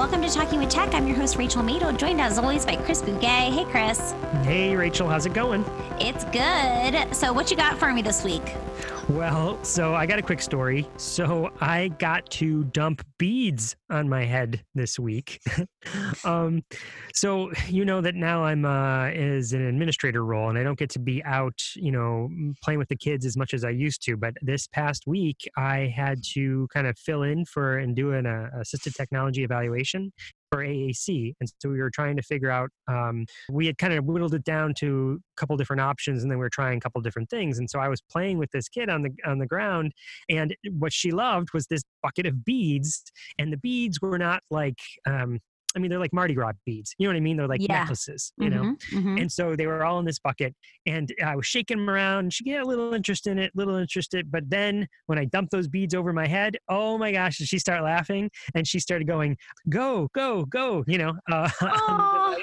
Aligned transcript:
welcome 0.00 0.22
to 0.22 0.30
Talking 0.30 0.58
with 0.58 0.70
Tech. 0.70 0.94
I'm 0.94 1.06
your 1.06 1.14
host, 1.14 1.36
Rachel 1.36 1.62
Madel, 1.62 1.94
joined 1.94 2.22
as 2.22 2.38
always 2.38 2.64
by 2.64 2.74
Chris 2.74 3.02
Bugaj. 3.02 3.52
Hey, 3.52 3.66
Chris. 3.66 4.14
Hey, 4.44 4.74
Rachel, 4.74 5.06
how's 5.06 5.26
it 5.26 5.34
going? 5.34 5.62
It's 6.00 6.24
good. 6.24 7.14
So, 7.14 7.34
what 7.34 7.50
you 7.50 7.56
got 7.58 7.78
for 7.78 7.92
me 7.92 8.00
this 8.00 8.24
week? 8.24 8.54
Well, 9.10 9.62
so 9.64 9.92
I 9.92 10.06
got 10.06 10.20
a 10.20 10.22
quick 10.22 10.40
story. 10.40 10.88
So 10.96 11.50
I 11.60 11.88
got 11.88 12.30
to 12.30 12.62
dump 12.64 13.04
beads 13.18 13.74
on 13.90 14.08
my 14.08 14.24
head 14.24 14.62
this 14.76 15.00
week. 15.00 15.40
um, 16.24 16.62
so 17.12 17.50
you 17.66 17.84
know 17.84 18.00
that 18.02 18.14
now 18.14 18.44
I'm 18.44 18.64
uh, 18.64 19.08
is 19.08 19.52
an 19.52 19.66
administrator 19.66 20.24
role, 20.24 20.48
and 20.48 20.56
I 20.56 20.62
don't 20.62 20.78
get 20.78 20.90
to 20.90 21.00
be 21.00 21.24
out, 21.24 21.60
you 21.74 21.90
know, 21.90 22.28
playing 22.62 22.78
with 22.78 22.88
the 22.88 22.96
kids 22.96 23.26
as 23.26 23.36
much 23.36 23.52
as 23.52 23.64
I 23.64 23.70
used 23.70 24.00
to. 24.04 24.16
But 24.16 24.34
this 24.42 24.68
past 24.68 25.08
week, 25.08 25.38
I 25.56 25.92
had 25.94 26.22
to 26.34 26.68
kind 26.72 26.86
of 26.86 26.96
fill 26.96 27.24
in 27.24 27.44
for 27.46 27.78
and 27.78 27.96
do 27.96 28.12
an 28.12 28.26
uh, 28.26 28.50
assistive 28.58 28.94
technology 28.94 29.42
evaluation 29.42 30.12
for 30.50 30.58
AAC. 30.58 31.34
And 31.40 31.50
so 31.60 31.70
we 31.70 31.80
were 31.80 31.90
trying 31.90 32.16
to 32.16 32.22
figure 32.22 32.50
out, 32.50 32.70
um, 32.88 33.24
we 33.50 33.66
had 33.66 33.78
kind 33.78 33.92
of 33.92 34.04
whittled 34.04 34.34
it 34.34 34.44
down 34.44 34.74
to 34.74 35.20
a 35.36 35.40
couple 35.40 35.56
different 35.56 35.80
options 35.80 36.22
and 36.22 36.30
then 36.30 36.38
we 36.38 36.44
were 36.44 36.50
trying 36.50 36.78
a 36.78 36.80
couple 36.80 37.00
different 37.00 37.30
things. 37.30 37.58
And 37.58 37.70
so 37.70 37.78
I 37.78 37.88
was 37.88 38.00
playing 38.00 38.38
with 38.38 38.50
this 38.50 38.68
kid 38.68 38.90
on 38.90 39.02
the, 39.02 39.10
on 39.24 39.38
the 39.38 39.46
ground 39.46 39.92
and 40.28 40.54
what 40.70 40.92
she 40.92 41.10
loved 41.10 41.48
was 41.54 41.66
this 41.66 41.82
bucket 42.02 42.26
of 42.26 42.44
beads 42.44 43.02
and 43.38 43.52
the 43.52 43.58
beads 43.58 44.00
were 44.00 44.18
not 44.18 44.42
like, 44.50 44.78
um, 45.06 45.38
I 45.76 45.78
mean, 45.78 45.90
they're 45.90 46.00
like 46.00 46.12
Mardi 46.12 46.34
Gras 46.34 46.52
beads. 46.66 46.94
You 46.98 47.06
know 47.06 47.10
what 47.10 47.16
I 47.16 47.20
mean? 47.20 47.36
They're 47.36 47.46
like 47.46 47.60
yeah. 47.60 47.80
necklaces, 47.80 48.32
you 48.38 48.50
know? 48.50 48.62
Mm-hmm, 48.62 48.98
mm-hmm. 48.98 49.18
And 49.18 49.32
so 49.32 49.54
they 49.54 49.66
were 49.66 49.84
all 49.84 49.98
in 49.98 50.04
this 50.04 50.18
bucket. 50.18 50.54
And 50.86 51.12
I 51.24 51.36
was 51.36 51.46
shaking 51.46 51.78
them 51.78 51.88
around. 51.88 52.32
She 52.32 52.44
got 52.44 52.62
a 52.62 52.66
little 52.66 52.92
interest 52.92 53.26
in 53.26 53.38
it, 53.38 53.52
little 53.54 53.76
interested. 53.76 54.30
But 54.30 54.48
then 54.50 54.88
when 55.06 55.18
I 55.18 55.26
dumped 55.26 55.52
those 55.52 55.68
beads 55.68 55.94
over 55.94 56.12
my 56.12 56.26
head, 56.26 56.56
oh 56.68 56.98
my 56.98 57.12
gosh, 57.12 57.38
did 57.38 57.48
she 57.48 57.58
start 57.58 57.82
laughing? 57.82 58.30
And 58.54 58.66
she 58.66 58.80
started 58.80 59.06
going, 59.06 59.36
go, 59.68 60.08
go, 60.12 60.44
go, 60.46 60.84
you 60.86 60.98
know? 60.98 61.14
Uh, 61.30 61.48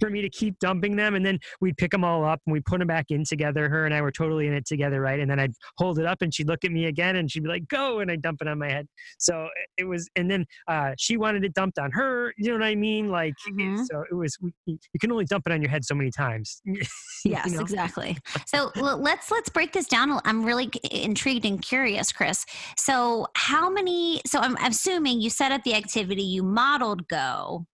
for 0.00 0.10
me 0.10 0.22
to 0.22 0.30
keep 0.30 0.58
dumping 0.58 0.96
them. 0.96 1.14
And 1.14 1.24
then 1.24 1.38
we'd 1.60 1.76
pick 1.76 1.90
them 1.90 2.04
all 2.04 2.24
up 2.24 2.40
and 2.46 2.52
we 2.52 2.60
put 2.60 2.78
them 2.78 2.88
back 2.88 3.06
in 3.10 3.24
together. 3.24 3.68
Her 3.68 3.84
and 3.84 3.94
I 3.94 4.02
were 4.02 4.12
totally 4.12 4.46
in 4.46 4.52
it 4.52 4.66
together, 4.66 5.00
right? 5.00 5.20
And 5.20 5.30
then 5.30 5.38
I'd 5.38 5.52
hold 5.78 5.98
it 5.98 6.06
up 6.06 6.22
and 6.22 6.32
she'd 6.32 6.48
look 6.48 6.64
at 6.64 6.72
me 6.72 6.86
again 6.86 7.16
and 7.16 7.30
she'd 7.30 7.42
be 7.42 7.48
like, 7.48 7.68
go. 7.68 8.00
And 8.00 8.10
I'd 8.10 8.22
dump 8.22 8.42
it 8.42 8.48
on 8.48 8.58
my 8.58 8.70
head. 8.70 8.86
So 9.18 9.48
it 9.76 9.84
was, 9.84 10.08
and 10.16 10.30
then 10.30 10.44
uh, 10.68 10.92
she 10.98 11.16
wanted 11.16 11.44
it 11.44 11.54
dumped 11.54 11.78
on 11.78 11.90
her. 11.92 12.32
You 12.36 12.48
know 12.48 12.58
what 12.58 12.66
I 12.66 12.74
mean? 12.74 13.08
Like, 13.08 13.34
mm-hmm. 13.48 13.82
so 13.84 14.04
it 14.10 14.14
was, 14.14 14.36
you 14.66 14.78
can 15.00 15.12
only 15.12 15.24
dump 15.24 15.44
it 15.46 15.52
on 15.52 15.60
your 15.62 15.70
head 15.70 15.84
so 15.84 15.94
many 15.94 16.10
times. 16.10 16.60
yes, 17.24 17.50
know? 17.50 17.60
exactly. 17.60 18.16
So 18.46 18.70
let's, 18.76 19.30
let's 19.30 19.48
break 19.48 19.72
this 19.72 19.86
down. 19.86 20.20
I'm 20.24 20.44
really 20.44 20.70
intrigued 20.90 21.44
and 21.44 21.60
curious, 21.60 22.12
Chris. 22.12 22.44
So 22.76 23.26
how 23.34 23.70
many, 23.70 24.20
so 24.26 24.40
I'm 24.40 24.56
assuming 24.56 25.20
you 25.20 25.30
set 25.30 25.52
up 25.52 25.62
the 25.64 25.74
activity, 25.74 26.22
you 26.22 26.42
modeled 26.42 27.08
Go, 27.08 27.66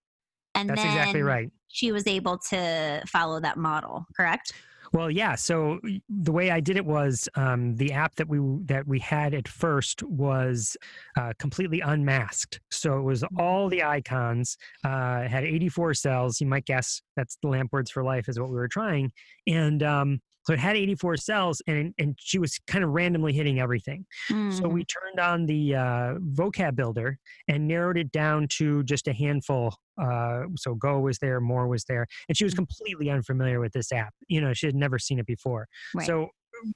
and 0.55 0.69
That's 0.69 0.81
then 0.81 0.91
exactly 0.91 1.21
right. 1.21 1.49
She 1.73 1.91
was 1.91 2.05
able 2.05 2.37
to 2.49 3.01
follow 3.07 3.39
that 3.39 3.57
model, 3.57 4.05
correct? 4.15 4.53
Well, 4.93 5.09
yeah. 5.09 5.33
So 5.33 5.79
the 6.07 6.31
way 6.31 6.51
I 6.51 6.59
did 6.59 6.77
it 6.77 6.85
was 6.85 7.27
um, 7.33 7.75
the 7.77 7.91
app 7.93 8.13
that 8.15 8.29
we 8.29 8.37
that 8.65 8.87
we 8.87 8.99
had 8.99 9.33
at 9.33 9.47
first 9.47 10.03
was 10.03 10.77
uh, 11.17 11.33
completely 11.39 11.79
unmasked. 11.79 12.61
So 12.69 12.99
it 12.99 13.01
was 13.01 13.23
mm-hmm. 13.23 13.39
all 13.39 13.69
the 13.69 13.83
icons. 13.83 14.55
Uh, 14.83 15.27
had 15.27 15.45
84 15.45 15.95
cells. 15.95 16.39
You 16.39 16.45
might 16.45 16.65
guess 16.65 17.01
that's 17.17 17.37
the 17.41 17.47
lamp 17.47 17.73
words 17.73 17.89
for 17.89 18.03
life 18.03 18.29
is 18.29 18.39
what 18.39 18.49
we 18.49 18.55
were 18.55 18.67
trying, 18.67 19.11
and 19.47 19.81
um, 19.81 20.21
so 20.45 20.53
it 20.53 20.59
had 20.59 20.75
84 20.75 21.17
cells, 21.17 21.61
and 21.67 21.93
and 21.97 22.15
she 22.19 22.39
was 22.39 22.59
kind 22.67 22.83
of 22.83 22.91
randomly 22.91 23.33
hitting 23.33 23.59
everything. 23.59 24.05
Mm-hmm. 24.29 24.51
So 24.51 24.67
we 24.67 24.85
turned 24.85 25.19
on 25.19 25.45
the 25.45 25.75
uh, 25.75 26.13
vocab 26.35 26.75
builder 26.75 27.17
and 27.47 27.67
narrowed 27.67 27.97
it 27.97 28.11
down 28.11 28.47
to 28.49 28.83
just 28.83 29.07
a 29.07 29.13
handful. 29.13 29.75
Uh, 30.01 30.43
so 30.57 30.75
Go 30.75 30.99
was 30.99 31.19
there, 31.19 31.39
More 31.39 31.67
was 31.67 31.85
there, 31.85 32.07
and 32.27 32.37
she 32.37 32.43
was 32.43 32.53
mm. 32.53 32.57
completely 32.57 33.09
unfamiliar 33.09 33.59
with 33.59 33.73
this 33.73 33.91
app. 33.91 34.13
You 34.27 34.41
know, 34.41 34.53
she 34.53 34.65
had 34.65 34.75
never 34.75 34.99
seen 34.99 35.19
it 35.19 35.25
before. 35.25 35.67
Right. 35.93 36.05
So 36.05 36.29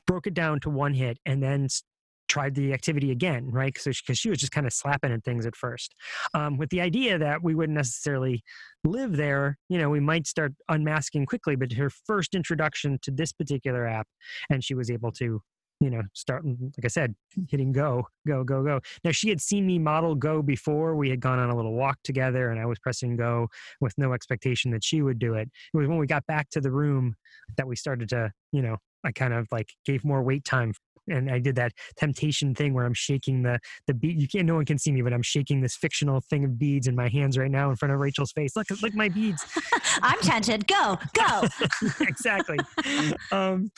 broke 0.06 0.28
it 0.28 0.34
down 0.34 0.60
to 0.62 0.70
one 0.70 0.94
hit, 0.94 1.18
and 1.26 1.42
then 1.42 1.68
tried 2.28 2.56
the 2.56 2.74
activity 2.74 3.12
again, 3.12 3.50
right? 3.50 3.74
Because 3.74 4.02
so 4.06 4.14
she 4.14 4.30
was 4.30 4.40
just 4.40 4.52
kind 4.52 4.68
of 4.68 4.74
slapping 4.74 5.12
at 5.12 5.24
things 5.24 5.46
at 5.46 5.56
first, 5.56 5.96
um, 6.34 6.58
with 6.58 6.70
the 6.70 6.82
idea 6.82 7.18
that 7.18 7.44
we 7.44 7.56
wouldn't 7.56 7.76
necessarily 7.78 8.44
live 8.84 9.18
there. 9.18 9.58
You 9.70 9.78
know, 9.78 9.90
we 9.90 10.00
might 10.00 10.28
start 10.28 10.54
unmasking 10.70 11.26
quickly, 11.26 11.56
but 11.56 11.74
her 11.74 11.90
first 11.90 12.36
introduction 12.36 13.00
to 13.04 13.12
this 13.12 13.32
particular 13.32 13.88
app, 13.88 14.08
and 14.50 14.64
she 14.64 14.74
was 14.74 14.90
able 14.90 15.12
to 15.14 15.42
you 15.80 15.92
know, 15.92 16.02
start, 16.14 16.44
like 16.44 16.86
I 16.86 16.88
said, 16.88 17.14
hitting 17.50 17.72
go, 17.72 18.08
go, 18.26 18.44
go, 18.44 18.64
go. 18.64 18.80
Now, 19.04 19.12
she 19.12 19.30
had 19.30 19.40
seen 19.40 19.68
me 19.68 19.78
model 19.78 20.16
go 20.16 20.42
before. 20.42 20.96
We 20.96 21.10
had 21.10 21.20
gone 21.20 21.40
on 21.40 21.50
a 21.50 21.56
little 21.56 21.76
walk 21.76 22.00
together 22.04 22.50
and 22.50 22.60
I 22.60 22.66
was 22.66 22.80
pressing 22.80 23.16
go 23.16 23.48
with 23.80 23.94
no 23.98 24.14
expectation 24.14 24.72
that 24.72 24.84
she 24.84 25.02
would 25.02 25.20
do 25.20 25.36
it. 25.36 25.50
It 25.74 25.78
was 25.78 25.88
when 25.88 26.00
we 26.00 26.08
got 26.08 26.26
back 26.26 26.50
to 26.52 26.62
the 26.62 26.72
room 26.72 27.16
that 27.58 27.68
we 27.68 27.76
started 27.76 28.10
to, 28.10 28.32
you 28.52 28.62
know, 28.62 28.78
I 29.04 29.12
kind 29.12 29.34
of 29.34 29.48
like 29.52 29.70
gave 29.86 30.04
more 30.04 30.24
wait 30.24 30.44
time 30.44 30.74
and 31.08 31.30
I 31.30 31.40
did 31.40 31.56
that 31.56 31.72
temptation 31.98 32.54
thing 32.56 32.74
where 32.74 32.86
I'm 32.86 32.94
shaking 32.94 33.44
the 33.44 33.60
the 33.88 33.94
bead. 33.94 34.20
You 34.22 34.28
can't, 34.28 34.46
no 34.46 34.56
one 34.56 34.66
can 34.66 34.78
see 34.78 34.92
me, 34.92 35.02
but 35.02 35.14
I'm 35.14 35.22
shaking 35.22 35.62
this 35.62 35.76
fictional 35.76 36.22
thing 36.30 36.44
of 36.44 36.58
beads 36.58 36.88
in 36.88 36.96
my 36.96 37.08
hands 37.10 37.38
right 37.38 37.52
now 37.52 37.70
in 37.70 37.76
front 37.76 37.94
of 37.94 38.00
Rachel's 38.00 38.32
face. 38.32 38.56
Look, 38.56 38.68
look 38.82 38.94
my 38.94 39.10
beads. 39.10 39.46
I'm 40.02 40.20
tempted. 40.20 40.68
Go, 40.68 40.98
go. 41.14 41.44
exactly. 42.02 42.58
um, 43.32 43.72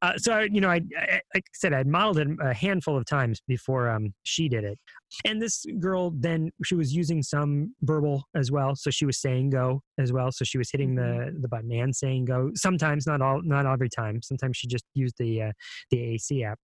uh, 0.00 0.16
so 0.16 0.32
I, 0.32 0.42
you 0.44 0.60
know, 0.60 0.68
I, 0.68 0.80
I, 0.98 1.20
like 1.34 1.44
I 1.46 1.54
said, 1.54 1.72
I'd 1.72 1.86
modeled 1.86 2.18
it 2.18 2.28
a 2.40 2.54
handful 2.54 2.96
of 2.96 3.06
times 3.06 3.40
before 3.46 3.88
um, 3.88 4.14
she 4.22 4.48
did 4.48 4.64
it. 4.64 4.78
And 5.24 5.40
this 5.40 5.64
girl 5.78 6.10
then 6.10 6.50
she 6.64 6.74
was 6.74 6.94
using 6.94 7.22
some 7.22 7.74
verbal 7.82 8.24
as 8.34 8.50
well, 8.50 8.74
so 8.74 8.90
she 8.90 9.06
was 9.06 9.20
saying 9.20 9.50
go 9.50 9.82
as 9.98 10.12
well. 10.12 10.30
So 10.32 10.44
she 10.44 10.58
was 10.58 10.70
hitting 10.70 10.94
the 10.94 11.02
mm-hmm. 11.02 11.42
the 11.42 11.48
button 11.48 11.72
and 11.72 11.94
saying 11.94 12.26
go. 12.26 12.50
Sometimes, 12.54 13.06
not 13.06 13.20
all, 13.20 13.42
not 13.42 13.66
every 13.66 13.88
time. 13.88 14.20
Sometimes 14.22 14.56
she 14.56 14.66
just 14.66 14.84
used 14.94 15.16
the 15.18 15.42
uh, 15.42 15.52
the 15.90 15.98
AAC 15.98 16.44
app. 16.44 16.58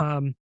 Um, 0.00 0.34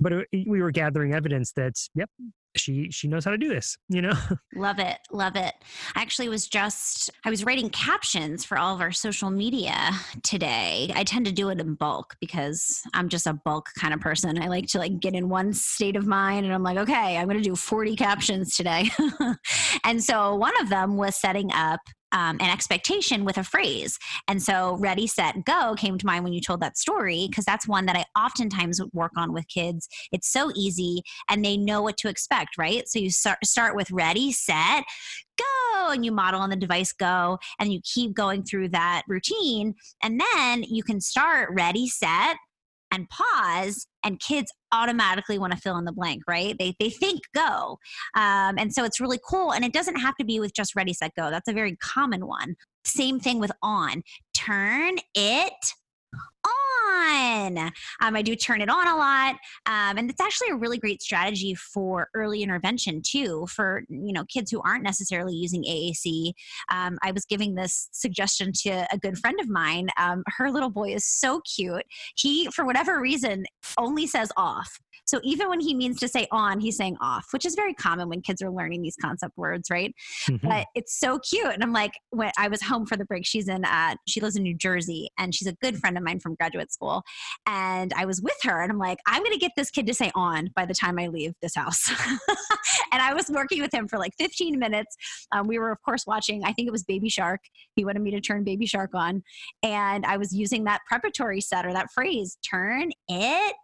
but 0.00 0.12
it, 0.12 0.26
we 0.46 0.60
were 0.60 0.70
gathering 0.70 1.14
evidence 1.14 1.52
that 1.52 1.74
yep 1.94 2.10
she 2.56 2.88
she 2.90 3.08
knows 3.08 3.24
how 3.24 3.30
to 3.30 3.38
do 3.38 3.48
this 3.48 3.76
you 3.88 4.02
know? 4.02 4.14
Love 4.54 4.78
it 4.78 4.98
love 5.10 5.36
it. 5.36 5.54
I 5.94 6.02
actually 6.02 6.28
was 6.28 6.46
just 6.48 7.10
i 7.24 7.30
was 7.30 7.44
writing 7.44 7.70
captions 7.70 8.44
for 8.44 8.58
all 8.58 8.74
of 8.74 8.80
our 8.80 8.92
social 8.92 9.30
media 9.30 9.90
today. 10.22 10.90
I 10.94 11.04
tend 11.04 11.26
to 11.26 11.32
do 11.32 11.48
it 11.50 11.60
in 11.60 11.74
bulk 11.74 12.14
because 12.20 12.80
i'm 12.94 13.08
just 13.08 13.26
a 13.26 13.34
bulk 13.44 13.66
kind 13.78 13.94
of 13.94 14.00
person. 14.00 14.40
I 14.40 14.48
like 14.48 14.66
to 14.68 14.78
like 14.78 15.00
get 15.00 15.14
in 15.14 15.28
one 15.28 15.52
state 15.52 15.96
of 15.96 16.06
mind 16.06 16.46
and 16.46 16.54
i'm 16.54 16.62
like 16.62 16.78
okay 16.78 17.16
i'm 17.16 17.28
going 17.28 17.42
to 17.42 17.48
do 17.48 17.56
40 17.56 17.96
captions 17.96 18.56
today. 18.56 18.90
And 19.84 20.02
so 20.02 20.34
one 20.34 20.58
of 20.60 20.68
them 20.70 20.96
was 20.96 21.20
setting 21.20 21.52
up 21.52 21.80
um, 22.14 22.36
an 22.40 22.48
expectation 22.50 23.24
with 23.24 23.36
a 23.36 23.44
phrase. 23.44 23.98
And 24.28 24.42
so, 24.42 24.76
ready, 24.76 25.06
set, 25.06 25.44
go 25.44 25.74
came 25.76 25.98
to 25.98 26.06
mind 26.06 26.24
when 26.24 26.32
you 26.32 26.40
told 26.40 26.60
that 26.60 26.78
story, 26.78 27.26
because 27.28 27.44
that's 27.44 27.68
one 27.68 27.84
that 27.86 27.96
I 27.96 28.04
oftentimes 28.18 28.80
work 28.94 29.12
on 29.16 29.34
with 29.34 29.46
kids. 29.48 29.88
It's 30.12 30.32
so 30.32 30.50
easy 30.54 31.02
and 31.28 31.44
they 31.44 31.56
know 31.56 31.82
what 31.82 31.96
to 31.98 32.08
expect, 32.08 32.56
right? 32.56 32.88
So, 32.88 32.98
you 32.98 33.10
start, 33.10 33.44
start 33.44 33.76
with 33.76 33.90
ready, 33.90 34.32
set, 34.32 34.84
go 35.36 35.90
and 35.90 36.04
you 36.04 36.12
model 36.12 36.40
on 36.40 36.50
the 36.50 36.56
device 36.56 36.92
go 36.92 37.38
and 37.58 37.72
you 37.72 37.80
keep 37.82 38.14
going 38.14 38.44
through 38.44 38.68
that 38.68 39.02
routine 39.08 39.74
and 40.02 40.20
then 40.20 40.62
you 40.62 40.82
can 40.84 41.00
start 41.00 41.50
ready 41.52 41.88
set 41.88 42.36
and 42.94 43.08
pause 43.08 43.86
and 44.04 44.20
kids 44.20 44.52
automatically 44.72 45.38
want 45.38 45.52
to 45.52 45.58
fill 45.58 45.76
in 45.76 45.84
the 45.84 45.92
blank 45.92 46.22
right? 46.28 46.56
They, 46.58 46.74
they 46.78 46.90
think 46.90 47.22
go. 47.34 47.78
Um, 48.14 48.56
and 48.58 48.72
so 48.72 48.84
it's 48.84 49.00
really 49.00 49.18
cool 49.28 49.52
and 49.52 49.64
it 49.64 49.72
doesn't 49.72 49.96
have 49.96 50.14
to 50.16 50.24
be 50.24 50.40
with 50.40 50.54
just 50.54 50.76
ready 50.76 50.92
set 50.92 51.12
go. 51.16 51.30
That's 51.30 51.48
a 51.48 51.52
very 51.52 51.76
common 51.76 52.26
one. 52.26 52.54
Same 52.84 53.18
thing 53.18 53.40
with 53.40 53.52
on. 53.62 54.02
Turn 54.34 54.96
it 55.14 55.52
on. 56.44 57.58
Um, 58.00 58.16
I 58.16 58.22
do 58.22 58.36
turn 58.36 58.60
it 58.60 58.68
on 58.68 58.86
a 58.86 58.96
lot, 58.96 59.36
um, 59.66 59.98
and 59.98 60.10
it's 60.10 60.20
actually 60.20 60.50
a 60.50 60.56
really 60.56 60.78
great 60.78 61.02
strategy 61.02 61.54
for 61.54 62.08
early 62.14 62.42
intervention 62.42 63.02
too. 63.02 63.46
For 63.48 63.82
you 63.88 64.12
know 64.12 64.24
kids 64.24 64.50
who 64.50 64.60
aren't 64.62 64.84
necessarily 64.84 65.34
using 65.34 65.64
AAC, 65.64 66.32
um, 66.72 66.98
I 67.02 67.12
was 67.12 67.24
giving 67.24 67.54
this 67.54 67.88
suggestion 67.92 68.52
to 68.62 68.86
a 68.92 68.98
good 68.98 69.18
friend 69.18 69.38
of 69.40 69.48
mine. 69.48 69.88
Um, 69.98 70.22
her 70.38 70.50
little 70.50 70.70
boy 70.70 70.94
is 70.94 71.06
so 71.06 71.40
cute. 71.54 71.84
He, 72.16 72.48
for 72.50 72.64
whatever 72.64 73.00
reason, 73.00 73.44
only 73.78 74.06
says 74.06 74.30
off. 74.36 74.78
So 75.06 75.20
even 75.22 75.48
when 75.48 75.60
he 75.60 75.74
means 75.74 76.00
to 76.00 76.08
say 76.08 76.26
on, 76.30 76.60
he's 76.60 76.76
saying 76.76 76.96
off, 77.00 77.26
which 77.30 77.44
is 77.44 77.54
very 77.54 77.74
common 77.74 78.08
when 78.08 78.22
kids 78.22 78.40
are 78.42 78.50
learning 78.50 78.82
these 78.82 78.96
concept 79.00 79.36
words, 79.36 79.68
right? 79.70 79.94
Mm-hmm. 80.28 80.48
But 80.48 80.66
it's 80.74 80.98
so 80.98 81.18
cute. 81.18 81.52
And 81.52 81.62
I'm 81.62 81.72
like, 81.72 81.92
when 82.10 82.30
I 82.38 82.48
was 82.48 82.62
home 82.62 82.86
for 82.86 82.96
the 82.96 83.04
break, 83.04 83.26
she's 83.26 83.48
in, 83.48 83.64
uh, 83.64 83.96
she 84.06 84.20
lives 84.20 84.36
in 84.36 84.42
New 84.42 84.54
Jersey 84.54 85.10
and 85.18 85.34
she's 85.34 85.48
a 85.48 85.52
good 85.54 85.78
friend 85.78 85.96
of 85.96 86.02
mine 86.02 86.20
from 86.20 86.33
graduate 86.36 86.72
school. 86.72 87.02
And 87.46 87.92
I 87.96 88.04
was 88.04 88.20
with 88.20 88.36
her 88.42 88.62
and 88.62 88.70
I'm 88.70 88.78
like, 88.78 88.98
I'm 89.06 89.22
going 89.22 89.32
to 89.32 89.38
get 89.38 89.52
this 89.56 89.70
kid 89.70 89.86
to 89.86 89.94
say 89.94 90.10
on 90.14 90.50
by 90.54 90.66
the 90.66 90.74
time 90.74 90.98
I 90.98 91.08
leave 91.08 91.32
this 91.42 91.54
house. 91.54 91.88
and 92.92 93.02
I 93.02 93.14
was 93.14 93.28
working 93.28 93.60
with 93.60 93.72
him 93.72 93.88
for 93.88 93.98
like 93.98 94.12
15 94.18 94.58
minutes. 94.58 94.96
Um, 95.32 95.46
we 95.46 95.58
were, 95.58 95.70
of 95.70 95.82
course, 95.82 96.06
watching, 96.06 96.44
I 96.44 96.52
think 96.52 96.68
it 96.68 96.72
was 96.72 96.84
Baby 96.84 97.08
Shark. 97.08 97.40
He 97.76 97.84
wanted 97.84 98.02
me 98.02 98.10
to 98.12 98.20
turn 98.20 98.44
Baby 98.44 98.66
Shark 98.66 98.94
on. 98.94 99.22
And 99.62 100.04
I 100.06 100.16
was 100.16 100.32
using 100.32 100.64
that 100.64 100.80
preparatory 100.88 101.40
set 101.40 101.66
or 101.66 101.72
that 101.72 101.90
phrase, 101.92 102.38
turn 102.48 102.90
it 103.08 103.54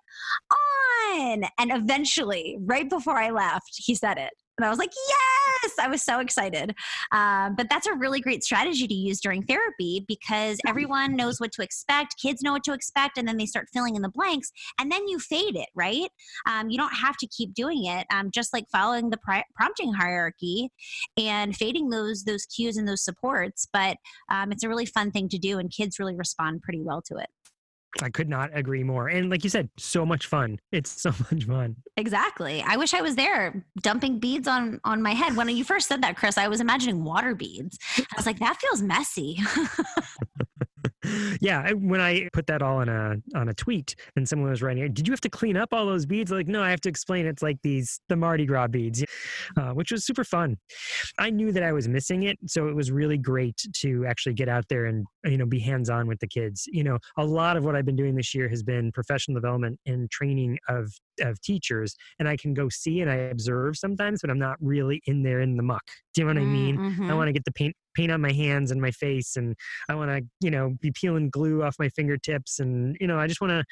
on. 1.13 1.45
And 1.59 1.73
eventually, 1.73 2.57
right 2.61 2.89
before 2.89 3.19
I 3.19 3.31
left, 3.31 3.71
he 3.77 3.95
said 3.95 4.19
it. 4.19 4.33
And 4.61 4.67
I 4.67 4.69
was 4.69 4.79
like, 4.79 4.93
yes, 5.09 5.73
I 5.81 5.89
was 5.89 6.03
so 6.03 6.21
excited. 6.21 6.75
Um, 7.13 7.55
but 7.57 7.71
that's 7.71 7.87
a 7.87 7.95
really 7.95 8.21
great 8.21 8.45
strategy 8.45 8.87
to 8.87 8.95
use 8.95 9.19
during 9.19 9.43
therapy 9.43 10.05
because 10.07 10.59
everyone 10.67 11.17
knows 11.17 11.41
what 11.41 11.51
to 11.53 11.63
expect. 11.63 12.17
Kids 12.21 12.43
know 12.43 12.53
what 12.53 12.65
to 12.65 12.75
expect, 12.75 13.17
and 13.17 13.27
then 13.27 13.39
they 13.39 13.47
start 13.47 13.69
filling 13.73 13.97
in 13.97 14.03
the 14.03 14.11
blanks, 14.11 14.53
and 14.79 14.93
then 14.93 15.09
you 15.09 15.19
fade 15.19 15.57
it, 15.57 15.69
right? 15.75 16.11
Um, 16.47 16.69
you 16.69 16.77
don't 16.77 16.93
have 16.93 17.17
to 17.19 17.27
keep 17.27 17.55
doing 17.55 17.87
it. 17.87 18.07
Um, 18.13 18.31
just 18.31 18.53
like 18.53 18.67
following 18.71 19.09
the 19.09 19.17
pri- 19.17 19.47
prompting 19.55 19.95
hierarchy 19.95 20.69
and 21.17 21.57
fading 21.57 21.89
those 21.89 22.25
those 22.25 22.45
cues 22.45 22.77
and 22.77 22.87
those 22.87 23.03
supports. 23.03 23.67
But 23.73 23.97
um, 24.29 24.53
it's 24.53 24.63
a 24.63 24.69
really 24.69 24.87
fun 24.87 25.11
thing 25.11 25.31
to 25.31 25.39
do, 25.39 25.59
and 25.59 25.71
kids 25.71 25.99
really 25.99 26.17
respond 26.17 26.61
pretty 26.61 26.83
well 26.83 27.01
to 27.07 27.17
it. 27.17 27.29
I 28.03 28.09
could 28.09 28.29
not 28.29 28.51
agree 28.57 28.85
more. 28.85 29.09
And 29.09 29.31
like 29.31 29.45
you 29.45 29.51
said, 29.51 29.69
so 29.77 30.07
much 30.07 30.27
fun. 30.27 30.59
It's 30.73 31.03
so 31.03 31.11
much 31.11 31.45
fun. 31.45 31.77
Exactly. 31.97 32.63
I 32.67 32.77
wish 32.77 32.95
I 32.95 33.03
was 33.03 33.17
there 33.17 33.65
dumping 33.83 34.19
beads 34.19 34.47
on 34.47 34.81
on 34.85 35.03
my 35.03 35.13
head. 35.13 35.37
When 35.37 35.49
you 35.49 35.65
first 35.65 35.89
said 35.89 36.03
that, 36.03 36.17
Chris, 36.17 36.39
I 36.39 36.49
was 36.49 36.61
imagining 36.61 37.05
water 37.05 37.35
beads. 37.35 37.79
I 37.99 38.05
was 38.17 38.25
like, 38.27 38.39
that 38.39 38.59
feels 38.61 38.83
messy. 38.83 39.39
yeah, 41.41 41.73
when 41.73 42.01
I 42.01 42.29
put 42.33 42.47
that 42.49 42.63
all 42.63 42.79
on 42.79 42.89
a 42.89 43.17
on 43.35 43.49
a 43.49 43.55
tweet 43.55 43.95
and 44.17 44.29
someone 44.29 44.51
was 44.51 44.63
writing, 44.63 44.93
"Did 44.93 45.07
you 45.07 45.13
have 45.13 45.21
to 45.23 45.31
clean 45.31 45.57
up 45.57 45.73
all 45.73 45.87
those 45.87 46.07
beads?" 46.07 46.31
Like, 46.31 46.47
no, 46.47 46.63
I 46.63 46.71
have 46.71 46.81
to 46.83 46.89
explain. 46.89 47.27
It's 47.27 47.43
like 47.43 47.59
these 47.63 48.01
the 48.09 48.17
Mardi 48.17 48.45
Gras 48.45 48.69
beads, 48.69 49.05
uh, 49.57 49.71
which 49.71 49.91
was 49.93 50.05
super 50.05 50.25
fun. 50.25 50.57
I 51.19 51.31
knew 51.31 51.53
that 51.53 51.63
I 51.63 51.73
was 51.73 51.89
missing 51.89 52.25
it, 52.25 52.39
so 52.47 52.69
it 52.69 52.75
was 52.75 52.91
really 52.91 53.19
great 53.19 53.61
to 53.79 54.05
actually 54.07 54.35
get 54.35 54.49
out 54.49 54.65
there 54.69 54.87
and 54.87 55.07
you 55.25 55.39
know 55.39 55.47
be 55.47 55.59
hands 55.59 55.89
on 55.89 56.07
with 56.07 56.21
the 56.21 56.29
kids. 56.29 56.65
You 56.67 56.85
know, 56.85 56.99
a 57.17 57.25
lot 57.25 57.57
of 57.57 57.65
what 57.65 57.77
I've 57.77 57.87
been 57.87 57.97
doing 57.97 58.15
this 58.15 58.35
year 58.35 58.49
has 58.49 58.63
been 58.63 58.93
professional 58.93 59.35
development 59.35 59.79
and 59.87 60.11
training 60.11 60.59
of 60.69 60.93
of 61.21 61.41
teachers, 61.41 61.95
and 62.19 62.29
I 62.29 62.37
can 62.37 62.53
go 62.53 62.69
see 62.69 63.01
and 63.01 63.11
I 63.11 63.17
observe 63.17 63.77
sometimes, 63.77 64.21
but 64.21 64.31
I'm 64.31 64.39
not 64.39 64.57
really 64.61 65.01
in 65.07 65.23
there 65.23 65.41
in 65.41 65.57
the 65.57 65.63
muck. 65.63 65.85
Do 66.15 66.21
you 66.21 66.27
know 66.27 66.35
what 66.35 66.43
I 66.43 66.47
mean? 66.47 66.77
Mm-hmm. 66.77 67.11
I 67.11 67.15
want 67.15 67.29
to 67.29 67.33
get 67.33 67.45
the 67.45 67.53
paint 67.53 67.75
paint 67.95 68.13
on 68.13 68.21
my 68.21 68.33
hands 68.33 68.71
and 68.71 68.81
my 68.81 68.91
face 68.91 69.37
and 69.37 69.55
i 69.89 69.95
want 69.95 70.11
to 70.11 70.23
you 70.41 70.51
know 70.51 70.77
be 70.81 70.91
peeling 70.93 71.31
glue 71.31 71.63
off 71.63 71.75
my 71.79 71.89
fingertips 71.89 72.59
and 72.59 72.97
you 73.01 73.07
know 73.07 73.19
i 73.19 73.27
just 73.27 73.41
want 73.41 73.51
to 73.51 73.65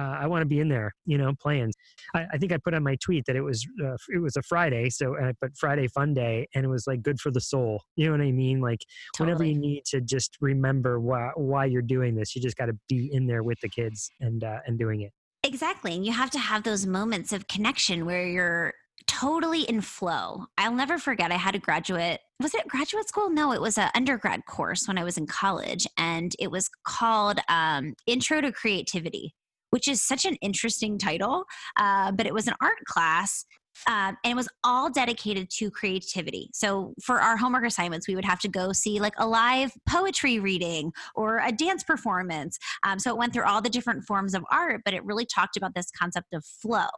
uh, 0.00 0.16
i 0.20 0.26
want 0.26 0.42
to 0.42 0.46
be 0.46 0.60
in 0.60 0.68
there 0.68 0.92
you 1.06 1.18
know 1.18 1.32
playing 1.40 1.72
I, 2.14 2.26
I, 2.32 2.38
think 2.38 2.52
i 2.52 2.58
put 2.58 2.74
on 2.74 2.82
my 2.82 2.96
tweet 2.96 3.24
that 3.26 3.36
it 3.36 3.42
was 3.42 3.66
uh, 3.84 3.96
it 4.08 4.20
was 4.20 4.36
a 4.36 4.42
friday 4.42 4.90
so 4.90 5.16
uh, 5.16 5.32
but 5.40 5.56
friday 5.56 5.88
fun 5.88 6.14
day 6.14 6.46
and 6.54 6.64
it 6.64 6.68
was 6.68 6.86
like 6.86 7.02
good 7.02 7.20
for 7.20 7.30
the 7.30 7.40
soul 7.40 7.82
you 7.96 8.06
know 8.06 8.12
what 8.12 8.20
i 8.20 8.32
mean 8.32 8.60
like 8.60 8.80
totally. 9.14 9.34
whenever 9.34 9.44
you 9.44 9.58
need 9.58 9.84
to 9.86 10.00
just 10.00 10.36
remember 10.40 11.00
why 11.00 11.30
why 11.36 11.64
you're 11.64 11.82
doing 11.82 12.14
this 12.14 12.34
you 12.34 12.42
just 12.42 12.56
got 12.56 12.66
to 12.66 12.76
be 12.88 13.10
in 13.12 13.26
there 13.26 13.42
with 13.42 13.58
the 13.60 13.68
kids 13.68 14.10
and 14.20 14.44
uh, 14.44 14.58
and 14.66 14.78
doing 14.78 15.02
it 15.02 15.12
Exactly. 15.44 15.94
And 15.94 16.06
you 16.06 16.12
have 16.12 16.30
to 16.30 16.38
have 16.38 16.62
those 16.62 16.86
moments 16.86 17.30
of 17.32 17.46
connection 17.46 18.06
where 18.06 18.26
you're 18.26 18.72
totally 19.06 19.62
in 19.62 19.80
flow. 19.80 20.46
I'll 20.58 20.74
never 20.74 20.98
forget 20.98 21.32
I 21.32 21.36
had 21.36 21.54
a 21.54 21.58
graduate 21.58 22.20
was 22.40 22.54
it 22.54 22.66
graduate 22.68 23.08
school? 23.08 23.30
No, 23.30 23.52
it 23.52 23.60
was 23.60 23.78
an 23.78 23.90
undergrad 23.94 24.44
course 24.46 24.88
when 24.88 24.98
I 24.98 25.04
was 25.04 25.16
in 25.16 25.26
college 25.26 25.86
and 25.96 26.34
it 26.38 26.50
was 26.50 26.68
called 26.84 27.38
um, 27.48 27.94
Intro 28.06 28.40
to 28.40 28.50
Creativity, 28.50 29.34
which 29.70 29.86
is 29.86 30.02
such 30.02 30.24
an 30.24 30.34
interesting 30.42 30.98
title. 30.98 31.44
Uh, 31.76 32.10
but 32.10 32.26
it 32.26 32.34
was 32.34 32.48
an 32.48 32.54
art 32.60 32.84
class 32.86 33.46
um, 33.86 34.16
and 34.24 34.32
it 34.32 34.36
was 34.36 34.48
all 34.62 34.90
dedicated 34.90 35.50
to 35.50 35.70
creativity. 35.70 36.50
So 36.52 36.94
for 37.02 37.20
our 37.20 37.36
homework 37.36 37.66
assignments, 37.66 38.08
we 38.08 38.14
would 38.14 38.24
have 38.24 38.40
to 38.40 38.48
go 38.48 38.72
see 38.72 39.00
like 39.00 39.14
a 39.18 39.26
live 39.26 39.72
poetry 39.88 40.38
reading 40.38 40.92
or 41.14 41.38
a 41.38 41.52
dance 41.52 41.84
performance. 41.84 42.58
Um, 42.84 42.98
so 42.98 43.10
it 43.10 43.16
went 43.16 43.32
through 43.32 43.44
all 43.44 43.60
the 43.60 43.70
different 43.70 44.04
forms 44.04 44.34
of 44.34 44.44
art, 44.50 44.82
but 44.84 44.94
it 44.94 45.04
really 45.04 45.26
talked 45.26 45.56
about 45.56 45.74
this 45.74 45.90
concept 45.90 46.32
of 46.32 46.44
flow. 46.44 46.88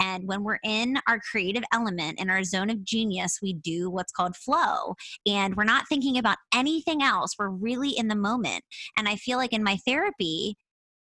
And 0.00 0.24
when 0.26 0.44
we're 0.44 0.58
in 0.64 0.98
our 1.06 1.20
creative 1.20 1.64
element, 1.72 2.20
in 2.20 2.30
our 2.30 2.44
zone 2.44 2.70
of 2.70 2.84
genius, 2.84 3.38
we 3.42 3.52
do 3.54 3.90
what's 3.90 4.12
called 4.12 4.36
flow. 4.36 4.94
And 5.26 5.56
we're 5.56 5.64
not 5.64 5.88
thinking 5.88 6.18
about 6.18 6.38
anything 6.54 7.02
else. 7.02 7.34
We're 7.38 7.48
really 7.48 7.90
in 7.90 8.08
the 8.08 8.16
moment. 8.16 8.64
And 8.96 9.08
I 9.08 9.16
feel 9.16 9.38
like 9.38 9.52
in 9.52 9.62
my 9.62 9.76
therapy, 9.86 10.56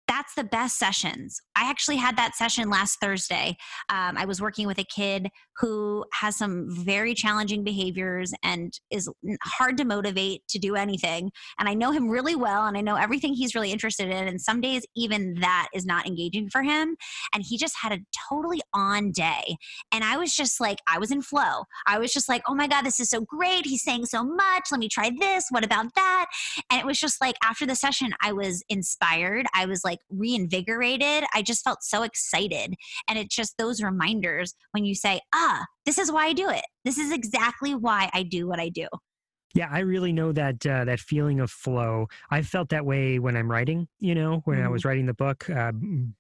that's 0.08 0.36
the 0.36 0.44
best 0.44 0.78
sessions. 0.78 1.42
I 1.56 1.70
actually 1.70 1.98
had 1.98 2.18
that 2.18 2.36
session 2.36 2.70
last 2.70 3.00
Thursday. 3.00 3.58
Um, 3.90 4.18
I 4.18 4.26
was 4.26 4.42
working 4.42 4.68
with 4.68 4.78
a 4.78 4.84
kid 4.84 5.30
who 5.58 6.06
has 6.14 6.36
some 6.36 6.68
very 6.70 7.14
challenging 7.14 7.64
behaviors 7.64 8.34
and 8.44 8.78
is 8.92 9.10
hard 9.44 9.78
to 9.78 9.86
motivate 9.86 10.42
to 10.50 10.60
do 10.60 10.76
anything. 10.76 11.32
And 11.60 11.70
I 11.70 11.74
know 11.74 11.92
him 11.92 12.10
really 12.10 12.36
well 12.36 12.66
and 12.66 12.78
I 12.78 12.82
know 12.82 12.96
everything 12.96 13.34
he's 13.34 13.56
really 13.56 13.72
interested 13.72 14.10
in. 14.10 14.28
And 14.28 14.42
some 14.42 14.60
days, 14.60 14.86
even 14.96 15.36
that 15.40 15.70
is 15.74 15.86
not 15.86 16.06
engaging 16.06 16.50
for 16.50 16.62
him. 16.62 16.98
And 17.34 17.44
he 17.48 17.58
just 17.58 17.76
had 17.82 17.94
a 17.94 18.00
totally 18.30 18.62
on 18.74 19.12
day. 19.12 19.56
And 19.92 20.04
I 20.04 20.18
was 20.18 20.36
just 20.36 20.60
like, 20.60 20.80
I 20.88 21.00
was 21.00 21.12
in 21.12 21.22
flow. 21.22 21.64
I 21.88 22.00
was 22.00 22.12
just 22.12 22.28
like, 22.28 22.44
oh 22.48 22.56
my 22.56 22.68
God, 22.68 22.84
this 22.84 23.00
is 23.00 23.10
so 23.10 23.22
great. 23.22 23.66
He's 23.66 23.84
saying 23.84 24.06
so 24.08 24.24
much. 24.24 24.66
Let 24.72 24.80
me 24.80 24.90
try 24.90 25.12
this. 25.18 25.46
What 25.50 25.64
about 25.64 25.96
that? 25.96 26.26
And 26.70 26.80
it 26.80 26.86
was 26.86 27.00
just 27.00 27.22
like 27.22 27.36
after 27.44 27.66
the 27.66 27.76
session, 27.76 28.14
I 28.22 28.34
was 28.34 28.64
inspired. 28.68 29.46
I 29.54 29.66
was 29.66 29.84
like 29.86 29.95
reinvigorated. 30.10 31.24
I 31.34 31.42
just 31.42 31.64
felt 31.64 31.84
so 31.84 32.04
excited. 32.04 32.76
And 33.08 33.20
it's 33.20 33.36
just 33.36 33.56
those 33.58 33.82
reminders 33.82 34.54
when 34.72 34.86
you 34.86 34.96
say, 34.96 35.22
ah, 35.34 35.66
this 35.86 35.98
is 35.98 36.12
why 36.12 36.28
I 36.28 36.34
do 36.34 36.50
it. 36.50 36.66
This 36.84 36.98
is 36.98 37.12
exactly 37.12 37.76
why 37.76 38.10
I 38.14 38.24
do 38.24 38.48
what 38.48 38.60
I 38.60 38.70
do. 38.70 38.88
Yeah, 39.56 39.70
I 39.72 39.80
really 39.80 40.12
know 40.12 40.34
that 40.34 40.66
uh, 40.66 40.84
that 40.84 41.00
feeling 41.00 41.40
of 41.40 41.50
flow. 41.50 42.08
I 42.30 42.42
felt 42.42 42.68
that 42.70 42.86
way 42.86 43.20
when 43.20 43.38
I'm 43.38 43.50
writing. 43.50 43.88
You 44.00 44.14
know, 44.14 44.42
when 44.44 44.58
mm-hmm. 44.58 44.66
I 44.68 44.70
was 44.70 44.84
writing 44.84 45.06
the 45.06 45.14
book, 45.14 45.50
uh, 45.50 45.72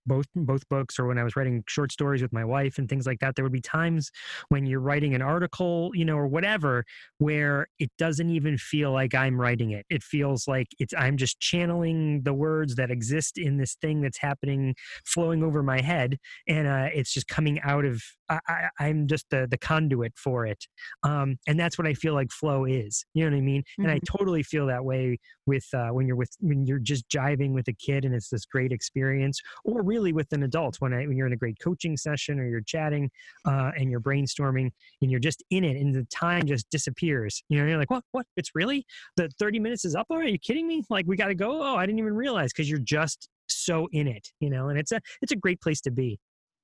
both 0.05 0.25
both 0.33 0.67
books, 0.69 0.97
or 0.97 1.05
when 1.07 1.17
I 1.17 1.23
was 1.25 1.35
writing 1.35 1.61
short 1.67 1.91
stories 1.91 2.21
with 2.21 2.31
my 2.31 2.45
wife 2.45 2.77
and 2.77 2.87
things 2.87 3.05
like 3.05 3.19
that. 3.19 3.35
There 3.35 3.43
would 3.43 3.51
be 3.51 3.59
times 3.59 4.09
when 4.47 4.65
you're 4.65 4.79
writing 4.79 5.13
an 5.15 5.21
article, 5.21 5.91
you 5.93 6.05
know, 6.05 6.15
or 6.15 6.27
whatever, 6.27 6.85
where 7.17 7.67
it 7.77 7.91
doesn't 7.97 8.29
even 8.29 8.57
feel 8.57 8.93
like 8.93 9.13
I'm 9.13 9.39
writing 9.39 9.71
it. 9.71 9.85
It 9.89 10.01
feels 10.01 10.47
like 10.47 10.69
it's 10.79 10.93
I'm 10.97 11.17
just 11.17 11.37
channeling 11.41 12.23
the 12.23 12.33
words 12.33 12.75
that 12.75 12.89
exist 12.89 13.37
in 13.37 13.57
this 13.57 13.75
thing 13.75 13.99
that's 13.99 14.17
happening, 14.17 14.75
flowing 15.03 15.43
over 15.43 15.61
my 15.61 15.81
head, 15.81 16.19
and 16.47 16.69
uh, 16.69 16.87
it's 16.93 17.13
just 17.13 17.27
coming 17.27 17.59
out 17.63 17.83
of. 17.83 18.01
I, 18.29 18.69
am 18.79 19.07
just 19.07 19.29
the 19.29 19.47
the 19.49 19.57
conduit 19.57 20.13
for 20.15 20.45
it, 20.45 20.65
um, 21.03 21.37
and 21.47 21.59
that's 21.59 21.77
what 21.77 21.87
I 21.87 21.93
feel 21.93 22.13
like 22.13 22.31
flow 22.31 22.65
is. 22.65 23.05
You 23.13 23.25
know 23.25 23.31
what 23.31 23.37
I 23.37 23.41
mean? 23.41 23.61
Mm-hmm. 23.61 23.83
And 23.83 23.91
I 23.91 23.95
mm-hmm. 23.95 24.17
totally 24.17 24.43
feel 24.43 24.67
that 24.67 24.83
way 24.83 25.17
with 25.45 25.65
uh, 25.73 25.89
when 25.89 26.07
you're 26.07 26.15
with 26.15 26.31
when 26.39 26.65
you're 26.65 26.79
just 26.79 27.07
jiving 27.09 27.53
with 27.53 27.67
a 27.67 27.73
kid 27.73 28.05
and 28.05 28.13
it's 28.13 28.29
this 28.29 28.45
great 28.45 28.71
experience, 28.71 29.41
or 29.63 29.83
really 29.83 30.13
with 30.13 30.31
an 30.33 30.43
adult 30.43 30.77
when 30.79 30.93
I, 30.93 31.05
when 31.05 31.17
you're 31.17 31.27
in 31.27 31.33
a 31.33 31.37
great 31.37 31.57
coaching 31.59 31.97
session 31.97 32.39
or 32.39 32.47
you're 32.47 32.61
chatting 32.61 33.09
uh, 33.45 33.71
and 33.77 33.89
you're 33.89 34.01
brainstorming 34.01 34.71
and 35.01 35.11
you're 35.11 35.19
just 35.19 35.43
in 35.49 35.63
it 35.63 35.77
and 35.77 35.93
the 35.93 36.05
time 36.05 36.45
just 36.45 36.69
disappears. 36.69 37.43
You 37.49 37.59
know, 37.59 37.67
you're 37.67 37.77
like, 37.77 37.91
what? 37.91 38.03
What? 38.11 38.25
It's 38.37 38.51
really 38.55 38.85
the 39.15 39.29
30 39.39 39.59
minutes 39.59 39.85
is 39.85 39.95
up 39.95 40.07
already? 40.09 40.29
Are 40.29 40.31
you 40.33 40.39
kidding 40.39 40.67
me? 40.67 40.83
Like 40.89 41.05
we 41.07 41.15
got 41.15 41.27
to 41.27 41.35
go? 41.35 41.61
Oh, 41.61 41.75
I 41.75 41.85
didn't 41.85 41.99
even 41.99 42.15
realize 42.15 42.51
because 42.51 42.69
you're 42.69 42.79
just 42.79 43.29
so 43.47 43.87
in 43.91 44.07
it. 44.07 44.31
You 44.39 44.49
know, 44.49 44.69
and 44.69 44.79
it's 44.79 44.91
a 44.91 45.01
it's 45.21 45.31
a 45.31 45.35
great 45.35 45.61
place 45.61 45.81
to 45.81 45.91
be. 45.91 46.19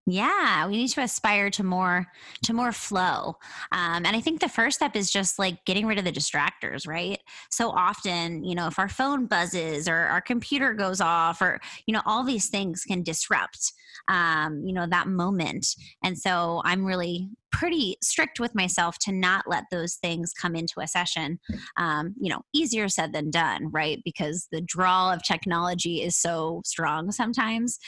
Yeah, 0.07 0.65
we 0.65 0.77
need 0.77 0.87
to 0.89 1.01
aspire 1.01 1.51
to 1.51 1.63
more 1.63 2.07
to 2.43 2.53
more 2.53 2.71
flow. 2.71 3.35
Um, 3.71 4.03
and 4.05 4.07
I 4.07 4.19
think 4.19 4.41
the 4.41 4.49
first 4.49 4.77
step 4.77 4.95
is 4.95 5.11
just 5.11 5.37
like 5.37 5.63
getting 5.65 5.85
rid 5.85 5.99
of 5.99 6.05
the 6.05 6.11
distractors, 6.11 6.87
right? 6.87 7.19
So 7.51 7.69
often, 7.69 8.43
you 8.43 8.55
know, 8.55 8.65
if 8.65 8.79
our 8.79 8.89
phone 8.89 9.27
buzzes 9.27 9.87
or 9.87 9.95
our 9.95 10.21
computer 10.21 10.73
goes 10.73 11.01
off 11.01 11.39
or, 11.39 11.61
you 11.85 11.93
know, 11.93 12.01
all 12.05 12.23
these 12.23 12.49
things 12.49 12.83
can 12.83 13.03
disrupt 13.03 13.73
um, 14.07 14.63
you 14.65 14.73
know, 14.73 14.87
that 14.87 15.07
moment. 15.07 15.67
And 16.03 16.17
so 16.17 16.61
I'm 16.65 16.85
really 16.85 17.29
pretty 17.51 17.97
strict 18.01 18.39
with 18.39 18.55
myself 18.55 18.97
to 18.99 19.11
not 19.11 19.45
let 19.47 19.65
those 19.71 19.95
things 19.95 20.33
come 20.33 20.55
into 20.55 20.79
a 20.79 20.87
session. 20.87 21.39
Um, 21.77 22.15
you 22.19 22.29
know, 22.29 22.41
easier 22.53 22.89
said 22.89 23.13
than 23.13 23.29
done, 23.29 23.69
right? 23.71 23.99
Because 24.03 24.47
the 24.51 24.61
draw 24.61 25.13
of 25.13 25.23
technology 25.23 26.01
is 26.01 26.17
so 26.17 26.61
strong 26.65 27.11
sometimes. 27.11 27.79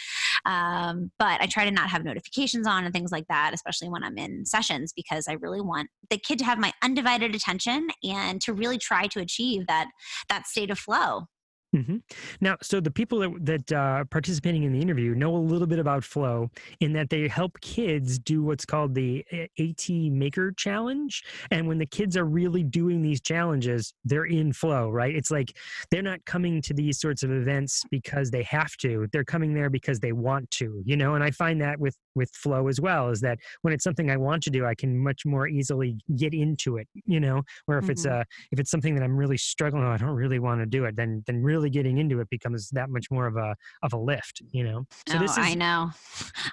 Um, 0.45 1.11
but 1.19 1.41
I 1.41 1.47
try 1.47 1.65
to 1.65 1.71
not 1.71 1.89
have 1.89 2.03
notifications 2.03 2.67
on 2.67 2.83
and 2.83 2.93
things 2.93 3.11
like 3.11 3.27
that, 3.29 3.51
especially 3.53 3.89
when 3.89 4.03
I'm 4.03 4.17
in 4.17 4.45
sessions, 4.45 4.93
because 4.95 5.27
I 5.27 5.33
really 5.33 5.61
want 5.61 5.89
the 6.09 6.17
kid 6.17 6.39
to 6.39 6.45
have 6.45 6.59
my 6.59 6.73
undivided 6.81 7.35
attention 7.35 7.87
and 8.03 8.41
to 8.41 8.53
really 8.53 8.77
try 8.77 9.07
to 9.07 9.19
achieve 9.19 9.67
that 9.67 9.87
that 10.29 10.47
state 10.47 10.69
of 10.69 10.79
flow. 10.79 11.27
Mm-hmm. 11.73 11.97
Now, 12.39 12.57
so 12.61 12.79
the 12.79 12.91
people 12.91 13.19
that 13.19 13.45
that 13.45 13.71
uh, 13.71 14.03
participating 14.05 14.63
in 14.63 14.73
the 14.73 14.79
interview 14.79 15.15
know 15.15 15.35
a 15.35 15.37
little 15.37 15.67
bit 15.67 15.79
about 15.79 16.03
Flow 16.03 16.51
in 16.79 16.93
that 16.93 17.09
they 17.09 17.27
help 17.27 17.59
kids 17.61 18.19
do 18.19 18.43
what's 18.43 18.65
called 18.65 18.93
the 18.93 19.25
AT 19.59 19.89
Maker 19.89 20.51
Challenge, 20.51 21.23
and 21.49 21.67
when 21.67 21.79
the 21.79 21.85
kids 21.85 22.15
are 22.15 22.25
really 22.25 22.63
doing 22.63 23.01
these 23.01 23.21
challenges, 23.21 23.93
they're 24.05 24.25
in 24.25 24.53
Flow, 24.53 24.89
right? 24.89 25.15
It's 25.15 25.31
like 25.31 25.57
they're 25.89 26.03
not 26.03 26.23
coming 26.25 26.61
to 26.61 26.73
these 26.73 26.99
sorts 26.99 27.23
of 27.23 27.31
events 27.31 27.83
because 27.89 28.29
they 28.29 28.43
have 28.43 28.77
to; 28.77 29.07
they're 29.11 29.23
coming 29.23 29.53
there 29.53 29.69
because 29.69 29.99
they 29.99 30.11
want 30.11 30.49
to, 30.51 30.81
you 30.85 30.95
know. 30.95 31.15
And 31.15 31.23
I 31.23 31.31
find 31.31 31.59
that 31.61 31.79
with 31.79 31.97
with 32.15 32.29
Flow 32.31 32.67
as 32.67 32.79
well 32.79 33.09
is 33.09 33.21
that 33.21 33.39
when 33.61 33.73
it's 33.73 33.83
something 33.83 34.11
I 34.11 34.17
want 34.17 34.43
to 34.43 34.49
do, 34.49 34.65
I 34.65 34.75
can 34.75 34.97
much 34.97 35.25
more 35.25 35.47
easily 35.47 35.97
get 36.15 36.33
into 36.33 36.77
it, 36.77 36.87
you 37.05 37.19
know. 37.19 37.41
Or 37.67 37.77
if 37.77 37.85
mm-hmm. 37.85 37.91
it's 37.91 38.05
a 38.05 38.25
if 38.51 38.59
it's 38.59 38.71
something 38.71 38.95
that 38.95 39.03
I'm 39.03 39.17
really 39.17 39.37
struggling, 39.37 39.83
oh, 39.83 39.91
I 39.91 39.97
don't 39.97 40.09
really 40.09 40.39
want 40.39 40.61
to 40.61 40.65
do 40.65 40.85
it, 40.85 40.95
then 40.95 41.23
then 41.25 41.41
really 41.41 41.62
really 41.63 41.69
getting 41.69 41.97
into 41.97 42.19
it 42.19 42.29
becomes 42.29 42.69
that 42.71 42.89
much 42.89 43.09
more 43.09 43.25
of 43.25 43.37
a 43.37 43.55
of 43.81 43.93
a 43.93 43.97
lift, 43.97 44.41
you 44.51 44.63
know. 44.63 44.85
So 45.07 45.17
oh, 45.17 45.19
this 45.19 45.31
is, 45.31 45.37
I 45.37 45.53
know. 45.53 45.91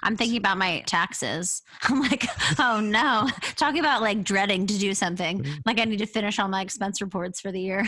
I'm 0.03 0.15
thinking 0.15 0.37
about 0.37 0.57
my 0.57 0.83
taxes. 0.85 1.61
I'm 1.83 2.01
like, 2.01 2.25
oh 2.59 2.79
no. 2.79 3.27
Talking 3.55 3.79
about 3.79 4.01
like 4.01 4.23
dreading 4.23 4.65
to 4.67 4.77
do 4.77 4.93
something. 4.93 5.43
Mm-hmm. 5.43 5.53
Like 5.65 5.79
I 5.79 5.85
need 5.85 5.99
to 5.99 6.05
finish 6.05 6.39
all 6.39 6.47
my 6.47 6.61
expense 6.61 7.01
reports 7.01 7.41
for 7.41 7.51
the 7.51 7.59
year. 7.59 7.87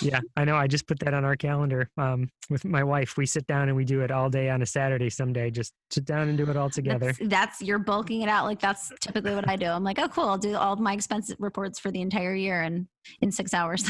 yeah, 0.00 0.20
I 0.36 0.44
know. 0.44 0.56
I 0.56 0.66
just 0.66 0.86
put 0.88 0.98
that 1.00 1.14
on 1.14 1.24
our 1.24 1.36
calendar 1.36 1.88
um, 1.96 2.28
with 2.50 2.64
my 2.64 2.82
wife. 2.82 3.16
We 3.16 3.26
sit 3.26 3.46
down 3.46 3.68
and 3.68 3.76
we 3.76 3.84
do 3.84 4.00
it 4.00 4.10
all 4.10 4.28
day 4.28 4.50
on 4.50 4.62
a 4.62 4.66
Saturday 4.66 5.10
someday. 5.10 5.50
Just 5.50 5.72
sit 5.90 6.04
down 6.04 6.28
and 6.28 6.36
do 6.36 6.48
it 6.50 6.56
all 6.56 6.70
together. 6.70 7.12
That's, 7.12 7.28
that's 7.28 7.62
you're 7.62 7.78
bulking 7.78 8.22
it 8.22 8.28
out. 8.28 8.46
Like 8.46 8.60
that's 8.60 8.92
typically 9.00 9.34
what 9.34 9.48
I 9.48 9.56
do. 9.56 9.66
I'm 9.66 9.84
like, 9.84 9.98
oh, 10.00 10.08
cool. 10.08 10.28
I'll 10.28 10.38
do 10.38 10.56
all 10.56 10.76
my 10.76 10.92
expense 10.92 11.32
reports 11.38 11.78
for 11.78 11.90
the 11.90 12.00
entire 12.00 12.34
year 12.34 12.62
and 12.62 12.86
in 13.20 13.30
six 13.30 13.54
hours. 13.54 13.84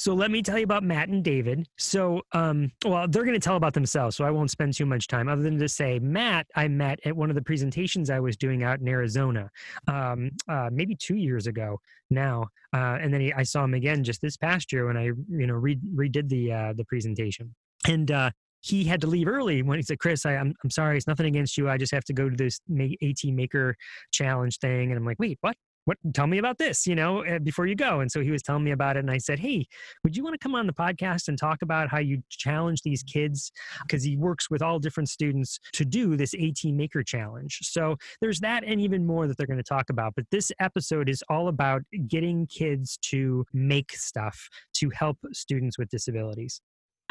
So 0.00 0.14
let 0.14 0.30
me 0.30 0.40
tell 0.40 0.56
you 0.56 0.64
about 0.64 0.82
Matt 0.82 1.10
and 1.10 1.22
David. 1.22 1.68
So, 1.76 2.22
um, 2.32 2.72
well, 2.86 3.06
they're 3.06 3.24
going 3.24 3.38
to 3.38 3.38
tell 3.38 3.56
about 3.56 3.74
themselves, 3.74 4.16
so 4.16 4.24
I 4.24 4.30
won't 4.30 4.50
spend 4.50 4.72
too 4.72 4.86
much 4.86 5.08
time 5.08 5.28
other 5.28 5.42
than 5.42 5.58
to 5.58 5.68
say 5.68 5.98
Matt. 5.98 6.46
I 6.56 6.68
met 6.68 6.98
at 7.04 7.14
one 7.14 7.28
of 7.28 7.36
the 7.36 7.42
presentations 7.42 8.08
I 8.08 8.18
was 8.18 8.38
doing 8.38 8.62
out 8.62 8.80
in 8.80 8.88
Arizona, 8.88 9.50
um, 9.88 10.30
uh, 10.48 10.70
maybe 10.72 10.96
two 10.96 11.16
years 11.16 11.46
ago 11.46 11.78
now, 12.08 12.46
uh, 12.72 12.96
and 12.98 13.12
then 13.12 13.20
he, 13.20 13.32
I 13.34 13.42
saw 13.42 13.62
him 13.62 13.74
again 13.74 14.02
just 14.02 14.22
this 14.22 14.38
past 14.38 14.72
year 14.72 14.86
when 14.86 14.96
I, 14.96 15.04
you 15.04 15.46
know, 15.46 15.54
re- 15.54 15.78
redid 15.94 16.30
the 16.30 16.50
uh, 16.50 16.72
the 16.74 16.84
presentation. 16.86 17.54
And 17.86 18.10
uh, 18.10 18.30
he 18.62 18.84
had 18.84 19.02
to 19.02 19.06
leave 19.06 19.28
early 19.28 19.60
when 19.60 19.78
he 19.78 19.82
said, 19.82 19.98
Chris, 19.98 20.24
I, 20.24 20.36
I'm, 20.36 20.54
I'm 20.64 20.70
sorry, 20.70 20.96
it's 20.96 21.06
nothing 21.06 21.26
against 21.26 21.58
you. 21.58 21.68
I 21.68 21.76
just 21.76 21.92
have 21.92 22.04
to 22.04 22.14
go 22.14 22.30
to 22.30 22.36
this 22.36 22.58
AT 22.70 23.24
Maker 23.24 23.76
challenge 24.12 24.58
thing. 24.60 24.90
And 24.90 24.98
I'm 24.98 25.04
like, 25.04 25.18
wait, 25.18 25.36
what? 25.42 25.56
What? 25.84 25.98
Tell 26.14 26.26
me 26.26 26.38
about 26.38 26.58
this, 26.58 26.86
you 26.86 26.94
know, 26.94 27.22
eh, 27.22 27.38
before 27.38 27.66
you 27.66 27.74
go. 27.74 28.00
And 28.00 28.10
so 28.10 28.20
he 28.20 28.30
was 28.30 28.42
telling 28.42 28.64
me 28.64 28.70
about 28.70 28.96
it. 28.96 29.00
And 29.00 29.10
I 29.10 29.18
said, 29.18 29.38
hey, 29.38 29.66
would 30.04 30.16
you 30.16 30.22
want 30.22 30.34
to 30.34 30.38
come 30.38 30.54
on 30.54 30.66
the 30.66 30.72
podcast 30.72 31.28
and 31.28 31.38
talk 31.38 31.62
about 31.62 31.88
how 31.88 31.98
you 31.98 32.22
challenge 32.28 32.82
these 32.82 33.02
kids? 33.02 33.50
Because 33.82 34.02
he 34.02 34.16
works 34.16 34.50
with 34.50 34.62
all 34.62 34.78
different 34.78 35.08
students 35.08 35.58
to 35.72 35.84
do 35.84 36.16
this 36.16 36.34
AT 36.34 36.64
Maker 36.64 37.02
challenge. 37.02 37.58
So 37.62 37.96
there's 38.20 38.40
that 38.40 38.64
and 38.64 38.80
even 38.80 39.06
more 39.06 39.26
that 39.26 39.36
they're 39.36 39.46
going 39.46 39.56
to 39.56 39.62
talk 39.62 39.90
about. 39.90 40.14
But 40.16 40.26
this 40.30 40.52
episode 40.60 41.08
is 41.08 41.24
all 41.28 41.48
about 41.48 41.82
getting 42.08 42.46
kids 42.46 42.98
to 43.02 43.44
make 43.52 43.92
stuff 43.92 44.48
to 44.74 44.90
help 44.90 45.18
students 45.32 45.78
with 45.78 45.88
disabilities. 45.88 46.60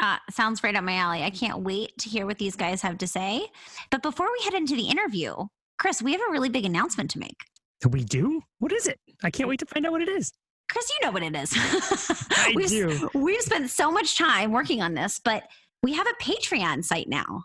Uh, 0.00 0.16
sounds 0.30 0.64
right 0.64 0.74
up 0.74 0.82
my 0.82 0.94
alley. 0.94 1.22
I 1.22 1.30
can't 1.30 1.60
wait 1.60 1.96
to 1.98 2.08
hear 2.08 2.24
what 2.24 2.38
these 2.38 2.56
guys 2.56 2.80
have 2.82 2.96
to 2.98 3.06
say. 3.06 3.48
But 3.90 4.02
before 4.02 4.28
we 4.32 4.44
head 4.44 4.54
into 4.54 4.74
the 4.74 4.88
interview, 4.88 5.34
Chris, 5.78 6.00
we 6.00 6.12
have 6.12 6.22
a 6.26 6.32
really 6.32 6.48
big 6.48 6.64
announcement 6.64 7.10
to 7.10 7.18
make. 7.18 7.44
We 7.88 8.04
do? 8.04 8.42
What 8.58 8.72
is 8.72 8.86
it? 8.86 8.98
I 9.22 9.30
can't 9.30 9.48
wait 9.48 9.60
to 9.60 9.66
find 9.66 9.86
out 9.86 9.92
what 9.92 10.02
it 10.02 10.08
is. 10.08 10.32
Chris, 10.70 10.88
you 10.90 11.06
know 11.06 11.12
what 11.12 11.22
it 11.22 11.34
is. 11.34 11.52
I 11.56 12.52
we've, 12.56 12.68
do. 12.68 13.10
We've 13.14 13.40
spent 13.40 13.70
so 13.70 13.90
much 13.90 14.16
time 14.16 14.52
working 14.52 14.82
on 14.82 14.94
this, 14.94 15.18
but 15.18 15.44
we 15.82 15.94
have 15.94 16.06
a 16.06 16.22
Patreon 16.22 16.84
site 16.84 17.08
now. 17.08 17.44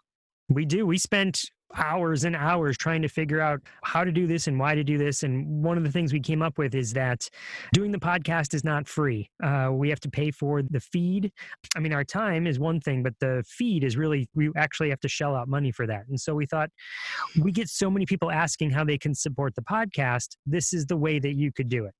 We 0.49 0.65
do. 0.65 0.85
We 0.85 0.97
spent 0.97 1.49
hours 1.75 2.23
and 2.23 2.35
hours 2.35 2.77
trying 2.77 3.01
to 3.01 3.07
figure 3.07 3.41
out 3.41 3.61
how 3.83 4.03
to 4.03 4.11
do 4.11 4.27
this 4.27 4.47
and 4.47 4.59
why 4.59 4.75
to 4.75 4.83
do 4.83 4.97
this. 4.97 5.23
And 5.23 5.63
one 5.63 5.77
of 5.77 5.83
the 5.83 5.91
things 5.91 6.13
we 6.13 6.19
came 6.19 6.41
up 6.41 6.57
with 6.57 6.75
is 6.75 6.93
that 6.93 7.29
doing 7.73 7.91
the 7.91 7.99
podcast 7.99 8.53
is 8.53 8.63
not 8.63 8.87
free. 8.87 9.29
Uh, 9.43 9.69
we 9.71 9.89
have 9.89 9.99
to 10.01 10.09
pay 10.09 10.31
for 10.31 10.61
the 10.61 10.79
feed. 10.79 11.31
I 11.75 11.79
mean, 11.79 11.93
our 11.93 12.03
time 12.03 12.47
is 12.47 12.59
one 12.59 12.79
thing, 12.79 13.03
but 13.03 13.13
the 13.19 13.43
feed 13.47 13.83
is 13.83 13.97
really, 13.97 14.29
we 14.35 14.51
actually 14.55 14.89
have 14.89 14.99
to 15.01 15.09
shell 15.09 15.35
out 15.35 15.47
money 15.47 15.71
for 15.71 15.87
that. 15.87 16.03
And 16.07 16.19
so 16.19 16.35
we 16.35 16.45
thought 16.45 16.69
we 17.41 17.51
get 17.51 17.69
so 17.69 17.89
many 17.89 18.05
people 18.05 18.31
asking 18.31 18.71
how 18.71 18.83
they 18.83 18.97
can 18.97 19.13
support 19.13 19.55
the 19.55 19.61
podcast. 19.61 20.35
This 20.45 20.73
is 20.73 20.85
the 20.85 20.97
way 20.97 21.19
that 21.19 21.35
you 21.35 21.51
could 21.51 21.69
do 21.69 21.85
it. 21.85 21.93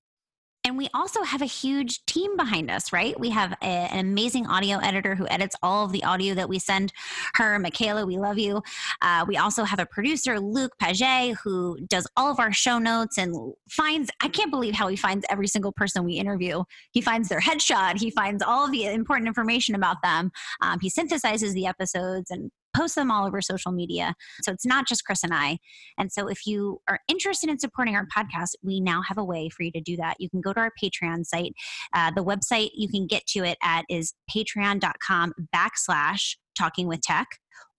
And 0.66 0.78
we 0.78 0.90
also 0.96 1.22
have 1.22 1.44
a 1.44 1.46
huge 1.46 2.04
team 2.08 2.36
behind 2.36 2.72
us, 2.72 2.92
right? 2.92 3.18
We 3.20 3.30
have 3.30 3.54
a, 3.62 3.66
an 3.66 4.00
amazing 4.00 4.48
audio 4.48 4.80
editor 4.80 5.14
who 5.14 5.28
edits 5.28 5.56
all 5.62 5.86
of 5.86 5.92
the 5.92 6.04
audio 6.04 6.34
that 6.34 6.50
we 6.50 6.58
send 6.58 6.92
her. 7.36 7.60
Michaela, 7.60 8.04
we 8.04 8.18
love 8.18 8.40
you. 8.40 8.64
Uh, 9.00 9.26
we 9.28 9.38
also 9.38 9.64
have 9.64 9.78
a 9.78 9.86
producer, 9.86 10.40
Luke 10.40 10.74
Paget, 10.80 11.36
who 11.44 11.78
does 11.88 12.08
all 12.18 12.32
of 12.32 12.40
our 12.40 12.52
show 12.52 12.80
notes 12.80 13.20
and 13.20 13.54
finds, 13.70 14.10
I 14.22 14.28
can't 14.28 14.50
believe 14.50 14.74
how 14.74 14.88
he 14.88 14.96
finds 14.96 15.24
every 15.30 15.48
single 15.48 15.72
person 15.72 16.04
we 16.04 16.14
interview. 16.14 16.64
He 16.92 17.00
finds 17.00 17.30
their 17.30 17.42
headshot, 17.42 18.00
he 18.00 18.10
finds 18.10 18.42
all 18.42 18.70
the 18.70 18.86
important 18.86 19.28
information 19.28 19.76
about 19.76 20.02
them. 20.02 20.32
Um, 20.62 20.80
he 20.80 20.90
synthesizes 20.90 21.54
the 21.54 21.68
episodes 21.68 22.32
and 22.32 22.50
post 22.76 22.96
them 22.96 23.12
all 23.12 23.26
over 23.26 23.42
social 23.42 23.72
media. 23.72 24.14
So 24.44 24.52
it's 24.52 24.66
not 24.66 24.88
just 24.88 25.06
Chris 25.06 25.24
and 25.24 25.34
I. 25.34 25.60
And 25.98 26.12
so 26.12 26.28
if 26.28 26.46
you 26.46 26.80
are 26.88 27.00
interested 27.08 27.50
in 27.50 27.60
supporting 27.60 27.96
our 27.96 28.08
podcast, 28.16 28.56
we 28.64 28.80
now 28.80 29.02
have 29.08 29.18
a 29.18 29.24
way 29.24 29.50
for 29.50 29.64
you 29.64 29.72
to 29.72 29.82
do 29.82 29.96
that. 29.98 30.18
You 30.20 30.30
can 30.30 30.42
go 30.42 30.54
to 30.54 30.60
our 30.60 30.72
Patreon 30.82 31.26
site. 31.26 31.54
Uh, 31.94 32.12
the 32.12 32.24
website 32.24 32.70
you 32.74 32.90
can 32.90 33.08
get 33.08 33.26
to 33.28 33.44
it 33.44 33.58
at 33.64 33.86
is 33.90 34.14
patreon.com 34.36 35.34
backslash 35.56 36.36
talking 36.58 36.88
with 36.88 37.02
tech. 37.02 37.28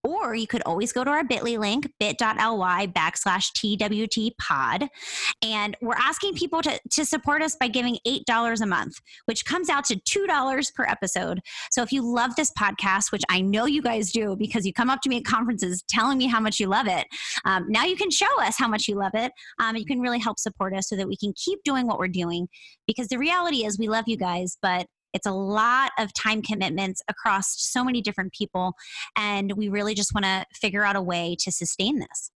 Or 0.07 0.37
you 0.37 0.47
could 0.47 0.63
always 0.65 0.93
go 0.93 1.03
to 1.03 1.11
our 1.11 1.25
bit.ly 1.25 1.57
link, 1.57 1.91
bit.ly 1.99 2.87
backslash 2.87 3.51
TWT 3.55 4.37
pod. 4.39 4.89
And 5.43 5.77
we're 5.83 5.97
asking 5.97 6.35
people 6.35 6.63
to, 6.63 6.79
to 6.93 7.05
support 7.05 7.43
us 7.43 7.57
by 7.59 7.67
giving 7.67 7.99
$8 8.07 8.61
a 8.61 8.67
month, 8.67 8.95
which 9.25 9.45
comes 9.45 9.69
out 9.69 9.85
to 9.87 9.97
$2 9.97 10.75
per 10.75 10.85
episode. 10.85 11.41
So 11.73 11.83
if 11.83 11.91
you 11.91 12.03
love 12.03 12.37
this 12.37 12.53
podcast, 12.57 13.11
which 13.11 13.23
I 13.29 13.41
know 13.41 13.67
you 13.67 13.83
guys 13.83 14.13
do 14.13 14.37
because 14.37 14.65
you 14.65 14.73
come 14.73 14.91
up 14.91 15.01
to 15.03 15.09
me 15.09 15.19
at 15.19 15.25
conferences 15.25 15.83
telling 15.89 16.19
me 16.19 16.27
how 16.27 16.39
much 16.39 16.61
you 16.61 16.69
love 16.69 16.87
it, 16.87 17.07
um, 17.45 17.67
now 17.69 17.85
you 17.85 17.97
can 17.97 18.11
show 18.11 18.41
us 18.43 18.57
how 18.57 18.69
much 18.69 18.87
you 18.87 18.95
love 18.95 19.15
it. 19.15 19.33
Um, 19.59 19.77
you 19.77 19.85
can 19.85 20.01
really 20.01 20.21
help 20.21 20.39
support 20.39 20.73
us 20.73 20.89
so 20.89 20.95
that 20.95 21.09
we 21.09 21.17
can 21.17 21.33
keep 21.37 21.59
doing 21.65 21.87
what 21.89 21.99
we're 21.99 22.07
doing. 22.07 22.47
Because 22.87 23.09
the 23.09 23.19
reality 23.19 23.65
is, 23.65 23.77
we 23.79 23.89
love 23.89 24.05
you 24.07 24.17
guys, 24.17 24.57
but 24.63 24.87
it's 25.17 25.27
a 25.27 25.33
lot 25.33 25.91
of 25.99 26.13
time 26.13 26.43
commitments 26.43 27.03
across 27.09 27.55
so 27.57 27.83
many 27.83 28.03
different 28.03 28.33
people. 28.33 28.75
And 29.17 29.53
we 29.57 29.69
really 29.69 29.95
just 29.95 30.15
want 30.15 30.25
to 30.25 30.45
figure 30.55 30.85
out 30.85 30.95
a 30.95 31.03
way 31.03 31.37
to 31.41 31.51
sustain 31.51 31.99
this. 31.99 32.31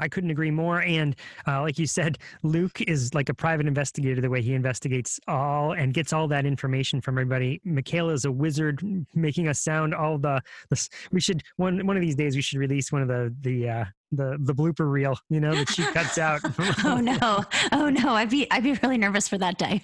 I 0.00 0.08
couldn't 0.08 0.30
agree 0.30 0.50
more. 0.50 0.80
And 0.80 1.14
uh, 1.46 1.60
like 1.60 1.78
you 1.78 1.86
said, 1.86 2.18
Luke 2.42 2.80
is 2.82 3.12
like 3.14 3.28
a 3.28 3.34
private 3.34 3.66
investigator 3.66 4.20
the 4.20 4.30
way 4.30 4.40
he 4.40 4.54
investigates 4.54 5.20
all 5.28 5.72
and 5.72 5.92
gets 5.92 6.12
all 6.12 6.26
that 6.28 6.46
information 6.46 7.00
from 7.00 7.18
everybody. 7.18 7.60
Michaela 7.64 8.14
is 8.14 8.24
a 8.24 8.32
wizard, 8.32 8.80
making 9.14 9.48
us 9.48 9.60
sound 9.60 9.94
all 9.94 10.16
the. 10.16 10.40
the 10.70 10.88
we 11.10 11.20
should 11.20 11.42
one 11.56 11.86
one 11.86 11.96
of 11.96 12.00
these 12.00 12.14
days 12.14 12.34
we 12.34 12.42
should 12.42 12.58
release 12.58 12.90
one 12.90 13.02
of 13.02 13.08
the 13.08 13.34
the 13.42 13.68
uh, 13.68 13.84
the 14.12 14.36
the 14.40 14.54
blooper 14.54 14.90
reel, 14.90 15.18
you 15.28 15.40
know, 15.40 15.54
that 15.54 15.70
she 15.70 15.82
cuts 15.82 16.18
out. 16.18 16.40
oh 16.84 16.98
no, 16.98 17.44
oh 17.72 17.90
no, 17.90 18.10
I'd 18.10 18.30
be 18.30 18.48
I'd 18.50 18.62
be 18.62 18.74
really 18.82 18.98
nervous 18.98 19.28
for 19.28 19.38
that 19.38 19.58
day. 19.58 19.82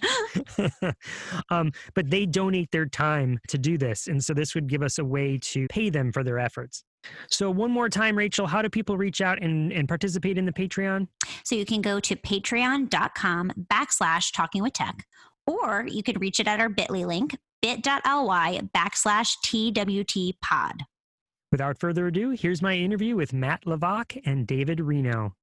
um, 1.51 1.73
but 1.95 2.11
they 2.11 2.27
donate 2.27 2.71
their 2.71 2.87
time 2.87 3.39
to 3.49 3.59
do 3.59 3.79
this, 3.79 4.07
and 4.07 4.23
so 4.23 4.35
this 4.35 4.55
would 4.55 4.69
give 4.69 4.83
us 4.83 4.99
a 4.99 5.05
way 5.05 5.39
to 5.39 5.67
pay 5.69 5.91
them 5.91 6.13
for 6.13 6.23
their 6.23 6.39
efforts. 6.39 6.85
So 7.31 7.51
one 7.51 7.71
more 7.71 7.89
time, 7.89 8.17
Rachel, 8.17 8.47
how 8.47 8.61
do 8.61 8.69
people 8.69 8.97
reach 8.97 9.21
out 9.21 9.43
and, 9.43 9.73
and 9.73 9.89
participate 9.89 10.37
in 10.37 10.45
the 10.45 10.53
Patreon? 10.53 11.07
So 11.45 11.55
you 11.55 11.65
can 11.65 11.81
go 11.81 12.01
to 12.01 12.17
patreon.com 12.17 13.53
backslash 13.73 14.33
talking 14.35 14.63
with 14.63 14.75
tech, 14.75 15.07
or 15.47 15.87
you 15.89 16.03
could 16.03 16.21
reach 16.21 16.41
it 16.41 16.49
at 16.49 16.61
our 16.61 16.69
bit.ly 16.69 17.05
link, 17.05 17.37
bit.ly 17.63 18.61
backslash 18.75 19.37
TWT 19.45 20.41
pod. 20.41 20.83
Without 21.51 21.79
further 21.79 22.09
ado, 22.09 22.31
here's 22.31 22.61
my 22.61 22.75
interview 22.75 23.17
with 23.17 23.33
Matt 23.33 23.65
Levac 23.65 24.21
and 24.27 24.47
David 24.47 24.81
Reno. 24.81 25.35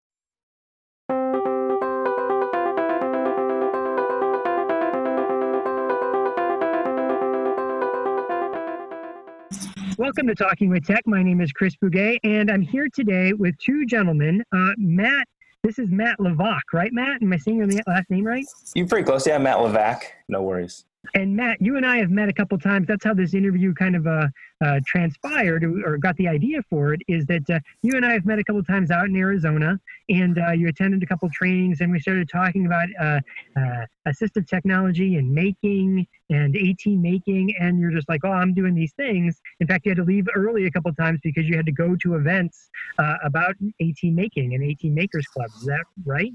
Welcome 9.97 10.27
to 10.27 10.35
Talking 10.35 10.69
with 10.69 10.85
Tech. 10.85 11.01
My 11.07 11.23
name 11.23 11.41
is 11.41 11.51
Chris 11.51 11.75
Bugaj, 11.83 12.19
and 12.23 12.51
I'm 12.51 12.61
here 12.61 12.87
today 12.93 13.33
with 13.33 13.57
two 13.57 13.87
gentlemen. 13.87 14.43
Uh, 14.51 14.73
Matt, 14.77 15.25
this 15.63 15.79
is 15.79 15.89
Matt 15.89 16.19
Levac, 16.19 16.59
right, 16.71 16.93
Matt? 16.93 17.23
Am 17.23 17.33
I 17.33 17.37
saying 17.37 17.57
your 17.57 17.67
last 17.87 18.11
name 18.11 18.25
right? 18.25 18.45
You're 18.75 18.85
pretty 18.87 19.05
close. 19.05 19.25
Yeah, 19.25 19.39
Matt 19.39 19.57
Levac. 19.57 20.03
No 20.29 20.43
worries. 20.43 20.85
And 21.13 21.35
Matt, 21.35 21.61
you 21.61 21.77
and 21.77 21.85
I 21.85 21.97
have 21.97 22.09
met 22.09 22.29
a 22.29 22.33
couple 22.33 22.57
times. 22.57 22.87
That's 22.87 23.03
how 23.03 23.13
this 23.13 23.33
interview 23.33 23.73
kind 23.73 23.95
of 23.95 24.07
uh, 24.07 24.27
uh, 24.63 24.79
transpired 24.85 25.63
or 25.63 25.97
got 25.97 26.15
the 26.17 26.27
idea 26.27 26.61
for 26.69 26.93
it. 26.93 27.01
Is 27.07 27.25
that 27.27 27.49
uh, 27.49 27.59
you 27.81 27.93
and 27.95 28.05
I 28.05 28.13
have 28.13 28.25
met 28.25 28.39
a 28.39 28.43
couple 28.43 28.63
times 28.63 28.91
out 28.91 29.05
in 29.05 29.15
Arizona, 29.15 29.79
and 30.09 30.37
uh, 30.37 30.51
you 30.51 30.67
attended 30.67 31.03
a 31.03 31.05
couple 31.05 31.29
trainings, 31.33 31.81
and 31.81 31.91
we 31.91 31.99
started 31.99 32.29
talking 32.29 32.65
about 32.65 32.87
uh, 32.99 33.19
uh, 33.57 33.85
assistive 34.07 34.47
technology 34.47 35.15
and 35.15 35.33
making 35.33 36.07
and 36.29 36.55
AT 36.55 36.85
making, 36.85 37.55
and 37.59 37.79
you're 37.79 37.91
just 37.91 38.09
like, 38.09 38.21
oh, 38.23 38.31
I'm 38.31 38.53
doing 38.53 38.73
these 38.73 38.93
things. 38.93 39.39
In 39.59 39.67
fact, 39.67 39.85
you 39.85 39.91
had 39.91 39.97
to 39.97 40.03
leave 40.03 40.25
early 40.35 40.65
a 40.65 40.71
couple 40.71 40.91
times 40.93 41.19
because 41.23 41.45
you 41.45 41.55
had 41.55 41.67
to 41.67 41.71
go 41.71 41.95
to 42.01 42.15
events 42.15 42.69
about 43.23 43.55
AT 43.79 44.03
making 44.03 44.55
and 44.55 44.63
AT 44.63 44.83
makers 44.91 45.27
clubs. 45.27 45.53
Is 45.57 45.65
that 45.65 45.83
right? 46.03 46.31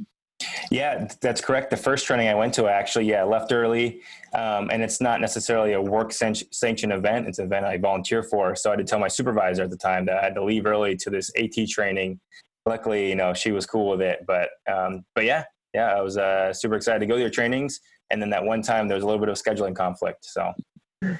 Yeah, 0.71 1.09
that's 1.21 1.41
correct. 1.41 1.71
The 1.71 1.77
first 1.77 2.07
training 2.07 2.29
I 2.29 2.35
went 2.35 2.55
to, 2.55 2.69
actually, 2.69 3.07
yeah, 3.07 3.25
left 3.25 3.53
early, 3.53 4.03
um, 4.35 4.71
and 4.71 4.83
it's 4.83 5.00
not 5.00 5.21
necessarily 5.21 5.73
a 5.73 5.83
work 5.83 6.12
sanctioned 6.12 6.93
event. 6.93 7.27
It's 7.27 7.41
an 7.41 7.47
event 7.47 7.67
I 7.67 7.77
volunteer 7.77 8.23
for. 8.23 8.55
So 8.55 8.71
I 8.71 8.73
had 8.75 8.79
to 8.79 8.85
tell 8.85 9.00
my 9.00 9.09
supervisor 9.09 9.65
at 9.65 9.71
the 9.71 9.77
time 9.77 10.07
that 10.07 10.19
I 10.19 10.23
had 10.23 10.35
to 10.37 10.45
leave 10.45 10.67
early 10.67 10.97
to 10.97 11.11
this 11.11 11.33
AT 11.37 11.69
training. 11.69 12.21
Luckily, 12.67 13.09
you 13.09 13.17
know, 13.17 13.35
she 13.35 13.50
was 13.50 13.67
cool 13.67 13.91
with 13.91 14.00
it. 14.00 14.25
But 14.29 14.50
um, 14.73 15.05
but 15.17 15.25
yeah, 15.25 15.45
yeah, 15.75 15.93
I 15.93 16.03
was 16.03 16.17
uh, 16.17 16.53
super 16.53 16.77
excited 16.77 17.00
to 17.00 17.07
go 17.07 17.17
to 17.17 17.21
your 17.21 17.31
trainings. 17.31 17.81
And 18.11 18.23
then 18.23 18.31
that 18.31 18.45
one 18.45 18.62
time 18.62 18.87
there 18.87 18.97
was 18.97 19.03
a 19.03 19.07
little 19.07 19.21
bit 19.21 19.29
of 19.29 19.37
scheduling 19.37 19.75
conflict. 19.75 20.25
So 20.25 20.53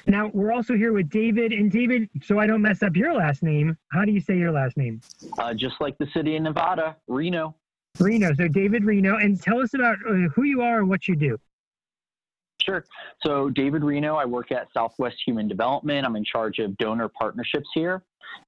now 0.07 0.31
we're 0.33 0.53
also 0.53 0.75
here 0.75 0.93
with 0.93 1.09
David. 1.09 1.53
And 1.53 1.71
David, 1.71 2.09
so 2.23 2.39
I 2.39 2.47
don't 2.47 2.63
mess 2.63 2.83
up 2.83 2.97
your 2.97 3.15
last 3.15 3.43
name, 3.43 3.77
how 3.93 4.05
do 4.05 4.13
you 4.13 4.21
say 4.21 4.37
your 4.37 4.53
last 4.53 4.77
name? 4.77 5.01
Uh, 5.39 5.55
just 5.55 5.81
like 5.81 5.97
the 5.99 6.07
city 6.15 6.37
in 6.37 6.45
Nevada, 6.45 6.97
Reno. 7.09 7.57
Reno. 7.99 8.35
So 8.35 8.49
David 8.49 8.85
Reno. 8.85 9.17
And 9.17 9.41
tell 9.41 9.61
us 9.61 9.75
about 9.75 9.97
uh, 10.09 10.29
who 10.35 10.45
you 10.45 10.63
are 10.63 10.79
and 10.79 10.89
what 10.89 11.09
you 11.09 11.17
do. 11.17 11.39
Sure. 12.63 12.85
So, 13.25 13.49
David 13.49 13.83
Reno, 13.83 14.17
I 14.17 14.25
work 14.25 14.53
at 14.53 14.69
Southwest 14.75 15.17
Human 15.27 15.49
Development. 15.49 16.07
I'm 16.07 16.17
in 16.17 16.25
charge 16.25 16.59
of 16.59 16.77
donor 16.77 17.09
partnerships 17.09 17.69
here. 17.75 18.03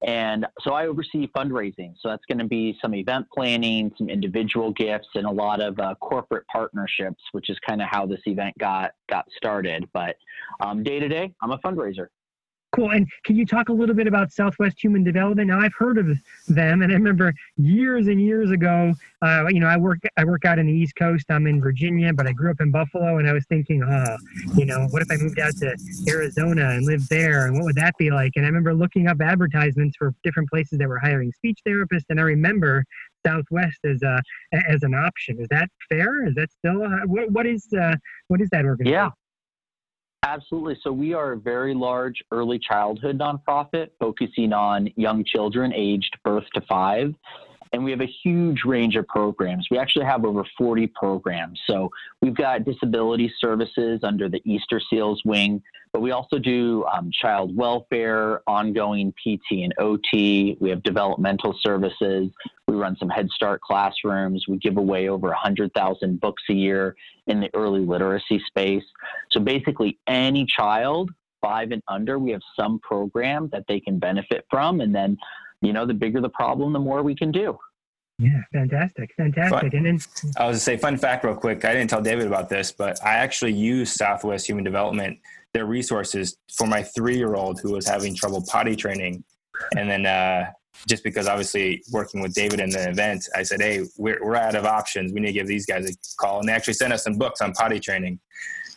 And 0.07 0.47
so 0.61 0.75
I 0.75 0.87
oversee 0.87 1.29
fundraising. 1.29 1.95
So 2.01 2.09
that's 2.09 2.25
going 2.27 2.39
to 2.39 2.47
be 2.47 2.79
some 2.81 2.95
event 2.95 3.27
planning, 3.35 3.91
some 3.99 4.09
individual 4.09 4.71
gifts, 4.73 5.09
and 5.15 5.27
a 5.27 5.31
lot 5.31 5.61
of 5.61 5.79
uh, 5.81 5.95
corporate 5.97 6.47
partnerships, 6.47 7.21
which 7.33 7.51
is 7.51 7.59
kind 7.67 7.83
of 7.83 7.89
how 7.91 8.07
this 8.07 8.21
event 8.27 8.57
got 8.59 8.93
got 9.09 9.27
started. 9.37 9.89
But 9.93 10.17
day 10.83 11.01
to 11.01 11.09
day, 11.09 11.33
I'm 11.43 11.51
a 11.51 11.59
fundraiser. 11.59 12.09
Cool. 12.73 12.91
And 12.91 13.07
can 13.25 13.37
you 13.37 13.45
talk 13.45 13.69
a 13.69 13.73
little 13.73 13.95
bit 13.95 14.07
about 14.07 14.33
Southwest 14.33 14.83
Human 14.83 15.05
Development? 15.05 15.49
Now, 15.49 15.61
I've 15.61 15.75
heard 15.75 15.99
of 15.99 16.07
them, 16.49 16.81
and 16.81 16.91
I 16.91 16.95
remember 16.95 17.35
years 17.59 18.07
and 18.07 18.19
years 18.21 18.51
ago. 18.51 18.95
Uh, 19.21 19.47
you 19.51 19.61
know, 19.61 19.67
I 19.67 19.77
work 19.77 19.99
I 20.17 20.25
work 20.25 20.47
out 20.47 20.59
in 20.59 20.67
the 20.67 20.73
East 20.73 20.97
Coast. 20.97 21.27
I'm 21.29 21.47
in 21.47 21.61
Virginia, 21.61 22.15
but 22.15 22.27
I 22.27 22.33
grew 22.33 22.51
up 22.51 22.61
in 22.61 22.71
Buffalo, 22.71 23.19
and 23.19 23.29
I 23.29 23.35
was 23.35 23.45
thinking, 23.47 23.83
oh, 23.83 24.17
you 24.57 24.65
know, 24.65 24.87
what 24.91 25.03
if 25.03 25.09
I 25.11 25.17
moved 25.17 25.39
out 25.39 25.55
to 25.59 25.77
Arizona 26.09 26.71
and 26.71 26.87
lived 26.87 27.11
there, 27.11 27.47
and 27.47 27.57
what 27.57 27.65
would 27.65 27.77
that 27.77 27.95
be 27.99 28.11
like? 28.11 28.33
And 28.37 28.47
I 28.47 28.49
remember 28.49 28.73
looking 28.73 29.07
up 29.07 29.21
advertisements 29.21 29.97
for 29.99 30.15
different 30.25 30.49
places 30.49 30.79
that 30.79 30.89
were 30.89 30.99
hiring 30.99 31.31
speech 31.33 31.59
therapists, 31.69 32.07
and 32.09 32.19
I 32.19 32.23
remember 32.23 32.85
Southwest 33.27 33.81
as 33.85 34.03
a 34.03 34.23
as 34.53 34.83
an 34.83 34.95
option. 34.95 35.39
Is 35.41 35.49
that 35.49 35.69
fair? 35.91 36.27
Is 36.27 36.35
that 36.37 36.51
still 36.51 36.83
uh, 36.83 37.05
what, 37.05 37.31
what 37.31 37.47
is 37.47 37.69
uh, 37.79 37.97
what 38.29 38.41
is 38.41 38.49
that 38.51 38.65
organization? 38.65 38.95
Yeah. 38.95 39.11
Absolutely. 40.25 40.79
So 40.83 40.93
we 40.93 41.15
are 41.15 41.33
a 41.33 41.37
very 41.37 41.75
large 41.75 42.23
early 42.31 42.59
childhood 42.59 43.19
nonprofit 43.19 43.89
focusing 43.99 44.53
on 44.53 44.89
young 44.97 45.25
children 45.25 45.73
aged 45.75 46.17
birth 46.25 46.45
to 46.55 46.61
five. 46.63 47.15
And 47.73 47.83
we 47.83 47.91
have 47.91 48.03
a 48.03 48.11
huge 48.23 48.65
range 48.65 48.97
of 48.97 49.07
programs. 49.09 49.67
We 49.71 49.79
actually 49.79 50.05
have 50.05 50.25
over 50.25 50.45
40 50.59 50.89
programs. 50.89 51.59
So 51.67 51.91
we've 52.21 52.35
got 52.35 52.65
disability 52.65 53.33
services 53.41 54.01
under 54.03 54.29
the 54.29 54.43
Easter 54.45 54.79
Seals 54.91 55.23
wing, 55.25 55.63
but 55.93 56.01
we 56.01 56.11
also 56.11 56.39
do 56.39 56.85
um, 56.93 57.11
child 57.13 57.55
welfare, 57.55 58.43
ongoing 58.47 59.13
PT 59.13 59.63
and 59.63 59.75
OT. 59.79 60.57
We 60.61 60.71
have 60.71 60.83
developmental 60.83 61.55
services. 61.61 62.31
We 62.67 62.77
run 62.77 62.97
some 62.97 63.09
Head 63.09 63.29
Start 63.31 63.61
classrooms. 63.61 64.47
We 64.49 64.59
give 64.59 64.77
away 64.77 65.09
over 65.09 65.29
100,000 65.29 66.21
books 66.21 66.43
a 66.49 66.55
year 66.55 66.97
in 67.27 67.41
the 67.41 67.51
early 67.55 67.81
literacy 67.81 68.43
space. 68.47 68.85
So 69.31 69.41
basically, 69.41 69.99
any 70.07 70.47
child 70.47 71.11
five 71.41 71.73
and 71.73 71.83
under, 71.89 72.19
we 72.19 72.31
have 72.31 72.43
some 72.59 72.79
program 72.81 73.49
that 73.53 73.65
they 73.67 73.81
can 73.81 73.99
benefit 73.99 74.47
from. 74.49 74.81
And 74.81 74.95
then 74.95 75.19
you 75.63 75.73
know, 75.73 75.87
the 75.87 75.95
bigger 75.95 76.21
the 76.21 76.29
problem, 76.29 76.73
the 76.73 76.79
more 76.79 77.03
we 77.03 77.15
can 77.15 77.31
do. 77.31 77.59
Yeah, 78.19 78.41
fantastic, 78.53 79.11
fantastic. 79.17 79.61
Fun. 79.61 79.71
And 79.73 79.87
then 79.87 80.33
I 80.37 80.47
was 80.47 80.59
to 80.59 80.61
say, 80.63 80.77
fun 80.77 80.97
fact, 80.99 81.25
real 81.25 81.35
quick. 81.35 81.65
I 81.65 81.73
didn't 81.73 81.89
tell 81.89 82.03
David 82.03 82.27
about 82.27 82.49
this, 82.49 82.71
but 82.71 83.03
I 83.03 83.15
actually 83.15 83.55
use 83.55 83.93
Southwest 83.93 84.47
Human 84.47 84.65
Development 84.65 85.19
their 85.55 85.67
resources 85.67 86.37
for 86.57 86.67
my 86.67 86.83
three-year-old 86.83 87.61
who 87.61 87.73
was 87.73 87.87
having 87.87 88.15
trouble 88.15 88.45
potty 88.49 88.77
training, 88.77 89.23
and 89.77 89.91
then 89.91 90.07
uh, 90.07 90.51
just 90.89 91.05
because 91.05 91.27
obviously 91.27 91.83
working 91.93 92.21
with 92.21 92.35
David 92.35 92.61
in 92.61 92.71
the 92.71 92.89
event, 92.89 93.29
I 93.37 93.43
said, 93.43 93.61
"Hey, 93.61 93.85
we're 93.99 94.25
we're 94.25 94.37
out 94.37 94.55
of 94.55 94.65
options. 94.65 95.13
We 95.13 95.21
need 95.21 95.29
to 95.29 95.33
give 95.33 95.47
these 95.47 95.67
guys 95.67 95.89
a 95.89 95.95
call." 96.19 96.41
And 96.41 96.49
they 96.49 96.53
actually 96.53 96.75
sent 96.75 96.93
us 96.93 97.05
some 97.05 97.19
books 97.19 97.41
on 97.41 97.53
potty 97.53 97.81
training. 97.81 98.19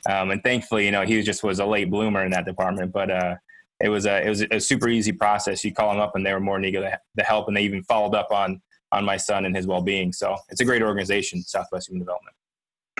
Um, 0.07 0.31
and 0.31 0.43
thankfully, 0.43 0.85
you 0.85 0.91
know, 0.91 1.03
he 1.03 1.21
just 1.23 1.43
was 1.43 1.59
a 1.59 1.65
late 1.65 1.89
bloomer 1.89 2.23
in 2.23 2.31
that 2.31 2.45
department, 2.45 2.91
but 2.91 3.09
uh, 3.09 3.35
it 3.79 3.89
was 3.89 4.05
a 4.05 4.25
it 4.25 4.29
was 4.29 4.41
a 4.51 4.59
super 4.59 4.89
easy 4.89 5.11
process. 5.11 5.63
You 5.63 5.73
call 5.73 5.91
them 5.91 5.99
up, 5.99 6.15
and 6.15 6.25
they 6.25 6.33
were 6.33 6.39
more 6.39 6.57
than 6.57 6.65
eager 6.65 6.81
to 6.81 7.23
help, 7.23 7.47
and 7.47 7.57
they 7.57 7.63
even 7.63 7.83
followed 7.83 8.15
up 8.15 8.31
on 8.31 8.61
on 8.91 9.03
my 9.03 9.17
son 9.17 9.45
and 9.45 9.55
his 9.55 9.67
well 9.67 9.81
being. 9.81 10.13
So 10.13 10.35
it's 10.49 10.61
a 10.61 10.65
great 10.65 10.81
organization, 10.81 11.41
Southwest 11.41 11.89
Human 11.89 11.99
Development. 11.99 12.35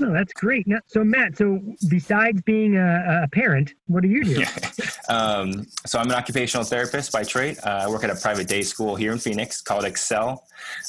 Oh, 0.02 0.12
that's 0.12 0.34
great. 0.34 0.68
Now, 0.68 0.80
so 0.88 1.06
Matt, 1.06 1.38
so 1.38 1.62
besides 1.88 2.42
being 2.42 2.76
a, 2.76 3.22
a 3.24 3.28
parent, 3.30 3.74
what 3.88 4.04
do 4.04 4.10
you 4.10 4.26
do? 4.26 4.44
um, 5.10 5.66
so 5.86 6.00
I'm 6.00 6.08
an 6.08 6.16
occupational 6.16 6.66
therapist 6.66 7.14
by 7.14 7.24
trade. 7.24 7.58
Uh, 7.64 7.84
I 7.84 7.90
work 7.90 8.04
at 8.04 8.10
a 8.10 8.16
private 8.16 8.48
day 8.48 8.62
school 8.62 8.98
here 8.98 9.14
in 9.14 9.20
Phoenix 9.20 9.62
called 9.62 9.86
Excel, 9.86 10.44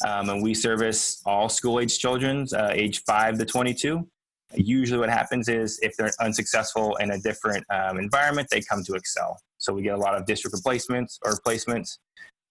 um, 0.04 0.28
and 0.28 0.42
we 0.42 0.54
service 0.54 1.22
all 1.24 1.48
school 1.48 1.78
age 1.78 2.00
children, 2.00 2.46
uh, 2.52 2.70
age 2.72 3.04
five 3.04 3.38
to 3.38 3.44
22. 3.44 4.08
Usually, 4.54 4.98
what 4.98 5.08
happens 5.08 5.48
is 5.48 5.78
if 5.82 5.96
they're 5.96 6.10
unsuccessful 6.20 6.96
in 6.96 7.12
a 7.12 7.18
different 7.18 7.64
um, 7.70 7.98
environment, 7.98 8.48
they 8.50 8.60
come 8.60 8.82
to 8.84 8.94
Excel. 8.94 9.38
So 9.58 9.72
we 9.72 9.82
get 9.82 9.94
a 9.94 9.98
lot 9.98 10.16
of 10.16 10.26
district 10.26 10.56
replacements 10.56 11.20
or 11.24 11.32
replacements, 11.32 12.00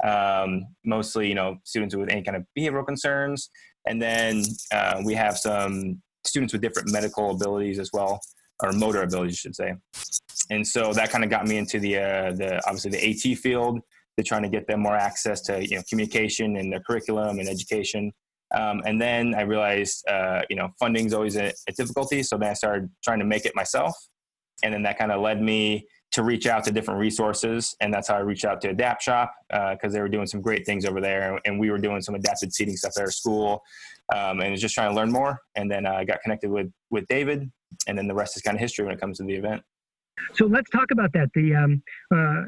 um, 0.06 0.68
mostly 0.86 1.28
you 1.28 1.36
know 1.36 1.58
students 1.66 1.96
with 1.96 2.10
any 2.10 2.24
kind 2.24 2.38
of 2.38 2.46
behavioral 2.58 2.86
concerns, 2.86 3.50
and 3.86 4.02
then 4.02 4.44
uh, 4.72 5.02
we 5.04 5.16
have 5.16 5.38
some 5.38 6.02
students 6.28 6.54
with 6.54 6.62
different 6.62 6.92
medical 6.92 7.32
abilities 7.32 7.80
as 7.80 7.92
well, 7.94 8.20
or 8.64 8.72
motor 8.72 9.04
abilities, 9.04 9.36
I 9.36 9.42
should 9.42 9.56
say. 9.56 9.74
And 10.50 10.66
so 10.66 10.94
that 10.94 11.10
kind 11.10 11.24
of 11.24 11.30
got 11.30 11.48
me 11.48 11.58
into 11.58 11.80
the 11.80 11.98
uh, 11.98 12.32
the 12.34 12.62
obviously 12.68 12.92
the 12.92 13.10
AT 13.10 13.38
field. 13.40 13.80
They're 14.16 14.24
trying 14.24 14.44
to 14.44 14.50
get 14.50 14.68
them 14.68 14.80
more 14.82 14.96
access 14.96 15.42
to 15.42 15.66
you 15.68 15.78
know 15.78 15.84
communication 15.90 16.58
and 16.58 16.72
their 16.72 16.82
curriculum 16.82 17.40
and 17.40 17.50
education. 17.50 18.12
Um, 18.54 18.82
and 18.86 19.02
then 19.02 19.34
I 19.36 19.42
realized, 19.42 20.08
uh, 20.08 20.42
you 20.50 20.56
know, 20.56 20.70
funding 20.80 21.08
is 21.08 21.14
always 21.14 21.36
a, 21.36 21.52
a, 21.68 21.72
difficulty. 21.74 22.22
So 22.22 22.38
then 22.38 22.52
I 22.52 22.54
started 22.54 22.90
trying 23.04 23.20
to 23.20 23.26
make 23.26 23.46
it 23.46 23.56
myself. 23.56 23.94
And 24.64 24.74
then 24.74 24.84
that 24.84 24.98
kind 24.98 25.12
of 25.12 25.20
led 25.20 25.42
me 25.42 25.88
to 26.16 26.24
reach 26.24 26.48
out 26.48 26.64
to 26.64 26.72
different 26.72 26.98
resources. 26.98 27.76
And 27.82 27.94
that's 27.94 28.08
how 28.08 28.16
I 28.16 28.20
reached 28.20 28.46
out 28.46 28.62
to 28.62 28.70
Adapt 28.70 29.04
Shop 29.04 29.34
because 29.50 29.78
uh, 29.84 29.90
they 29.90 30.00
were 30.00 30.08
doing 30.08 30.28
some 30.28 30.42
great 30.42 30.66
things 30.66 30.86
over 30.86 31.02
there. 31.02 31.40
And 31.46 31.60
we 31.60 31.70
were 31.70 31.78
doing 31.78 32.02
some 32.02 32.16
adapted 32.16 32.54
seating 32.54 32.78
stuff 32.78 32.94
at 32.96 33.02
our 33.02 33.12
school. 33.12 33.62
Um, 34.14 34.40
and 34.40 34.52
was 34.52 34.62
just 34.62 34.76
trying 34.76 34.92
to 34.92 34.96
learn 34.96 35.12
more. 35.12 35.42
And 35.56 35.70
then 35.70 35.86
I 35.86 36.06
got 36.06 36.22
connected 36.22 36.50
with, 36.50 36.72
with 36.90 37.06
David. 37.08 37.52
And 37.88 37.98
then 37.98 38.08
the 38.08 38.14
rest 38.14 38.38
is 38.38 38.44
kind 38.44 38.56
of 38.56 38.62
history 38.62 38.86
when 38.86 38.94
it 38.94 39.02
comes 39.02 39.18
to 39.18 39.24
the 39.26 39.34
event. 39.34 39.62
So 40.36 40.46
let's 40.46 40.70
talk 40.70 40.92
about 40.92 41.12
that. 41.14 41.28
The 41.36 41.54
um, 41.54 41.84
uh, 42.14 42.44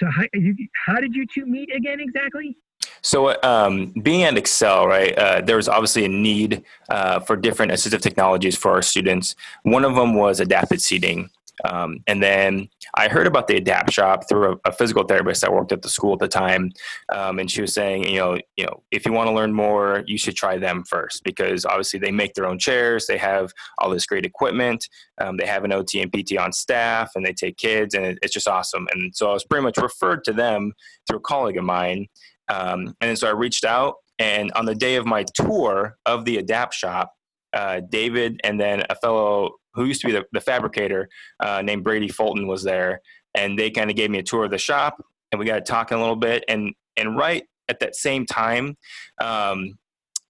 so 0.00 0.10
how, 0.10 0.24
you, 0.32 0.56
how 0.86 1.00
did 1.00 1.14
you 1.14 1.24
two 1.32 1.46
meet 1.46 1.72
again 1.72 2.00
exactly? 2.00 2.56
So, 3.00 3.40
um, 3.42 3.92
being 4.02 4.24
at 4.24 4.36
Excel, 4.36 4.88
right, 4.88 5.16
uh, 5.16 5.40
there 5.40 5.56
was 5.56 5.68
obviously 5.68 6.04
a 6.04 6.08
need 6.08 6.64
uh, 6.88 7.20
for 7.20 7.36
different 7.36 7.70
assistive 7.70 8.00
technologies 8.00 8.56
for 8.56 8.72
our 8.72 8.82
students. 8.82 9.36
One 9.62 9.84
of 9.84 9.94
them 9.94 10.14
was 10.14 10.40
adapted 10.40 10.82
seating. 10.82 11.30
Um, 11.64 11.98
and 12.06 12.22
then 12.22 12.68
I 12.96 13.08
heard 13.08 13.26
about 13.26 13.46
the 13.46 13.56
Adapt 13.56 13.92
Shop 13.92 14.28
through 14.28 14.52
a, 14.52 14.68
a, 14.68 14.72
physical 14.72 15.04
therapist 15.04 15.42
that 15.42 15.52
worked 15.52 15.72
at 15.72 15.82
the 15.82 15.88
school 15.88 16.14
at 16.14 16.18
the 16.18 16.28
time, 16.28 16.72
um, 17.12 17.38
and 17.38 17.50
she 17.50 17.60
was 17.60 17.74
saying, 17.74 18.08
you 18.08 18.18
know, 18.18 18.38
you 18.56 18.64
know, 18.64 18.82
if 18.90 19.04
you 19.04 19.12
want 19.12 19.28
to 19.28 19.34
learn 19.34 19.52
more, 19.52 20.02
you 20.06 20.16
should 20.18 20.34
try 20.34 20.56
them 20.56 20.82
first 20.84 21.22
because 21.24 21.64
obviously 21.66 22.00
they 22.00 22.10
make 22.10 22.34
their 22.34 22.46
own 22.46 22.58
chairs, 22.58 23.06
they 23.06 23.18
have 23.18 23.52
all 23.78 23.90
this 23.90 24.06
great 24.06 24.24
equipment, 24.24 24.88
um, 25.20 25.36
they 25.36 25.46
have 25.46 25.64
an 25.64 25.72
OT 25.72 26.00
and 26.00 26.12
PT 26.12 26.38
on 26.38 26.52
staff, 26.52 27.12
and 27.14 27.24
they 27.24 27.32
take 27.32 27.58
kids, 27.58 27.94
and 27.94 28.04
it, 28.04 28.18
it's 28.22 28.32
just 28.32 28.48
awesome. 28.48 28.88
And 28.92 29.14
so 29.14 29.30
I 29.30 29.34
was 29.34 29.44
pretty 29.44 29.62
much 29.62 29.76
referred 29.76 30.24
to 30.24 30.32
them 30.32 30.72
through 31.06 31.18
a 31.18 31.22
colleague 31.22 31.58
of 31.58 31.64
mine, 31.64 32.06
um, 32.48 32.94
and 33.00 33.18
so 33.18 33.28
I 33.28 33.32
reached 33.32 33.64
out, 33.64 33.96
and 34.18 34.50
on 34.52 34.64
the 34.64 34.74
day 34.74 34.96
of 34.96 35.06
my 35.06 35.24
tour 35.34 35.96
of 36.06 36.24
the 36.24 36.38
Adapt 36.38 36.74
Shop, 36.74 37.12
uh, 37.52 37.80
David 37.90 38.40
and 38.44 38.58
then 38.58 38.82
a 38.88 38.94
fellow 38.94 39.56
who 39.74 39.84
used 39.84 40.00
to 40.02 40.06
be 40.06 40.12
the, 40.12 40.24
the 40.32 40.40
fabricator 40.40 41.08
uh, 41.40 41.62
named 41.62 41.84
Brady 41.84 42.08
Fulton 42.08 42.46
was 42.46 42.62
there, 42.62 43.00
and 43.34 43.58
they 43.58 43.70
kind 43.70 43.90
of 43.90 43.96
gave 43.96 44.10
me 44.10 44.18
a 44.18 44.22
tour 44.22 44.44
of 44.44 44.50
the 44.50 44.58
shop, 44.58 45.02
and 45.30 45.38
we 45.38 45.46
got 45.46 45.64
talking 45.66 45.96
a 45.96 46.00
little 46.00 46.16
bit, 46.16 46.44
and 46.48 46.74
and 46.96 47.16
right 47.16 47.44
at 47.68 47.80
that 47.80 47.96
same 47.96 48.26
time, 48.26 48.76
um, 49.20 49.78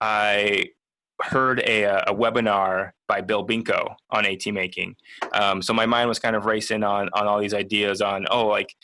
I 0.01 0.67
heard 1.23 1.61
a, 1.61 1.85
a, 1.85 2.15
webinar 2.15 2.91
by 3.07 3.21
Bill 3.21 3.47
Binko 3.47 3.95
on 4.11 4.27
AT 4.27 4.45
making. 4.47 4.97
Um, 5.33 5.63
so 5.63 5.73
my 5.73 5.87
mind 5.87 6.09
was 6.09 6.19
kind 6.19 6.35
of 6.35 6.47
racing 6.47 6.83
on 6.83 7.09
on 7.13 7.27
all 7.27 7.41
these 7.41 7.55
ideas 7.55 8.01
on 8.01 8.27
oh 8.31 8.47
like 8.47 8.75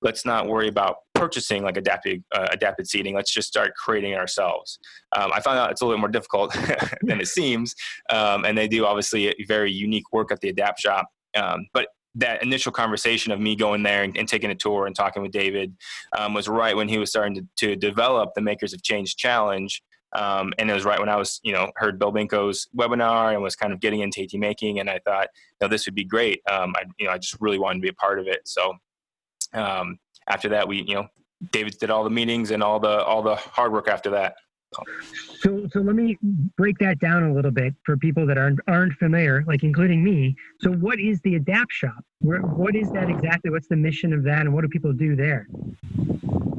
let's 0.00 0.24
not 0.24 0.46
worry 0.46 0.68
about 0.68 0.96
purchasing 1.22 1.62
like 1.62 1.76
adapted 1.76 2.24
uh, 2.32 2.48
adapted 2.50 2.88
seating. 2.88 3.14
Let's 3.14 3.32
just 3.32 3.46
start 3.46 3.74
creating 3.76 4.10
it 4.10 4.18
ourselves. 4.18 4.80
Um, 5.16 5.30
I 5.32 5.40
found 5.40 5.56
out 5.56 5.70
it's 5.70 5.80
a 5.80 5.84
little 5.84 5.98
bit 5.98 6.00
more 6.00 6.08
difficult 6.08 6.52
than 7.02 7.20
it 7.20 7.28
seems, 7.38 7.76
um, 8.10 8.44
and 8.44 8.58
they 8.58 8.66
do 8.66 8.84
obviously 8.84 9.32
very 9.46 9.70
unique 9.70 10.12
work 10.12 10.32
at 10.32 10.40
the 10.40 10.48
Adapt 10.48 10.80
Shop. 10.80 11.06
Um, 11.36 11.66
but 11.72 11.88
that 12.16 12.42
initial 12.42 12.72
conversation 12.72 13.30
of 13.30 13.38
me 13.38 13.54
going 13.54 13.84
there 13.84 14.02
and, 14.02 14.16
and 14.16 14.28
taking 14.28 14.50
a 14.50 14.54
tour 14.54 14.86
and 14.86 14.96
talking 14.96 15.22
with 15.22 15.30
David 15.30 15.74
um, 16.18 16.34
was 16.34 16.48
right 16.48 16.76
when 16.76 16.88
he 16.88 16.98
was 16.98 17.10
starting 17.10 17.36
to, 17.36 17.46
to, 17.56 17.76
develop 17.76 18.30
the 18.34 18.42
Makers 18.42 18.74
of 18.74 18.82
Change 18.82 19.16
Challenge. 19.16 19.80
Um, 20.14 20.52
and 20.58 20.68
it 20.68 20.74
was 20.74 20.84
right 20.84 20.98
when 20.98 21.08
I 21.08 21.16
was, 21.16 21.40
you 21.44 21.52
know, 21.52 21.70
heard 21.76 21.98
Bill 22.00 22.12
Binko's 22.12 22.66
webinar 22.76 23.32
and 23.32 23.42
was 23.42 23.56
kind 23.56 23.72
of 23.72 23.80
getting 23.80 24.00
into 24.00 24.22
AT 24.22 24.34
making, 24.34 24.80
and 24.80 24.90
I 24.90 24.98
thought, 25.06 25.28
you 25.32 25.58
know, 25.62 25.68
this 25.68 25.86
would 25.86 25.94
be 25.94 26.04
great. 26.04 26.42
Um, 26.50 26.74
I, 26.76 26.82
you 26.98 27.06
know, 27.06 27.12
I 27.12 27.18
just 27.18 27.36
really 27.40 27.60
wanted 27.60 27.76
to 27.76 27.82
be 27.82 27.88
a 27.88 27.94
part 27.94 28.18
of 28.18 28.26
it. 28.26 28.40
So 28.44 28.74
um, 29.54 29.98
after 30.28 30.48
that, 30.50 30.68
we 30.68 30.84
you 30.86 30.94
know 30.94 31.08
David 31.50 31.78
did 31.78 31.90
all 31.90 32.04
the 32.04 32.10
meetings 32.10 32.50
and 32.50 32.62
all 32.62 32.80
the 32.80 33.04
all 33.04 33.22
the 33.22 33.36
hard 33.36 33.72
work 33.72 33.88
after 33.88 34.10
that. 34.10 34.36
So, 35.40 35.68
so 35.70 35.80
let 35.80 35.94
me 35.94 36.16
break 36.56 36.78
that 36.78 36.98
down 36.98 37.24
a 37.24 37.34
little 37.34 37.50
bit 37.50 37.74
for 37.84 37.96
people 37.96 38.26
that 38.26 38.38
aren't 38.38 38.60
aren't 38.68 38.94
familiar, 38.94 39.44
like 39.46 39.64
including 39.64 40.02
me. 40.02 40.34
So, 40.60 40.70
what 40.70 40.98
is 40.98 41.20
the 41.22 41.34
Adapt 41.34 41.72
Shop? 41.72 42.04
Where, 42.20 42.40
what 42.40 42.74
is 42.74 42.90
that 42.92 43.10
exactly? 43.10 43.50
What's 43.50 43.68
the 43.68 43.76
mission 43.76 44.12
of 44.12 44.22
that, 44.24 44.42
and 44.42 44.54
what 44.54 44.62
do 44.62 44.68
people 44.68 44.92
do 44.92 45.14
there? 45.14 45.46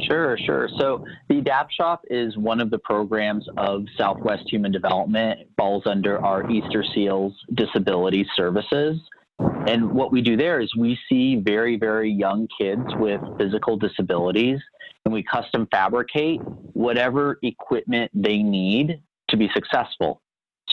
Sure, 0.02 0.38
sure. 0.46 0.70
So 0.80 1.06
the 1.30 1.40
Adapt 1.40 1.74
Shop 1.74 2.04
is 2.10 2.38
one 2.38 2.60
of 2.60 2.70
the 2.70 2.80
programs 2.80 3.48
of 3.58 3.86
Southwest 3.98 4.44
Human 4.50 4.72
Development. 4.72 5.40
It 5.42 5.50
falls 5.58 5.84
under 5.86 6.24
our 6.24 6.50
Easter 6.52 6.84
Seals 6.94 7.34
Disability 7.54 8.28
Services. 8.36 9.00
And 9.40 9.92
what 9.92 10.12
we 10.12 10.22
do 10.22 10.36
there 10.38 10.60
is 10.60 10.76
we 10.76 11.00
see 11.10 11.38
very, 11.38 11.78
very 11.78 12.12
young 12.12 12.48
kids 12.60 12.84
with 12.98 13.22
physical 13.38 13.78
disabilities 13.78 14.60
and 15.06 15.14
we 15.14 15.24
custom 15.24 15.68
fabricate 15.72 16.42
whatever 16.74 17.40
equipment 17.44 18.12
they 18.14 18.38
need 18.38 19.02
to 19.30 19.38
be 19.38 19.50
successful. 19.54 20.22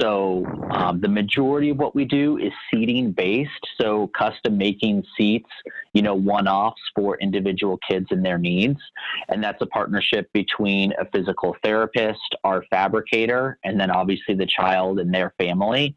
So 0.00 0.46
um, 0.70 1.00
the 1.00 1.08
majority 1.08 1.70
of 1.70 1.78
what 1.78 1.94
we 1.94 2.04
do 2.04 2.38
is 2.38 2.52
seating 2.70 3.12
based. 3.12 3.66
So 3.80 4.08
custom 4.16 4.56
making 4.56 5.04
seats, 5.16 5.50
you 5.92 6.02
know, 6.02 6.14
one 6.14 6.48
offs 6.48 6.80
for 6.94 7.18
individual 7.18 7.78
kids 7.88 8.06
and 8.10 8.24
their 8.24 8.38
needs. 8.38 8.78
And 9.28 9.42
that's 9.42 9.60
a 9.60 9.66
partnership 9.66 10.30
between 10.32 10.92
a 10.98 11.04
physical 11.12 11.56
therapist, 11.62 12.36
our 12.44 12.64
fabricator, 12.70 13.58
and 13.64 13.78
then 13.78 13.90
obviously 13.90 14.34
the 14.34 14.46
child 14.46 15.00
and 15.00 15.12
their 15.12 15.34
family. 15.38 15.96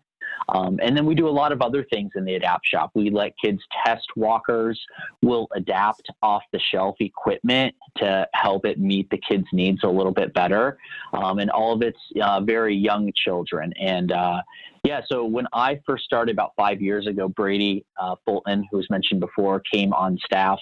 Um, 0.50 0.80
and 0.82 0.96
then 0.96 1.06
we 1.06 1.16
do 1.16 1.28
a 1.28 1.32
lot 1.32 1.52
of 1.52 1.62
other 1.62 1.84
things 1.86 2.12
in 2.16 2.26
the 2.26 2.36
Adapt 2.36 2.66
Shop. 2.66 2.92
We 2.94 3.10
let 3.10 3.34
kids 3.44 3.62
test 3.86 4.08
walkers. 4.16 4.80
We'll 5.22 5.48
adapt 5.56 6.10
off 6.22 6.44
the 6.52 6.60
shelf 6.60 6.96
equipment 7.00 7.76
to 7.98 8.28
help 8.34 8.66
it 8.66 8.80
meet 8.80 9.10
the 9.10 9.18
kids' 9.18 9.48
needs 9.54 9.84
a 9.84 9.88
little 9.90 10.12
bit 10.12 10.34
better. 10.34 10.78
Um, 11.14 11.40
and 11.40 11.50
all 11.50 11.74
of 11.74 11.82
it's 11.82 12.00
uh, 12.22 12.42
very 12.42 12.76
young 12.76 13.12
children. 13.16 13.74
And 13.80 14.12
uh, 14.12 14.42
yeah, 14.84 15.02
so 15.10 15.26
when 15.26 15.48
I 15.54 15.80
first 15.86 16.04
started 16.04 16.34
about 16.34 16.52
five 16.58 16.82
years 16.82 17.08
ago, 17.08 17.28
Brady 17.30 17.86
uh, 18.00 18.16
Fulton, 18.26 18.68
who 18.70 18.78
was 18.78 18.90
mentioned 18.90 19.22
before, 19.22 19.62
came 19.72 19.94
on 19.94 20.18
staff. 20.26 20.60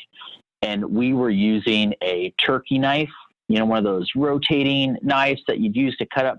And 0.61 0.85
we 0.85 1.13
were 1.13 1.31
using 1.31 1.95
a 2.03 2.31
turkey 2.45 2.77
knife, 2.77 3.09
you 3.47 3.57
know, 3.57 3.65
one 3.65 3.79
of 3.79 3.83
those 3.83 4.07
rotating 4.15 4.95
knives 5.01 5.41
that 5.47 5.59
you'd 5.59 5.75
use 5.75 5.97
to 5.97 6.05
cut 6.05 6.27
up 6.27 6.37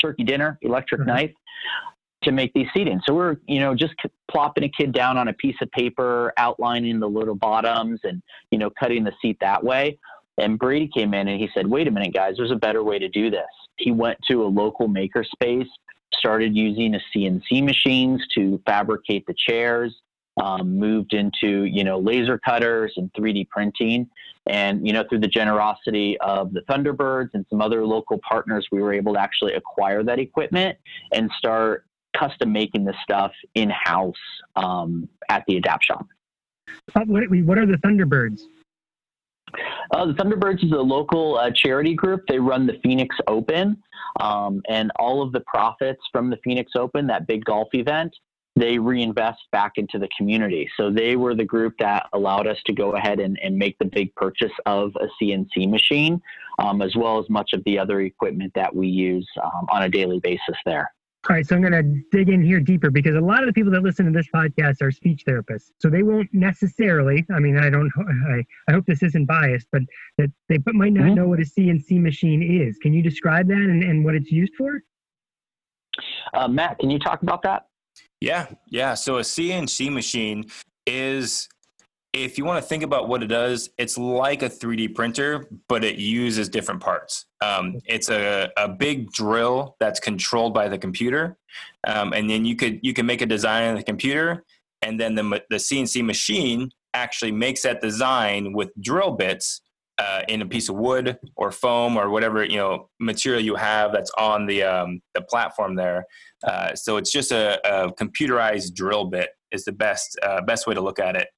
turkey 0.00 0.22
dinner, 0.22 0.58
electric 0.62 1.00
mm-hmm. 1.00 1.10
knife 1.10 1.30
to 2.24 2.32
make 2.32 2.52
these 2.54 2.66
seating. 2.74 3.00
So 3.06 3.14
we're, 3.14 3.36
you 3.46 3.60
know, 3.60 3.74
just 3.74 3.94
plopping 4.30 4.64
a 4.64 4.68
kid 4.68 4.92
down 4.92 5.16
on 5.16 5.28
a 5.28 5.32
piece 5.32 5.56
of 5.62 5.70
paper, 5.70 6.32
outlining 6.36 7.00
the 7.00 7.08
little 7.08 7.34
bottoms 7.34 8.00
and, 8.04 8.22
you 8.50 8.58
know, 8.58 8.70
cutting 8.70 9.04
the 9.04 9.12
seat 9.22 9.38
that 9.40 9.62
way. 9.62 9.98
And 10.38 10.58
Brady 10.58 10.90
came 10.92 11.14
in 11.14 11.28
and 11.28 11.40
he 11.40 11.48
said, 11.54 11.66
wait 11.66 11.86
a 11.86 11.90
minute, 11.90 12.12
guys, 12.12 12.34
there's 12.36 12.50
a 12.50 12.56
better 12.56 12.82
way 12.82 12.98
to 12.98 13.08
do 13.08 13.30
this. 13.30 13.46
He 13.76 13.90
went 13.90 14.18
to 14.28 14.42
a 14.44 14.46
local 14.46 14.88
makerspace, 14.88 15.68
started 16.12 16.56
using 16.56 16.94
a 16.94 17.00
CNC 17.14 17.62
machines 17.64 18.24
to 18.34 18.60
fabricate 18.66 19.26
the 19.26 19.34
chairs, 19.34 19.94
um, 20.42 20.76
moved 20.76 21.12
into, 21.12 21.64
you 21.64 21.84
know, 21.84 21.98
laser 21.98 22.38
cutters 22.38 22.92
and 22.96 23.12
3D 23.12 23.48
printing. 23.48 24.08
And, 24.46 24.86
you 24.86 24.92
know, 24.92 25.04
through 25.08 25.20
the 25.20 25.28
generosity 25.28 26.18
of 26.18 26.52
the 26.52 26.60
Thunderbirds 26.62 27.30
and 27.34 27.46
some 27.48 27.62
other 27.62 27.86
local 27.86 28.18
partners, 28.28 28.66
we 28.72 28.82
were 28.82 28.92
able 28.92 29.14
to 29.14 29.20
actually 29.20 29.54
acquire 29.54 30.02
that 30.02 30.18
equipment 30.18 30.76
and 31.12 31.30
start 31.38 31.86
custom 32.18 32.52
making 32.52 32.84
this 32.84 32.96
stuff 33.02 33.32
in 33.54 33.70
house 33.70 34.14
um, 34.56 35.08
at 35.28 35.44
the 35.46 35.56
Adapt 35.56 35.84
Shop. 35.84 36.06
Uh, 36.94 37.00
what, 37.06 37.24
what 37.30 37.58
are 37.58 37.66
the 37.66 37.78
Thunderbirds? 37.78 38.40
Uh, 39.90 40.06
the 40.06 40.14
Thunderbirds 40.14 40.64
is 40.64 40.72
a 40.72 40.76
local 40.76 41.38
uh, 41.38 41.50
charity 41.54 41.94
group. 41.94 42.22
They 42.28 42.38
run 42.38 42.66
the 42.66 42.78
Phoenix 42.82 43.14
Open, 43.28 43.76
um, 44.20 44.62
and 44.68 44.90
all 44.98 45.22
of 45.22 45.32
the 45.32 45.40
profits 45.40 46.00
from 46.10 46.30
the 46.30 46.38
Phoenix 46.42 46.72
Open, 46.76 47.06
that 47.06 47.26
big 47.26 47.44
golf 47.44 47.68
event, 47.72 48.14
they 48.56 48.78
reinvest 48.78 49.40
back 49.50 49.72
into 49.76 49.98
the 49.98 50.08
community. 50.16 50.68
So 50.76 50.90
they 50.90 51.16
were 51.16 51.34
the 51.34 51.44
group 51.44 51.74
that 51.80 52.08
allowed 52.12 52.46
us 52.46 52.58
to 52.66 52.72
go 52.72 52.92
ahead 52.92 53.18
and, 53.18 53.38
and 53.42 53.56
make 53.56 53.76
the 53.78 53.84
big 53.84 54.14
purchase 54.14 54.52
of 54.64 54.92
a 55.00 55.08
CNC 55.20 55.68
machine, 55.68 56.20
um, 56.60 56.80
as 56.80 56.94
well 56.94 57.18
as 57.18 57.28
much 57.28 57.50
of 57.52 57.64
the 57.64 57.78
other 57.78 58.00
equipment 58.02 58.52
that 58.54 58.74
we 58.74 58.86
use 58.86 59.28
um, 59.42 59.66
on 59.70 59.82
a 59.82 59.88
daily 59.88 60.20
basis 60.20 60.56
there. 60.64 60.92
All 61.26 61.34
right, 61.34 61.46
so 61.46 61.56
I'm 61.56 61.62
going 61.62 61.72
to 61.72 62.02
dig 62.10 62.28
in 62.28 62.42
here 62.42 62.60
deeper 62.60 62.90
because 62.90 63.14
a 63.14 63.20
lot 63.20 63.42
of 63.42 63.46
the 63.46 63.54
people 63.54 63.72
that 63.72 63.82
listen 63.82 64.04
to 64.04 64.12
this 64.12 64.28
podcast 64.34 64.82
are 64.82 64.90
speech 64.90 65.24
therapists. 65.26 65.70
So 65.78 65.88
they 65.88 66.02
won't 66.02 66.28
necessarily, 66.34 67.24
I 67.34 67.38
mean, 67.38 67.56
I 67.56 67.70
don't, 67.70 67.90
I, 68.28 68.44
I 68.68 68.72
hope 68.72 68.84
this 68.84 69.02
isn't 69.02 69.24
biased, 69.24 69.66
but 69.72 69.80
that 70.18 70.30
they 70.50 70.58
might 70.66 70.92
not 70.92 71.04
mm-hmm. 71.04 71.14
know 71.14 71.28
what 71.28 71.40
a 71.40 71.44
CNC 71.44 71.98
machine 72.02 72.42
is. 72.42 72.76
Can 72.82 72.92
you 72.92 73.02
describe 73.02 73.48
that 73.48 73.56
and, 73.56 73.82
and 73.82 74.04
what 74.04 74.14
it's 74.14 74.30
used 74.30 74.52
for? 74.58 74.80
Uh, 76.34 76.46
Matt, 76.46 76.78
can 76.78 76.90
you 76.90 76.98
talk 76.98 77.22
about 77.22 77.40
that? 77.42 77.68
Yeah, 78.20 78.46
yeah. 78.68 78.92
So 78.92 79.16
a 79.16 79.22
CNC 79.22 79.90
machine 79.90 80.44
is 80.86 81.48
if 82.14 82.38
you 82.38 82.44
want 82.44 82.62
to 82.62 82.68
think 82.68 82.84
about 82.84 83.08
what 83.08 83.22
it 83.24 83.26
does, 83.26 83.70
it's 83.76 83.98
like 83.98 84.42
a 84.42 84.48
3D 84.48 84.94
printer, 84.94 85.48
but 85.68 85.82
it 85.82 85.96
uses 85.96 86.48
different 86.48 86.80
parts. 86.80 87.26
Um, 87.40 87.80
it's 87.86 88.08
a, 88.08 88.50
a 88.56 88.68
big 88.68 89.10
drill 89.10 89.76
that's 89.80 89.98
controlled 89.98 90.54
by 90.54 90.68
the 90.68 90.78
computer, 90.78 91.36
um, 91.86 92.12
and 92.12 92.30
then 92.30 92.44
you 92.44 92.54
could 92.54 92.78
you 92.82 92.94
can 92.94 93.04
make 93.04 93.20
a 93.20 93.26
design 93.26 93.68
on 93.68 93.74
the 93.74 93.82
computer, 93.82 94.44
and 94.80 94.98
then 94.98 95.16
the 95.16 95.42
the 95.50 95.56
CNC 95.56 96.04
machine 96.04 96.70
actually 96.94 97.32
makes 97.32 97.62
that 97.62 97.80
design 97.80 98.52
with 98.52 98.70
drill 98.80 99.10
bits 99.10 99.60
uh, 99.98 100.22
in 100.28 100.40
a 100.40 100.46
piece 100.46 100.68
of 100.68 100.76
wood 100.76 101.18
or 101.34 101.50
foam 101.50 101.96
or 101.96 102.10
whatever 102.10 102.44
you 102.44 102.56
know 102.56 102.88
material 103.00 103.42
you 103.42 103.56
have 103.56 103.92
that's 103.92 104.12
on 104.16 104.46
the 104.46 104.62
um, 104.62 105.00
the 105.14 105.22
platform 105.22 105.74
there. 105.74 106.04
Uh, 106.46 106.74
so 106.76 106.96
it's 106.96 107.10
just 107.10 107.32
a, 107.32 107.58
a, 107.66 107.92
computerized 107.94 108.74
drill 108.74 109.06
bit 109.06 109.30
is 109.50 109.64
the 109.64 109.72
best 109.72 110.16
uh, 110.22 110.40
best 110.42 110.68
way 110.68 110.74
to 110.74 110.80
look 110.80 111.00
at 111.00 111.16
it. 111.16 111.28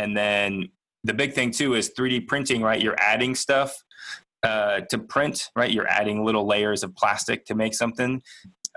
And 0.00 0.16
then 0.16 0.70
the 1.04 1.12
big 1.12 1.34
thing 1.34 1.50
too 1.50 1.74
is 1.74 1.92
3D 1.96 2.26
printing, 2.26 2.62
right? 2.62 2.80
You're 2.80 2.98
adding 2.98 3.34
stuff 3.34 3.84
uh, 4.42 4.80
to 4.88 4.98
print, 4.98 5.50
right? 5.54 5.70
You're 5.70 5.88
adding 5.88 6.24
little 6.24 6.46
layers 6.46 6.82
of 6.82 6.94
plastic 6.96 7.44
to 7.46 7.54
make 7.54 7.74
something. 7.74 8.22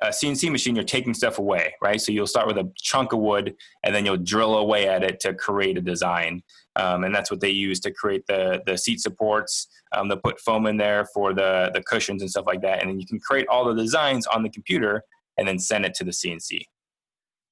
A 0.02 0.08
CNC 0.08 0.52
machine, 0.52 0.76
you're 0.76 0.84
taking 0.84 1.14
stuff 1.14 1.40
away, 1.40 1.76
right? 1.82 2.02
So 2.02 2.12
you'll 2.12 2.28
start 2.28 2.46
with 2.46 2.58
a 2.58 2.70
chunk 2.76 3.14
of 3.14 3.20
wood 3.20 3.56
and 3.84 3.96
then 3.96 4.06
you'll 4.06 4.18
drill 4.18 4.56
away 4.58 4.90
at 4.90 5.02
it 5.02 5.22
to 5.22 5.34
create 5.34 5.78
a 5.78 5.82
design. 5.82 6.44
Um, 6.76 7.06
and 7.06 7.16
that's 7.16 7.32
what 7.32 7.40
they 7.40 7.52
use 7.52 7.80
to 7.82 7.92
create 7.92 8.26
the, 8.28 8.62
the 8.66 8.78
seat 8.78 9.00
supports. 9.00 9.68
Um, 9.94 10.10
they'll 10.10 10.18
put 10.18 10.42
foam 10.42 10.66
in 10.66 10.76
there 10.76 11.06
for 11.14 11.34
the, 11.34 11.72
the 11.74 11.84
cushions 11.84 12.22
and 12.22 12.30
stuff 12.30 12.48
like 12.48 12.62
that. 12.64 12.82
And 12.82 12.90
then 12.90 13.00
you 13.00 13.08
can 13.08 13.20
create 13.20 13.48
all 13.48 13.64
the 13.64 13.82
designs 13.82 14.28
on 14.28 14.44
the 14.44 14.50
computer 14.50 15.04
and 15.38 15.48
then 15.48 15.58
send 15.58 15.86
it 15.86 15.94
to 15.96 16.04
the 16.04 16.12
CNC. 16.12 16.66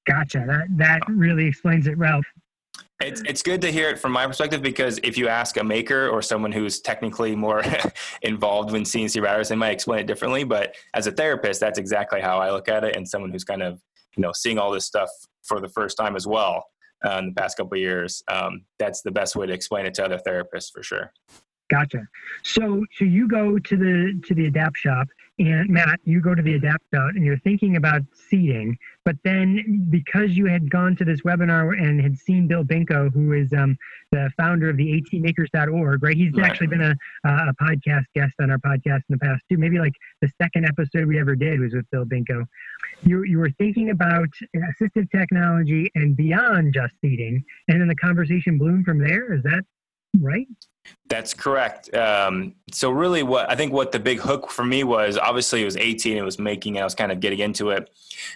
Gotcha. 0.05 0.43
That, 0.45 0.65
that 0.77 1.01
really 1.07 1.45
explains 1.45 1.87
it, 1.87 1.97
Ralph. 1.97 2.25
It's 3.01 3.21
it's 3.21 3.41
good 3.41 3.61
to 3.61 3.71
hear 3.71 3.89
it 3.89 3.99
from 3.99 4.11
my 4.11 4.27
perspective 4.27 4.61
because 4.61 4.99
if 5.03 5.17
you 5.17 5.27
ask 5.27 5.57
a 5.57 5.63
maker 5.63 6.07
or 6.09 6.21
someone 6.21 6.51
who's 6.51 6.81
technically 6.81 7.35
more 7.35 7.63
involved 8.21 8.71
when 8.71 8.83
CNC 8.83 9.21
routers, 9.23 9.49
they 9.49 9.55
might 9.55 9.71
explain 9.71 9.99
it 9.99 10.07
differently. 10.07 10.43
But 10.43 10.75
as 10.93 11.07
a 11.07 11.11
therapist, 11.11 11.59
that's 11.59 11.79
exactly 11.79 12.21
how 12.21 12.39
I 12.39 12.51
look 12.51 12.69
at 12.69 12.83
it, 12.83 12.95
and 12.95 13.07
someone 13.07 13.31
who's 13.31 13.43
kind 13.43 13.63
of 13.63 13.81
you 14.15 14.21
know 14.21 14.31
seeing 14.33 14.57
all 14.57 14.71
this 14.71 14.85
stuff 14.85 15.09
for 15.43 15.59
the 15.59 15.69
first 15.69 15.97
time 15.97 16.15
as 16.15 16.27
well 16.27 16.65
uh, 17.05 17.17
in 17.17 17.27
the 17.27 17.33
past 17.33 17.57
couple 17.57 17.73
of 17.73 17.81
years, 17.81 18.21
um, 18.27 18.63
that's 18.79 19.01
the 19.01 19.11
best 19.11 19.35
way 19.35 19.45
to 19.45 19.53
explain 19.53 19.85
it 19.85 19.93
to 19.95 20.05
other 20.05 20.19
therapists 20.25 20.71
for 20.71 20.83
sure. 20.83 21.11
Gotcha. 21.69 22.05
So 22.43 22.85
so 22.97 23.05
you 23.05 23.27
go 23.27 23.57
to 23.57 23.77
the 23.77 24.21
to 24.27 24.35
the 24.35 24.47
Adapt 24.47 24.77
shop 24.77 25.07
and 25.41 25.69
Matt, 25.69 25.99
you 26.03 26.21
go 26.21 26.35
to 26.35 26.41
the 26.41 26.53
Adapt 26.53 26.93
out 26.93 27.15
and 27.15 27.25
you're 27.25 27.39
thinking 27.39 27.75
about 27.75 28.01
seating, 28.13 28.77
but 29.05 29.15
then 29.23 29.87
because 29.89 30.37
you 30.37 30.45
had 30.45 30.69
gone 30.69 30.95
to 30.97 31.03
this 31.03 31.21
webinar 31.21 31.81
and 31.81 31.99
had 31.99 32.15
seen 32.15 32.47
Bill 32.47 32.63
Binko, 32.63 33.11
who 33.11 33.33
is 33.33 33.51
um, 33.51 33.75
the 34.11 34.29
founder 34.37 34.69
of 34.69 34.77
the 34.77 35.01
atmakers.org, 35.01 36.03
right? 36.03 36.15
He's 36.15 36.31
right. 36.33 36.45
actually 36.45 36.67
been 36.67 36.81
a, 36.83 36.95
a 37.23 37.53
podcast 37.59 38.05
guest 38.13 38.35
on 38.39 38.51
our 38.51 38.59
podcast 38.59 39.01
in 39.09 39.11
the 39.11 39.17
past 39.17 39.43
too. 39.49 39.57
Maybe 39.57 39.79
like 39.79 39.93
the 40.21 40.29
second 40.39 40.65
episode 40.65 41.07
we 41.07 41.19
ever 41.19 41.35
did 41.35 41.59
was 41.59 41.73
with 41.73 41.89
Bill 41.89 42.05
Binko. 42.05 42.45
You, 43.03 43.23
you 43.23 43.39
were 43.39 43.51
thinking 43.57 43.89
about 43.89 44.29
assistive 44.55 45.09
technology 45.11 45.89
and 45.95 46.15
beyond 46.15 46.73
just 46.73 46.93
seating, 47.01 47.43
and 47.67 47.81
then 47.81 47.87
the 47.87 47.95
conversation 47.95 48.59
bloomed 48.59 48.85
from 48.85 48.99
there. 48.99 49.33
Is 49.33 49.41
that 49.43 49.63
right? 50.19 50.47
That's 51.09 51.33
correct. 51.33 51.93
Um, 51.93 52.55
so 52.71 52.89
really, 52.89 53.21
what 53.23 53.49
I 53.49 53.55
think 53.55 53.73
what 53.73 53.91
the 53.91 53.99
big 53.99 54.19
hook 54.19 54.49
for 54.49 54.63
me 54.63 54.83
was 54.83 55.17
obviously 55.17 55.61
it 55.61 55.65
was 55.65 55.77
18. 55.77 56.17
It 56.17 56.21
was 56.21 56.39
making. 56.39 56.77
And 56.77 56.81
I 56.81 56.85
was 56.85 56.95
kind 56.95 57.11
of 57.11 57.19
getting 57.19 57.39
into 57.39 57.69
it, 57.71 57.89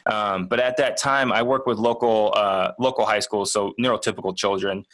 um, 0.06 0.48
but 0.48 0.60
at 0.60 0.78
that 0.78 0.98
time, 0.98 1.32
I 1.32 1.42
worked 1.42 1.68
with 1.68 1.78
local 1.78 2.34
uh, 2.36 2.74
local 2.78 3.06
high 3.06 3.20
schools, 3.20 3.52
so 3.52 3.74
neurotypical 3.80 4.36
children 4.36 4.86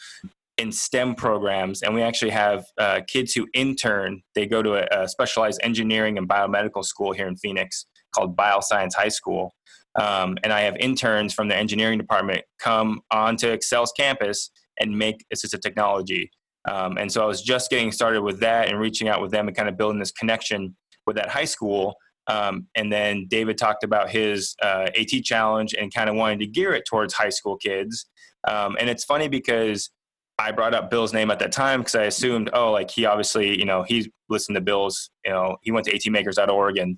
in 0.57 0.71
STEM 0.71 1.15
programs, 1.15 1.81
and 1.81 1.95
we 1.95 2.03
actually 2.03 2.31
have 2.31 2.65
uh, 2.77 3.01
kids 3.07 3.33
who 3.33 3.47
intern. 3.53 4.21
They 4.35 4.45
go 4.45 4.61
to 4.61 4.75
a, 4.75 5.03
a, 5.03 5.07
specialized 5.07 5.59
engineering 5.63 6.17
and 6.17 6.29
biomedical 6.29 6.85
school 6.85 7.13
here 7.13 7.27
in 7.27 7.35
Phoenix 7.35 7.85
called 8.13 8.37
Bioscience 8.37 8.93
High 8.93 9.09
School, 9.09 9.55
um, 9.99 10.37
and 10.43 10.53
I 10.53 10.61
have 10.61 10.77
interns 10.77 11.33
from 11.33 11.47
the 11.47 11.55
engineering 11.55 11.97
department 11.97 12.43
come 12.59 13.01
onto 13.11 13.47
Excel's 13.47 13.91
campus 13.97 14.51
and 14.79 14.97
make 14.97 15.25
assistive 15.33 15.61
technology. 15.61 16.31
Um, 16.69 16.97
and 16.97 17.11
so 17.11 17.23
I 17.23 17.25
was 17.25 17.41
just 17.41 17.69
getting 17.69 17.91
started 17.91 18.21
with 18.21 18.39
that 18.41 18.69
and 18.69 18.79
reaching 18.79 19.07
out 19.07 19.21
with 19.21 19.31
them 19.31 19.47
and 19.47 19.57
kind 19.57 19.67
of 19.67 19.77
building 19.77 19.99
this 19.99 20.11
connection 20.11 20.75
with 21.05 21.15
that 21.15 21.29
high 21.29 21.45
school 21.45 21.95
Um, 22.27 22.67
and 22.75 22.91
then 22.91 23.25
David 23.27 23.57
talked 23.57 23.83
about 23.83 24.09
his 24.09 24.55
uh, 24.61 24.87
AT 24.95 25.23
challenge 25.23 25.73
and 25.73 25.93
kind 25.93 26.09
of 26.09 26.15
wanting 26.15 26.39
to 26.39 26.47
gear 26.47 26.73
it 26.73 26.83
towards 26.87 27.13
high 27.13 27.29
school 27.29 27.57
kids. 27.57 28.05
Um, 28.47 28.77
and 28.79 28.89
it's 28.89 29.03
funny 29.03 29.27
because 29.27 29.89
I 30.37 30.51
brought 30.51 30.73
up 30.73 30.89
Bill's 30.89 31.13
name 31.13 31.29
at 31.31 31.39
that 31.39 31.51
time 31.51 31.81
because 31.81 31.95
I 31.95 32.03
assumed, 32.03 32.49
oh, 32.53 32.71
like 32.71 32.89
he 32.89 33.05
obviously, 33.05 33.57
you 33.57 33.65
know, 33.65 33.83
he's 33.83 34.07
listened 34.29 34.55
to 34.55 34.61
Bill's, 34.61 35.09
you 35.25 35.31
know, 35.31 35.57
he 35.61 35.71
went 35.71 35.85
to 35.87 35.97
ATmakers.org 35.97 36.77
and 36.77 36.97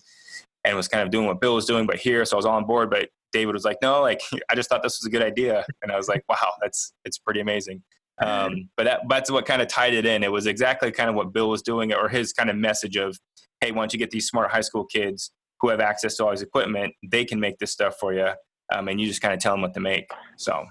and 0.66 0.78
was 0.78 0.88
kind 0.88 1.04
of 1.04 1.12
doing 1.12 1.26
what 1.28 1.42
Bill 1.42 1.56
was 1.56 1.66
doing, 1.66 1.86
but 1.86 1.98
here, 1.98 2.24
so 2.24 2.38
I 2.38 2.38
was 2.38 2.46
on 2.46 2.66
board. 2.66 2.90
But 2.90 3.10
David 3.34 3.54
was 3.54 3.66
like, 3.66 3.78
no, 3.82 4.02
like 4.02 4.22
I 4.50 4.56
just 4.56 4.70
thought 4.70 4.82
this 4.82 5.00
was 5.02 5.06
a 5.06 5.10
good 5.10 5.22
idea, 5.24 5.66
and 5.82 5.92
I 5.92 5.98
was 5.98 6.08
like, 6.08 6.24
wow, 6.30 6.54
that's 6.62 6.94
it's 7.06 7.18
pretty 7.18 7.42
amazing. 7.42 7.84
Um, 8.22 8.70
but 8.78 8.84
that, 8.86 9.02
that's 9.10 9.32
what 9.32 9.46
kind 9.46 9.62
of 9.62 9.68
tied 9.68 9.94
it 9.94 10.06
in. 10.06 10.24
It 10.24 10.32
was 10.32 10.46
exactly 10.46 10.92
kind 10.92 11.10
of 11.10 11.16
what 11.16 11.34
Bill 11.34 11.50
was 11.50 11.62
doing, 11.62 11.94
or 11.94 12.10
his 12.10 12.34
kind 12.34 12.50
of 12.50 12.56
message 12.56 12.96
of, 12.96 13.18
hey, 13.62 13.72
why 13.72 13.82
don't 13.82 13.94
you 13.94 14.00
get 14.00 14.12
these 14.12 14.28
smart 14.28 14.52
high 14.52 14.62
school 14.62 14.86
kids 14.86 15.32
who 15.60 15.70
have 15.70 15.80
access 15.80 16.18
to 16.18 16.26
all 16.26 16.32
this 16.32 16.42
equipment? 16.42 16.94
They 17.10 17.26
can 17.26 17.40
make 17.40 17.58
this 17.60 17.72
stuff 17.72 17.96
for 18.00 18.14
you, 18.14 18.30
um, 18.74 18.88
and 18.88 19.00
you 19.00 19.08
just 19.08 19.22
kind 19.22 19.34
of 19.34 19.40
tell 19.40 19.54
them 19.54 19.62
what 19.62 19.74
to 19.74 19.80
make. 19.80 20.10
So 20.38 20.66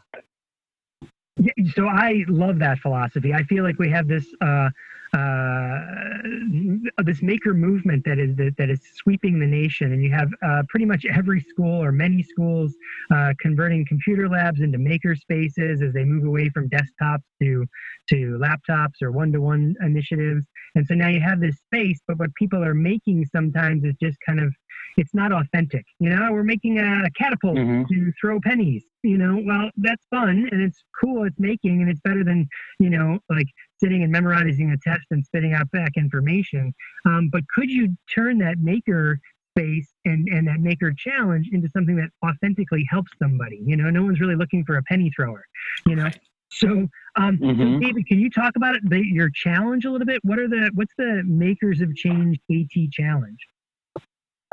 so 1.74 1.86
I 1.86 2.24
love 2.28 2.58
that 2.58 2.78
philosophy. 2.78 3.32
I 3.32 3.42
feel 3.44 3.64
like 3.64 3.78
we 3.78 3.90
have 3.90 4.06
this 4.06 4.26
uh, 4.40 4.68
uh, 5.12 7.02
this 7.04 7.20
maker 7.22 7.52
movement 7.52 8.04
that 8.06 8.18
is 8.18 8.34
that, 8.36 8.54
that 8.56 8.70
is 8.70 8.80
sweeping 8.94 9.38
the 9.38 9.46
nation, 9.46 9.92
and 9.92 10.02
you 10.02 10.10
have 10.10 10.28
uh, 10.42 10.62
pretty 10.68 10.86
much 10.86 11.04
every 11.04 11.40
school 11.40 11.82
or 11.82 11.92
many 11.92 12.22
schools 12.22 12.72
uh, 13.14 13.32
converting 13.38 13.84
computer 13.86 14.28
labs 14.28 14.60
into 14.60 14.78
maker 14.78 15.14
spaces 15.14 15.82
as 15.82 15.92
they 15.92 16.04
move 16.04 16.24
away 16.24 16.48
from 16.50 16.68
desktops 16.70 17.24
to 17.42 17.66
to 18.08 18.38
laptops 18.40 19.02
or 19.02 19.12
one-to-one 19.12 19.74
initiatives. 19.80 20.46
And 20.74 20.86
so 20.86 20.94
now 20.94 21.08
you 21.08 21.20
have 21.20 21.40
this 21.40 21.56
space, 21.56 22.00
but 22.06 22.18
what 22.18 22.34
people 22.34 22.64
are 22.64 22.74
making 22.74 23.26
sometimes 23.26 23.84
is 23.84 23.94
just 24.00 24.16
kind 24.26 24.40
of 24.40 24.52
it's 24.96 25.14
not 25.14 25.32
authentic. 25.32 25.84
You 25.98 26.10
know, 26.10 26.32
we're 26.32 26.42
making 26.42 26.78
a, 26.78 27.04
a 27.04 27.10
catapult 27.18 27.56
mm-hmm. 27.56 27.84
to 27.92 28.12
throw 28.20 28.40
pennies. 28.40 28.84
You 29.02 29.18
know, 29.18 29.42
well, 29.44 29.70
that's 29.76 30.04
fun 30.10 30.48
and 30.50 30.62
it's 30.62 30.84
cool. 31.00 31.24
It's 31.24 31.38
making 31.38 31.82
and 31.82 31.90
it's 31.90 32.00
better 32.00 32.24
than 32.24 32.48
you 32.78 32.90
know, 32.90 33.18
like 33.28 33.48
sitting 33.82 34.02
and 34.02 34.12
memorizing 34.12 34.70
a 34.70 34.76
test 34.78 35.04
and 35.10 35.24
spitting 35.24 35.54
out 35.54 35.70
back 35.70 35.92
information. 35.96 36.74
Um, 37.06 37.28
but 37.32 37.42
could 37.54 37.70
you 37.70 37.96
turn 38.14 38.38
that 38.38 38.58
maker 38.58 39.18
space 39.56 39.92
and, 40.04 40.28
and 40.28 40.46
that 40.48 40.60
maker 40.60 40.92
challenge 40.96 41.48
into 41.52 41.68
something 41.68 41.96
that 41.96 42.10
authentically 42.26 42.86
helps 42.88 43.10
somebody? 43.20 43.62
You 43.64 43.76
know, 43.76 43.90
no 43.90 44.02
one's 44.02 44.20
really 44.20 44.36
looking 44.36 44.64
for 44.64 44.76
a 44.76 44.82
penny 44.84 45.10
thrower, 45.14 45.44
you 45.86 45.96
know? 45.96 46.10
So, 46.50 46.68
um, 47.16 47.38
mm-hmm. 47.38 47.74
so 47.74 47.80
David, 47.80 48.06
can 48.06 48.20
you 48.20 48.30
talk 48.30 48.56
about 48.56 48.76
it, 48.76 48.88
the, 48.88 49.02
your 49.04 49.30
challenge 49.30 49.84
a 49.84 49.90
little 49.90 50.06
bit? 50.06 50.20
What 50.22 50.38
are 50.38 50.48
the, 50.48 50.70
what's 50.74 50.92
the 50.98 51.22
Makers 51.24 51.80
of 51.80 51.94
Change 51.96 52.38
AT 52.50 52.90
challenge? 52.92 53.38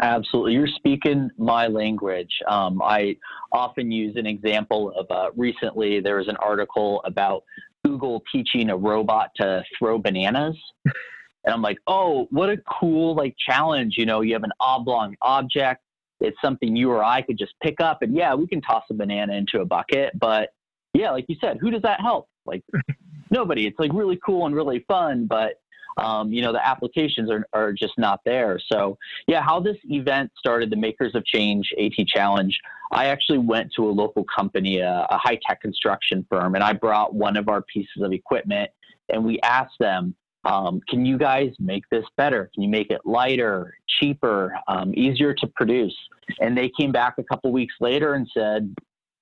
Absolutely. 0.02 0.54
You're 0.54 0.68
speaking 0.68 1.30
my 1.38 1.68
language. 1.68 2.32
Um, 2.48 2.82
I 2.82 3.18
often 3.52 3.92
use 3.92 4.16
an 4.16 4.26
example 4.26 4.94
of 4.96 5.08
uh, 5.12 5.32
recently 5.36 6.00
there 6.00 6.18
was 6.18 6.30
an 6.30 6.38
article 6.38 7.02
about 7.04 7.44
Google 7.90 8.22
teaching 8.32 8.70
a 8.70 8.78
robot 8.78 9.32
to 9.38 9.64
throw 9.78 9.98
bananas. 9.98 10.56
And 10.86 11.54
I'm 11.54 11.62
like, 11.62 11.78
oh, 11.88 12.28
what 12.30 12.50
a 12.50 12.58
cool 12.80 13.16
like 13.16 13.36
challenge. 13.44 13.96
You 13.98 14.06
know, 14.06 14.22
you 14.22 14.34
have 14.34 14.44
an 14.44 14.52
oblong 14.60 15.16
object. 15.22 15.82
It's 16.20 16.38
something 16.44 16.76
you 16.76 16.92
or 16.92 17.04
I 17.04 17.22
could 17.22 17.38
just 17.38 17.54
pick 17.64 17.80
up 17.82 18.02
and 18.02 18.16
yeah, 18.16 18.36
we 18.36 18.46
can 18.46 18.62
toss 18.62 18.84
a 18.92 18.94
banana 18.94 19.34
into 19.34 19.62
a 19.62 19.66
bucket. 19.66 20.12
But 20.20 20.50
yeah, 20.94 21.12
like 21.12 21.26
you 21.28 21.36
said, 21.42 21.58
who 21.60 21.72
does 21.72 21.82
that 21.82 22.02
help? 22.02 22.28
Like 22.46 22.64
nobody. 23.32 23.66
It's 23.66 23.80
like 23.80 23.92
really 23.94 24.20
cool 24.24 24.46
and 24.46 24.54
really 24.54 24.86
fun, 24.88 25.26
but 25.26 25.54
um, 26.00 26.32
you 26.32 26.42
know, 26.42 26.52
the 26.52 26.66
applications 26.66 27.30
are, 27.30 27.46
are 27.54 27.74
just 27.74 27.94
not 27.98 28.22
there. 28.26 28.60
So, 28.72 28.98
yeah, 29.28 29.42
how 29.42 29.60
this 29.60 29.78
event 29.86 30.32
started, 30.38 30.70
the 30.70 30.78
Makers 30.78 31.16
of 31.16 31.26
Change 31.26 31.74
AT 31.80 32.08
Challenge, 32.08 32.58
I 32.92 33.08
actually 33.08 33.40
went 33.40 33.72
to 33.76 33.88
a 33.88 33.92
local 33.92 34.24
company, 34.24 34.80
a, 34.80 35.06
a 35.10 35.18
high 35.18 35.40
tech 35.48 35.62
construction 35.62 36.26
firm, 36.30 36.56
and 36.56 36.64
I 36.64 36.74
brought 36.74 37.14
one 37.14 37.38
of 37.38 37.50
our 37.50 37.62
pieces 37.62 38.02
of 38.02 38.12
equipment 38.14 38.72
and 39.10 39.24
we 39.24 39.40
asked 39.42 39.78
them, 39.80 40.16
um, 40.46 40.82
can 40.88 41.06
you 41.06 41.18
guys 41.18 41.52
make 41.60 41.84
this 41.92 42.06
better? 42.16 42.50
Can 42.54 42.64
you 42.64 42.70
make 42.70 42.92
it 42.92 43.02
lighter, 43.06 43.74
cheaper, 44.00 44.56
um, 44.68 44.94
easier 44.96 45.34
to 45.34 45.48
produce? 45.48 45.96
And 46.40 46.58
they 46.58 46.72
came 46.80 46.92
back 46.92 47.16
a 47.18 47.24
couple 47.24 47.52
weeks 47.52 47.74
later 47.82 48.14
and 48.14 48.28
said, 48.34 48.74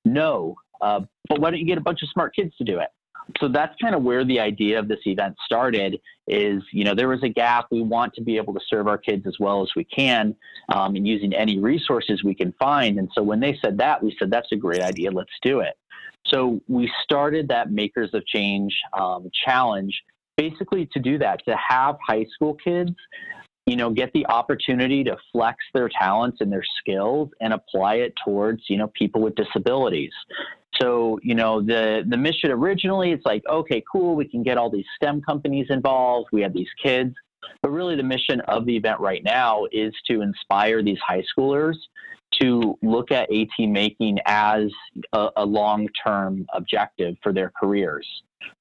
no, 0.06 0.56
uh, 0.82 1.02
but 1.28 1.40
why 1.40 1.50
don't 1.50 1.60
you 1.60 1.66
get 1.66 1.78
a 1.78 1.82
bunch 1.82 2.04
of 2.04 2.10
smart 2.10 2.36
kids 2.36 2.56
to 2.58 2.64
do 2.64 2.80
it? 2.80 2.90
So 3.40 3.48
that's 3.48 3.76
kind 3.82 3.96
of 3.96 4.04
where 4.04 4.24
the 4.26 4.40
idea 4.40 4.80
of 4.80 4.88
this 4.88 5.00
event 5.06 5.36
started 5.46 6.00
is 6.28 6.62
you 6.72 6.84
know 6.84 6.94
there 6.94 7.08
was 7.08 7.24
a 7.24 7.30
gap. 7.30 7.68
We 7.72 7.82
want 7.82 8.14
to 8.16 8.22
be 8.22 8.38
able 8.38 8.54
to 8.54 8.60
serve 8.70 8.88
our 8.88 8.98
kids 8.98 9.26
as 9.28 9.36
well 9.40 9.62
as 9.62 9.70
we 9.76 9.84
can 9.84 10.36
um, 10.74 10.96
and 10.96 11.08
using 11.08 11.34
any 11.34 11.60
resources 11.60 12.24
we 12.24 12.36
can 12.36 12.54
find. 12.60 12.98
And 12.98 13.10
so 13.14 13.24
when 13.24 13.40
they 13.40 13.58
said 13.62 13.78
that 13.78 14.02
we 14.02 14.16
said 14.20 14.32
that's 14.32 14.52
a 14.52 14.56
great 14.56 14.82
idea. 14.82 15.12
Let's 15.12 15.34
do 15.42 15.60
it. 15.60 15.78
So 16.28 16.62
we 16.68 16.92
started 17.04 17.48
that 17.50 17.72
makers 17.72 18.14
of 18.14 18.26
change 18.26 18.76
um, 18.94 19.30
challenge 19.46 19.94
basically 20.36 20.88
to 20.94 21.00
do 21.00 21.18
that 21.18 21.44
to 21.46 21.56
have 21.56 21.98
high 22.06 22.26
school 22.34 22.56
kids 22.64 22.92
you 23.68 23.76
know 23.76 23.92
get 23.92 24.12
the 24.14 24.26
opportunity 24.28 25.04
to 25.04 25.18
flex 25.32 25.58
their 25.74 25.90
talents 25.90 26.38
and 26.40 26.52
their 26.52 26.64
skills 26.80 27.30
and 27.42 27.54
apply 27.54 27.96
it 27.96 28.14
towards 28.24 28.64
you 28.70 28.78
know 28.78 28.88
people 28.96 29.22
with 29.22 29.36
disabilities 29.36 30.14
so, 30.80 31.20
you 31.24 31.36
know, 31.36 31.62
the, 31.62 32.04
the 32.08 32.18
mission 32.18 32.52
originally, 32.52 33.12
it's 33.12 33.26
like, 33.26 33.44
okay, 33.50 33.84
cool, 33.92 34.16
we 34.16 34.28
can 34.28 34.44
get 34.44 34.58
all 34.58 34.70
these 34.70 34.86
STEM 34.96 35.22
companies 35.22 35.68
involved, 35.70 36.30
we 36.32 36.42
have 36.42 36.54
these 36.54 36.70
kids. 36.82 37.14
But 37.62 37.70
really, 37.70 37.96
the 37.96 38.04
mission 38.04 38.42
of 38.42 38.66
the 38.66 38.76
event 38.76 39.00
right 39.00 39.24
now 39.24 39.66
is 39.72 39.94
to 40.10 40.22
inspire 40.22 40.84
these 40.84 41.00
high 41.06 41.24
schoolers 41.38 41.76
to 42.42 42.78
look 42.82 43.12
at 43.12 43.32
AT 43.32 43.48
making 43.60 44.20
as 44.26 44.70
a, 45.14 45.30
a 45.38 45.46
long 45.46 45.88
term 46.06 46.46
objective 46.54 47.16
for 47.24 47.34
their 47.34 47.52
careers. 47.60 48.06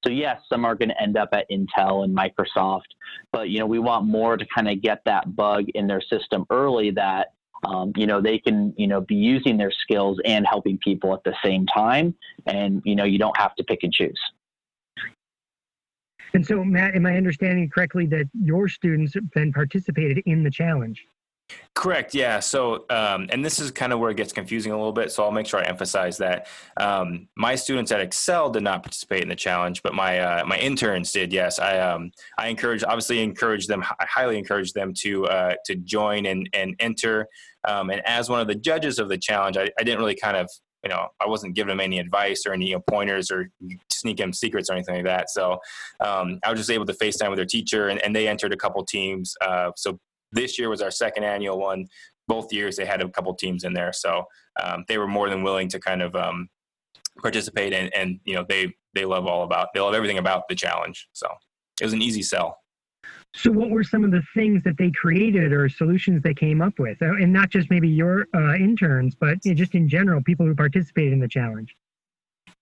So 0.05 0.11
yes, 0.11 0.41
some 0.49 0.65
are 0.65 0.75
going 0.75 0.89
to 0.89 1.01
end 1.01 1.17
up 1.17 1.29
at 1.33 1.49
Intel 1.49 2.03
and 2.03 2.15
Microsoft, 2.15 2.87
but 3.31 3.49
you 3.49 3.59
know 3.59 3.65
we 3.65 3.79
want 3.79 4.05
more 4.05 4.37
to 4.37 4.45
kind 4.53 4.69
of 4.69 4.81
get 4.81 5.01
that 5.05 5.35
bug 5.35 5.65
in 5.75 5.87
their 5.87 6.01
system 6.01 6.45
early 6.49 6.91
that 6.91 7.33
um, 7.65 7.91
you 7.95 8.07
know 8.07 8.21
they 8.21 8.37
can 8.39 8.73
you 8.77 8.87
know 8.87 9.01
be 9.01 9.15
using 9.15 9.57
their 9.57 9.71
skills 9.71 10.19
and 10.25 10.45
helping 10.47 10.77
people 10.77 11.13
at 11.13 11.23
the 11.23 11.33
same 11.43 11.65
time. 11.67 12.15
And 12.45 12.81
you 12.85 12.95
know 12.95 13.03
you 13.03 13.17
don't 13.17 13.37
have 13.37 13.55
to 13.55 13.63
pick 13.63 13.79
and 13.83 13.93
choose. 13.93 14.19
And 16.33 16.45
so 16.45 16.63
matt 16.63 16.95
am 16.95 17.05
i 17.05 17.15
understanding 17.15 17.69
correctly 17.69 18.05
that 18.07 18.29
your 18.33 18.67
students 18.67 19.15
then 19.33 19.51
participated 19.53 20.21
in 20.25 20.43
the 20.43 20.51
challenge 20.51 21.05
Correct. 21.73 22.15
Yeah. 22.15 22.39
So, 22.39 22.85
um, 22.89 23.27
and 23.29 23.45
this 23.45 23.59
is 23.59 23.71
kind 23.71 23.93
of 23.93 23.99
where 23.99 24.09
it 24.09 24.17
gets 24.17 24.33
confusing 24.33 24.71
a 24.71 24.75
little 24.75 24.91
bit. 24.91 25.11
So 25.11 25.23
I'll 25.23 25.31
make 25.31 25.45
sure 25.45 25.59
I 25.59 25.63
emphasize 25.63 26.17
that 26.17 26.47
um, 26.77 27.27
my 27.35 27.55
students 27.55 27.91
at 27.91 28.01
Excel 28.01 28.49
did 28.49 28.63
not 28.63 28.83
participate 28.83 29.21
in 29.21 29.29
the 29.29 29.35
challenge, 29.35 29.83
but 29.83 29.93
my 29.93 30.19
uh, 30.19 30.43
my 30.45 30.57
interns 30.57 31.11
did. 31.11 31.31
Yes, 31.31 31.59
I 31.59 31.77
um, 31.79 32.11
I 32.37 32.47
encourage, 32.47 32.83
obviously, 32.83 33.21
encourage 33.21 33.67
them. 33.67 33.83
I 33.99 34.05
highly 34.09 34.37
encourage 34.37 34.73
them 34.73 34.93
to 35.01 35.27
uh, 35.27 35.53
to 35.65 35.75
join 35.75 36.25
and 36.25 36.49
and 36.53 36.75
enter. 36.79 37.27
Um, 37.67 37.91
and 37.91 38.01
as 38.05 38.29
one 38.29 38.41
of 38.41 38.47
the 38.47 38.55
judges 38.55 38.97
of 38.97 39.07
the 39.07 39.17
challenge, 39.17 39.55
I, 39.57 39.69
I 39.79 39.83
didn't 39.83 39.99
really 39.99 40.15
kind 40.15 40.35
of 40.35 40.49
you 40.83 40.89
know, 40.89 41.07
I 41.19 41.27
wasn't 41.27 41.55
giving 41.55 41.69
them 41.69 41.79
any 41.79 41.99
advice 41.99 42.45
or 42.45 42.53
any 42.53 42.67
you 42.67 42.75
know, 42.75 42.83
pointers 42.87 43.29
or 43.29 43.49
sneak 43.91 44.17
them 44.17 44.31
secrets 44.31 44.69
or 44.69 44.73
anything 44.73 44.95
like 44.95 45.05
that. 45.05 45.29
So 45.29 45.59
um, 45.99 46.39
I 46.45 46.51
was 46.51 46.59
just 46.59 46.69
able 46.69 46.85
to 46.85 46.93
FaceTime 46.93 47.29
with 47.29 47.37
their 47.37 47.45
teacher, 47.45 47.89
and, 47.89 48.01
and 48.03 48.15
they 48.15 48.27
entered 48.27 48.53
a 48.53 48.57
couple 48.57 48.85
teams. 48.85 49.33
Uh, 49.41 49.71
so 49.75 49.99
this 50.31 50.57
year 50.59 50.69
was 50.69 50.81
our 50.81 50.91
second 50.91 51.23
annual 51.23 51.59
one. 51.59 51.87
Both 52.27 52.51
years 52.51 52.75
they 52.75 52.85
had 52.85 53.01
a 53.01 53.09
couple 53.09 53.33
teams 53.35 53.63
in 53.63 53.73
there, 53.73 53.93
so 53.93 54.25
um, 54.61 54.83
they 54.87 54.97
were 54.97 55.07
more 55.07 55.29
than 55.29 55.43
willing 55.43 55.69
to 55.69 55.79
kind 55.79 56.01
of 56.01 56.15
um, 56.15 56.49
participate. 57.21 57.73
And, 57.73 57.93
and 57.95 58.19
you 58.25 58.35
know 58.35 58.45
they 58.47 58.73
they 58.93 59.05
love 59.05 59.27
all 59.27 59.43
about 59.43 59.69
they 59.73 59.79
love 59.79 59.93
everything 59.93 60.17
about 60.17 60.47
the 60.49 60.55
challenge. 60.55 61.07
So 61.13 61.27
it 61.79 61.85
was 61.85 61.93
an 61.93 62.01
easy 62.01 62.21
sell. 62.21 62.57
So, 63.35 63.51
what 63.51 63.69
were 63.69 63.83
some 63.83 64.03
of 64.03 64.11
the 64.11 64.23
things 64.33 64.63
that 64.63 64.77
they 64.77 64.91
created 64.91 65.51
or 65.51 65.69
solutions 65.69 66.23
they 66.23 66.33
came 66.33 66.61
up 66.61 66.79
with, 66.79 66.97
and 67.01 67.31
not 67.31 67.49
just 67.49 67.69
maybe 67.69 67.87
your 67.87 68.25
uh, 68.33 68.55
interns, 68.55 69.15
but 69.15 69.41
just 69.41 69.75
in 69.75 69.87
general, 69.87 70.21
people 70.23 70.45
who 70.45 70.55
participated 70.55 71.13
in 71.13 71.19
the 71.19 71.27
challenge? 71.27 71.75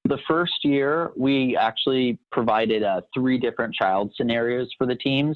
The 0.07 0.19
first 0.27 0.63
year, 0.63 1.11
we 1.17 1.57
actually 1.57 2.19
provided 2.31 2.83
uh, 2.83 3.01
three 3.11 3.39
different 3.39 3.73
child 3.73 4.13
scenarios 4.15 4.69
for 4.77 4.85
the 4.85 4.95
teams, 4.95 5.35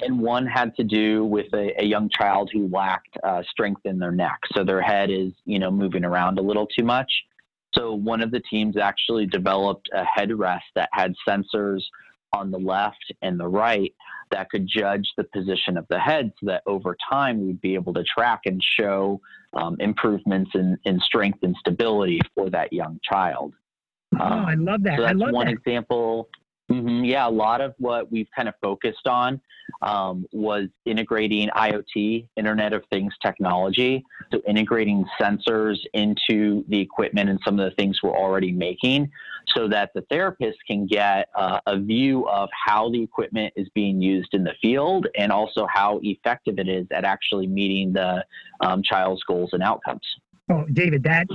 and 0.00 0.18
one 0.18 0.46
had 0.46 0.74
to 0.78 0.84
do 0.84 1.24
with 1.24 1.46
a, 1.54 1.80
a 1.80 1.84
young 1.84 2.10
child 2.10 2.50
who 2.52 2.68
lacked 2.68 3.16
uh, 3.22 3.42
strength 3.48 3.82
in 3.84 4.00
their 4.00 4.10
neck, 4.10 4.40
so 4.52 4.64
their 4.64 4.82
head 4.82 5.10
is, 5.10 5.32
you 5.44 5.60
know, 5.60 5.70
moving 5.70 6.04
around 6.04 6.40
a 6.40 6.42
little 6.42 6.66
too 6.66 6.84
much. 6.84 7.10
So 7.72 7.94
one 7.94 8.20
of 8.20 8.32
the 8.32 8.40
teams 8.40 8.76
actually 8.76 9.26
developed 9.26 9.88
a 9.94 10.02
headrest 10.02 10.70
that 10.74 10.88
had 10.92 11.14
sensors 11.26 11.82
on 12.32 12.50
the 12.50 12.58
left 12.58 13.12
and 13.22 13.38
the 13.38 13.46
right 13.46 13.94
that 14.32 14.50
could 14.50 14.66
judge 14.66 15.08
the 15.16 15.24
position 15.24 15.76
of 15.76 15.86
the 15.88 16.00
head, 16.00 16.32
so 16.40 16.46
that 16.46 16.64
over 16.66 16.96
time 17.08 17.46
we'd 17.46 17.60
be 17.60 17.74
able 17.74 17.94
to 17.94 18.02
track 18.02 18.40
and 18.46 18.60
show 18.76 19.20
um, 19.52 19.76
improvements 19.78 20.50
in, 20.54 20.76
in 20.84 20.98
strength 20.98 21.38
and 21.42 21.54
stability 21.60 22.20
for 22.34 22.50
that 22.50 22.72
young 22.72 22.98
child. 23.04 23.54
Oh, 24.18 24.24
I 24.24 24.54
love 24.54 24.82
that. 24.82 24.96
So 24.96 25.02
that's 25.02 25.12
I 25.12 25.14
love 25.14 25.32
one 25.32 25.46
that. 25.46 25.52
example. 25.52 26.28
Mm-hmm. 26.70 27.04
Yeah, 27.04 27.26
a 27.26 27.30
lot 27.30 27.60
of 27.60 27.74
what 27.78 28.10
we've 28.12 28.28
kind 28.34 28.48
of 28.48 28.54
focused 28.62 29.08
on 29.08 29.40
um, 29.82 30.24
was 30.32 30.68
integrating 30.84 31.48
IoT, 31.48 32.28
Internet 32.36 32.72
of 32.72 32.84
Things 32.92 33.12
technology. 33.24 34.04
So, 34.32 34.40
integrating 34.46 35.04
sensors 35.20 35.78
into 35.94 36.64
the 36.68 36.78
equipment 36.78 37.28
and 37.28 37.40
some 37.44 37.58
of 37.58 37.68
the 37.68 37.74
things 37.74 37.98
we're 38.02 38.16
already 38.16 38.52
making 38.52 39.10
so 39.56 39.66
that 39.68 39.90
the 39.94 40.02
therapist 40.10 40.58
can 40.66 40.86
get 40.86 41.28
uh, 41.36 41.58
a 41.66 41.78
view 41.78 42.28
of 42.28 42.48
how 42.66 42.90
the 42.90 43.02
equipment 43.02 43.52
is 43.56 43.68
being 43.74 44.00
used 44.00 44.32
in 44.32 44.44
the 44.44 44.54
field 44.62 45.06
and 45.18 45.32
also 45.32 45.66
how 45.72 45.98
effective 46.02 46.58
it 46.58 46.68
is 46.68 46.86
at 46.92 47.04
actually 47.04 47.46
meeting 47.46 47.92
the 47.92 48.24
um, 48.60 48.82
child's 48.82 49.22
goals 49.24 49.50
and 49.52 49.62
outcomes. 49.62 50.06
Oh, 50.50 50.64
David, 50.72 51.04
that 51.04 51.28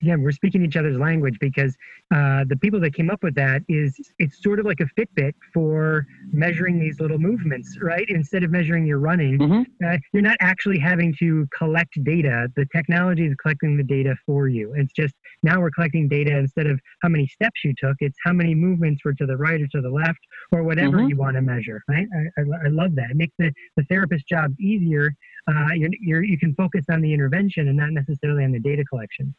again, 0.00 0.22
we're 0.22 0.32
speaking 0.32 0.64
each 0.64 0.76
other's 0.76 0.96
language 0.96 1.36
because 1.38 1.76
uh, 2.14 2.44
the 2.48 2.56
people 2.56 2.80
that 2.80 2.94
came 2.94 3.10
up 3.10 3.22
with 3.22 3.34
that 3.34 3.62
is 3.68 3.94
it's 4.18 4.42
sort 4.42 4.58
of 4.58 4.64
like 4.64 4.80
a 4.80 4.86
Fitbit 4.98 5.34
for 5.52 6.06
measuring 6.32 6.78
these 6.78 6.98
little 6.98 7.18
movements, 7.18 7.76
right? 7.82 8.06
Instead 8.08 8.42
of 8.42 8.50
measuring 8.50 8.86
your 8.86 8.98
running, 8.98 9.38
mm-hmm. 9.38 9.86
uh, 9.86 9.98
you're 10.14 10.22
not 10.22 10.38
actually 10.40 10.78
having 10.78 11.14
to 11.18 11.46
collect 11.56 12.02
data. 12.04 12.48
The 12.56 12.64
technology 12.74 13.26
is 13.26 13.34
collecting 13.34 13.76
the 13.76 13.82
data 13.82 14.16
for 14.24 14.48
you. 14.48 14.72
It's 14.74 14.94
just 14.94 15.14
now 15.42 15.60
we're 15.60 15.70
collecting 15.70 16.08
data 16.08 16.34
instead 16.34 16.66
of 16.66 16.80
how 17.02 17.10
many 17.10 17.26
steps 17.26 17.64
you 17.64 17.74
took. 17.76 17.96
It's 18.00 18.16
how 18.24 18.32
many 18.32 18.54
movements 18.54 19.04
were 19.04 19.14
to 19.14 19.26
the 19.26 19.36
right 19.36 19.60
or 19.60 19.66
to 19.68 19.82
the 19.82 19.90
left 19.90 20.20
or 20.52 20.62
whatever 20.62 20.98
mm-hmm. 20.98 21.08
you 21.08 21.16
want 21.16 21.36
to 21.36 21.42
measure, 21.42 21.82
right? 21.88 22.06
I, 22.16 22.40
I, 22.40 22.44
I 22.66 22.68
love 22.68 22.94
that. 22.94 23.10
It 23.10 23.16
makes 23.16 23.34
the, 23.38 23.52
the 23.76 23.84
therapist 23.84 24.26
job 24.26 24.54
easier 24.58 25.12
uh, 25.46 25.68
you're, 25.74 25.90
you're, 26.00 26.24
you 26.24 26.38
can 26.38 26.54
focus 26.54 26.84
on 26.90 27.00
the 27.02 27.12
intervention 27.12 27.68
and 27.68 27.76
not 27.76 27.90
necessarily 27.90 28.44
on 28.44 28.53
data 28.58 28.84
collection. 28.84 29.34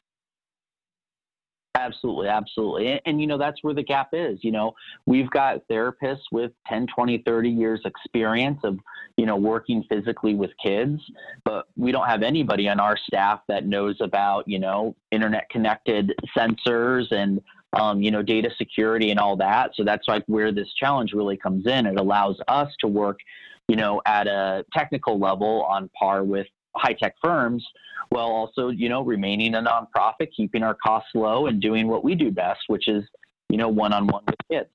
Absolutely, 1.76 2.30
absolutely. 2.30 2.88
And, 2.88 3.02
and, 3.06 3.22
you 3.22 3.28
know, 3.28 3.38
that's 3.38 3.62
where 3.62 3.74
the 3.74 3.84
gap 3.84 4.10
is. 4.14 4.40
You 4.42 4.52
know, 4.52 4.74
we've 5.06 5.30
got 5.30 5.68
therapists 5.70 6.24
with 6.32 6.52
10, 6.68 6.88
20, 6.88 7.22
30 7.26 7.50
years 7.50 7.82
experience 7.84 8.60
of, 8.64 8.80
you 9.18 9.26
know, 9.26 9.36
working 9.36 9.84
physically 9.90 10.36
with 10.36 10.52
kids, 10.64 11.02
but 11.44 11.66
we 11.76 11.92
don't 11.92 12.08
have 12.08 12.24
anybody 12.24 12.70
on 12.70 12.80
our 12.80 12.98
staff 12.98 13.42
that 13.50 13.66
knows 13.66 13.98
about, 14.00 14.48
you 14.48 14.58
know, 14.58 14.96
internet 15.12 15.50
connected 15.50 16.14
sensors 16.36 17.12
and, 17.12 17.42
um, 17.74 18.02
you 18.02 18.10
know, 18.10 18.22
data 18.22 18.50
security 18.58 19.12
and 19.12 19.20
all 19.20 19.36
that. 19.36 19.72
So 19.76 19.84
that's 19.84 20.08
like 20.08 20.24
where 20.28 20.54
this 20.54 20.74
challenge 20.80 21.12
really 21.12 21.36
comes 21.36 21.68
in. 21.68 21.86
It 21.86 22.00
allows 22.00 22.38
us 22.48 22.72
to 22.80 22.88
work 22.88 23.20
you 23.68 23.76
know, 23.76 24.02
at 24.06 24.28
a 24.28 24.64
technical 24.74 25.20
level 25.20 25.64
on 25.64 25.90
par 25.98 26.24
with 26.24 26.48
high 26.76 26.94
tech 26.94 27.16
firms, 27.24 27.66
while 28.10 28.28
also, 28.28 28.70
you 28.70 28.90
know, 28.90 29.02
remaining 29.02 29.56
a 29.56 29.62
nonprofit, 29.62 30.30
keeping 30.36 30.64
our 30.64 30.76
costs 30.76 31.10
low 31.16 31.48
and 31.48 31.62
doing 31.62 31.88
what 31.88 32.04
we 32.04 32.16
do 32.16 32.32
best, 32.32 32.62
which 32.68 32.88
is, 32.88 33.04
you 33.50 33.58
know, 33.58 33.70
one 33.70 33.94
on 33.94 34.08
one 34.08 34.24
with 34.26 34.36
kids. 34.52 34.70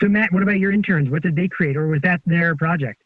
So 0.00 0.08
Matt, 0.08 0.32
what 0.32 0.42
about 0.42 0.58
your 0.58 0.72
interns? 0.72 1.10
What 1.10 1.22
did 1.22 1.34
they 1.34 1.48
create 1.48 1.76
or 1.76 1.88
was 1.88 2.00
that 2.02 2.20
their 2.26 2.54
project? 2.54 3.02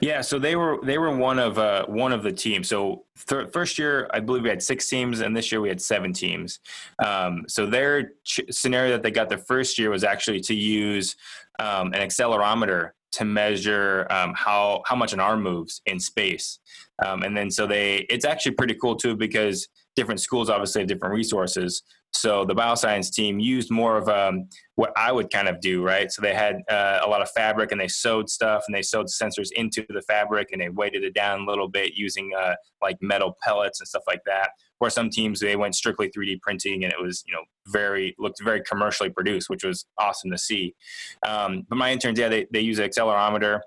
Yeah, 0.00 0.22
so 0.22 0.38
they 0.38 0.56
were 0.56 0.78
they 0.82 0.96
were 0.96 1.14
one 1.14 1.38
of 1.38 1.58
uh, 1.58 1.84
one 1.86 2.12
of 2.12 2.22
the 2.22 2.32
teams. 2.32 2.68
So 2.68 3.04
th- 3.26 3.50
first 3.52 3.78
year, 3.78 4.08
I 4.12 4.20
believe 4.20 4.42
we 4.42 4.48
had 4.48 4.62
six 4.62 4.88
teams, 4.88 5.20
and 5.20 5.36
this 5.36 5.52
year 5.52 5.60
we 5.60 5.68
had 5.68 5.82
seven 5.82 6.14
teams. 6.14 6.60
Um, 7.04 7.44
so 7.46 7.66
their 7.66 8.12
ch- 8.24 8.40
scenario 8.50 8.92
that 8.92 9.02
they 9.02 9.10
got 9.10 9.28
the 9.28 9.36
first 9.36 9.78
year 9.78 9.90
was 9.90 10.02
actually 10.02 10.40
to 10.40 10.54
use 10.54 11.16
um, 11.58 11.92
an 11.92 12.08
accelerometer 12.08 12.92
to 13.12 13.24
measure 13.24 14.06
um, 14.10 14.34
how 14.34 14.82
how 14.86 14.96
much 14.96 15.12
an 15.12 15.20
arm 15.20 15.42
moves 15.42 15.80
in 15.86 15.98
space. 15.98 16.58
Um, 17.04 17.22
and 17.22 17.36
then 17.36 17.50
so 17.50 17.66
they 17.66 18.06
it's 18.10 18.24
actually 18.24 18.52
pretty 18.52 18.74
cool 18.74 18.96
too 18.96 19.16
because 19.16 19.68
different 19.94 20.20
schools 20.20 20.50
obviously 20.50 20.82
have 20.82 20.88
different 20.88 21.14
resources. 21.14 21.82
So 22.12 22.44
the 22.44 22.54
bioscience 22.54 23.12
team 23.12 23.38
used 23.38 23.70
more 23.70 23.98
of 23.98 24.08
um, 24.08 24.48
what 24.74 24.92
I 24.96 25.12
would 25.12 25.30
kind 25.30 25.48
of 25.48 25.60
do, 25.60 25.82
right? 25.82 26.10
So 26.10 26.22
they 26.22 26.34
had 26.34 26.56
uh, 26.68 27.00
a 27.04 27.08
lot 27.08 27.22
of 27.22 27.30
fabric 27.30 27.72
and 27.72 27.80
they 27.80 27.88
sewed 27.88 28.30
stuff 28.30 28.64
and 28.66 28.74
they 28.74 28.82
sewed 28.82 29.06
sensors 29.06 29.48
into 29.54 29.84
the 29.88 30.02
fabric 30.02 30.48
and 30.52 30.60
they 30.60 30.68
weighted 30.68 31.04
it 31.04 31.14
down 31.14 31.40
a 31.40 31.44
little 31.44 31.68
bit 31.68 31.94
using 31.94 32.32
uh, 32.38 32.54
like 32.82 32.96
metal 33.00 33.36
pellets 33.42 33.80
and 33.80 33.88
stuff 33.88 34.04
like 34.06 34.22
that. 34.26 34.50
Where 34.78 34.90
some 34.90 35.08
teams 35.08 35.40
they 35.40 35.56
went 35.56 35.74
strictly 35.74 36.10
3D 36.10 36.40
printing 36.42 36.84
and 36.84 36.92
it 36.92 37.00
was 37.00 37.22
you 37.26 37.32
know 37.32 37.42
very 37.66 38.14
looked 38.18 38.42
very 38.42 38.62
commercially 38.62 39.10
produced, 39.10 39.48
which 39.48 39.64
was 39.64 39.86
awesome 39.98 40.30
to 40.30 40.38
see. 40.38 40.74
Um, 41.26 41.66
but 41.68 41.76
my 41.76 41.92
interns, 41.92 42.18
yeah, 42.18 42.28
they 42.28 42.46
they 42.52 42.60
use 42.60 42.78
an 42.78 42.88
accelerometer. 42.88 43.60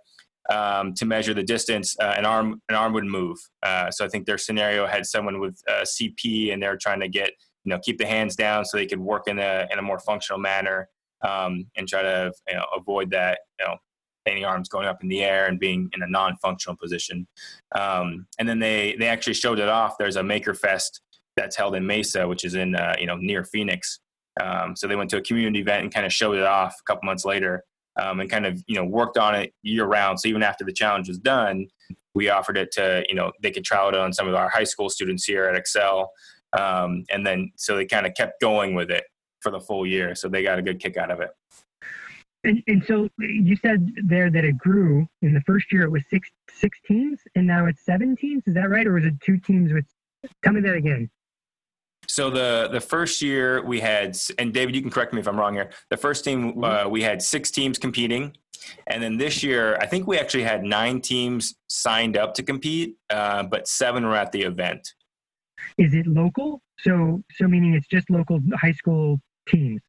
Um, 0.49 0.95
to 0.95 1.05
measure 1.05 1.35
the 1.35 1.43
distance 1.43 1.95
uh, 2.01 2.15
an 2.17 2.25
arm 2.25 2.59
an 2.69 2.75
arm 2.75 2.93
would 2.93 3.05
move. 3.05 3.37
Uh, 3.61 3.91
so 3.91 4.03
I 4.03 4.07
think 4.07 4.25
their 4.25 4.39
scenario 4.39 4.87
had 4.87 5.05
someone 5.05 5.39
with 5.39 5.61
uh, 5.69 5.83
CP 5.83 6.51
and 6.51 6.63
they're 6.63 6.77
trying 6.77 7.01
to 7.01 7.07
get 7.07 7.33
you 7.69 7.75
know 7.75 7.79
keep 7.83 7.99
the 7.99 8.07
hands 8.07 8.35
down 8.35 8.65
so 8.65 8.77
they 8.77 8.87
could 8.87 8.99
work 8.99 9.27
in 9.27 9.37
a 9.37 9.67
in 9.71 9.77
a 9.77 9.81
more 9.81 9.99
functional 9.99 10.39
manner 10.39 10.89
um, 11.21 11.67
and 11.77 11.87
try 11.87 12.01
to 12.01 12.31
you 12.47 12.55
know 12.55 12.65
avoid 12.75 13.11
that 13.11 13.41
you 13.59 13.67
know 13.67 13.75
any 14.25 14.43
arms 14.43 14.67
going 14.69 14.87
up 14.87 15.03
in 15.03 15.07
the 15.07 15.23
air 15.23 15.45
and 15.45 15.59
being 15.59 15.89
in 15.93 16.01
a 16.01 16.07
non-functional 16.07 16.77
position. 16.77 17.27
Um, 17.75 18.25
and 18.39 18.49
then 18.49 18.57
they 18.57 18.95
they 18.99 19.07
actually 19.07 19.35
showed 19.35 19.59
it 19.59 19.69
off. 19.69 19.97
There's 19.99 20.15
a 20.15 20.23
Maker 20.23 20.55
Fest 20.55 21.01
that's 21.35 21.55
held 21.55 21.75
in 21.75 21.85
Mesa, 21.85 22.27
which 22.27 22.43
is 22.43 22.55
in 22.55 22.75
uh, 22.75 22.95
you 22.99 23.05
know 23.05 23.17
near 23.17 23.43
Phoenix. 23.43 23.99
Um, 24.41 24.75
so 24.75 24.87
they 24.87 24.95
went 24.95 25.11
to 25.11 25.17
a 25.17 25.21
community 25.21 25.59
event 25.59 25.83
and 25.83 25.93
kind 25.93 26.07
of 26.07 26.13
showed 26.13 26.37
it 26.37 26.45
off 26.45 26.75
a 26.79 26.83
couple 26.91 27.05
months 27.05 27.23
later, 27.23 27.63
um, 28.01 28.19
and 28.19 28.31
kind 28.31 28.47
of 28.47 28.63
you 28.65 28.75
know 28.77 28.83
worked 28.83 29.19
on 29.19 29.35
it 29.35 29.53
year 29.61 29.85
round. 29.85 30.19
So 30.19 30.27
even 30.27 30.41
after 30.41 30.65
the 30.65 30.73
challenge 30.73 31.07
was 31.07 31.19
done, 31.19 31.67
we 32.15 32.29
offered 32.29 32.57
it 32.57 32.71
to 32.71 33.03
you 33.07 33.15
know 33.15 33.31
they 33.43 33.51
could 33.51 33.63
trial 33.63 33.89
it 33.89 33.95
on 33.95 34.11
some 34.11 34.27
of 34.27 34.33
our 34.33 34.49
high 34.49 34.63
school 34.63 34.89
students 34.89 35.25
here 35.25 35.45
at 35.45 35.61
Accel. 35.61 36.07
Um, 36.57 37.05
and 37.11 37.25
then 37.25 37.51
so 37.55 37.75
they 37.75 37.85
kind 37.85 38.05
of 38.05 38.13
kept 38.15 38.41
going 38.41 38.73
with 38.73 38.91
it 38.91 39.03
for 39.41 39.51
the 39.51 39.59
full 39.59 39.85
year. 39.85 40.15
So 40.15 40.27
they 40.27 40.43
got 40.43 40.59
a 40.59 40.61
good 40.61 40.79
kick 40.79 40.97
out 40.97 41.11
of 41.11 41.21
it. 41.21 41.31
And, 42.45 42.63
and 42.67 42.83
so 42.85 43.09
you 43.17 43.57
said 43.57 43.91
there 44.05 44.29
that 44.29 44.45
it 44.45 44.57
grew 44.57 45.07
in 45.21 45.33
the 45.33 45.41
first 45.41 45.73
year 45.73 45.83
it 45.83 45.91
was 45.91 46.03
six 46.09 46.29
six 46.49 46.79
teams 46.87 47.19
and 47.35 47.45
now 47.45 47.65
it's 47.65 47.83
seven 47.83 48.15
teams. 48.15 48.43
Is 48.47 48.53
that 48.53 48.69
right? 48.69 48.87
Or 48.87 48.93
was 48.93 49.05
it 49.05 49.19
two 49.21 49.37
teams 49.37 49.73
with 49.73 49.85
tell 50.43 50.53
me 50.53 50.61
that 50.61 50.75
again. 50.75 51.09
So 52.07 52.29
the 52.29 52.69
the 52.71 52.79
first 52.79 53.21
year 53.21 53.63
we 53.63 53.79
had, 53.79 54.17
and 54.39 54.53
David, 54.53 54.75
you 54.75 54.81
can 54.81 54.89
correct 54.89 55.13
me 55.13 55.19
if 55.19 55.27
I'm 55.27 55.37
wrong 55.37 55.53
here. 55.53 55.69
The 55.89 55.97
first 55.97 56.23
team 56.23 56.53
mm-hmm. 56.53 56.63
uh, 56.63 56.89
we 56.89 57.03
had 57.03 57.21
six 57.21 57.51
teams 57.51 57.77
competing, 57.77 58.35
and 58.87 59.03
then 59.03 59.17
this 59.17 59.43
year 59.43 59.77
I 59.79 59.85
think 59.85 60.07
we 60.07 60.17
actually 60.17 60.43
had 60.43 60.63
nine 60.63 61.01
teams 61.01 61.55
signed 61.67 62.17
up 62.17 62.33
to 62.35 62.43
compete, 62.43 62.95
uh, 63.09 63.43
but 63.43 63.67
seven 63.67 64.05
were 64.05 64.15
at 64.15 64.31
the 64.31 64.41
event. 64.41 64.93
Is 65.77 65.93
it 65.93 66.07
local? 66.07 66.61
So, 66.79 67.21
so 67.35 67.47
meaning 67.47 67.73
it's 67.73 67.87
just 67.87 68.09
local 68.09 68.39
high 68.61 68.73
school 68.73 69.19
teams. 69.47 69.81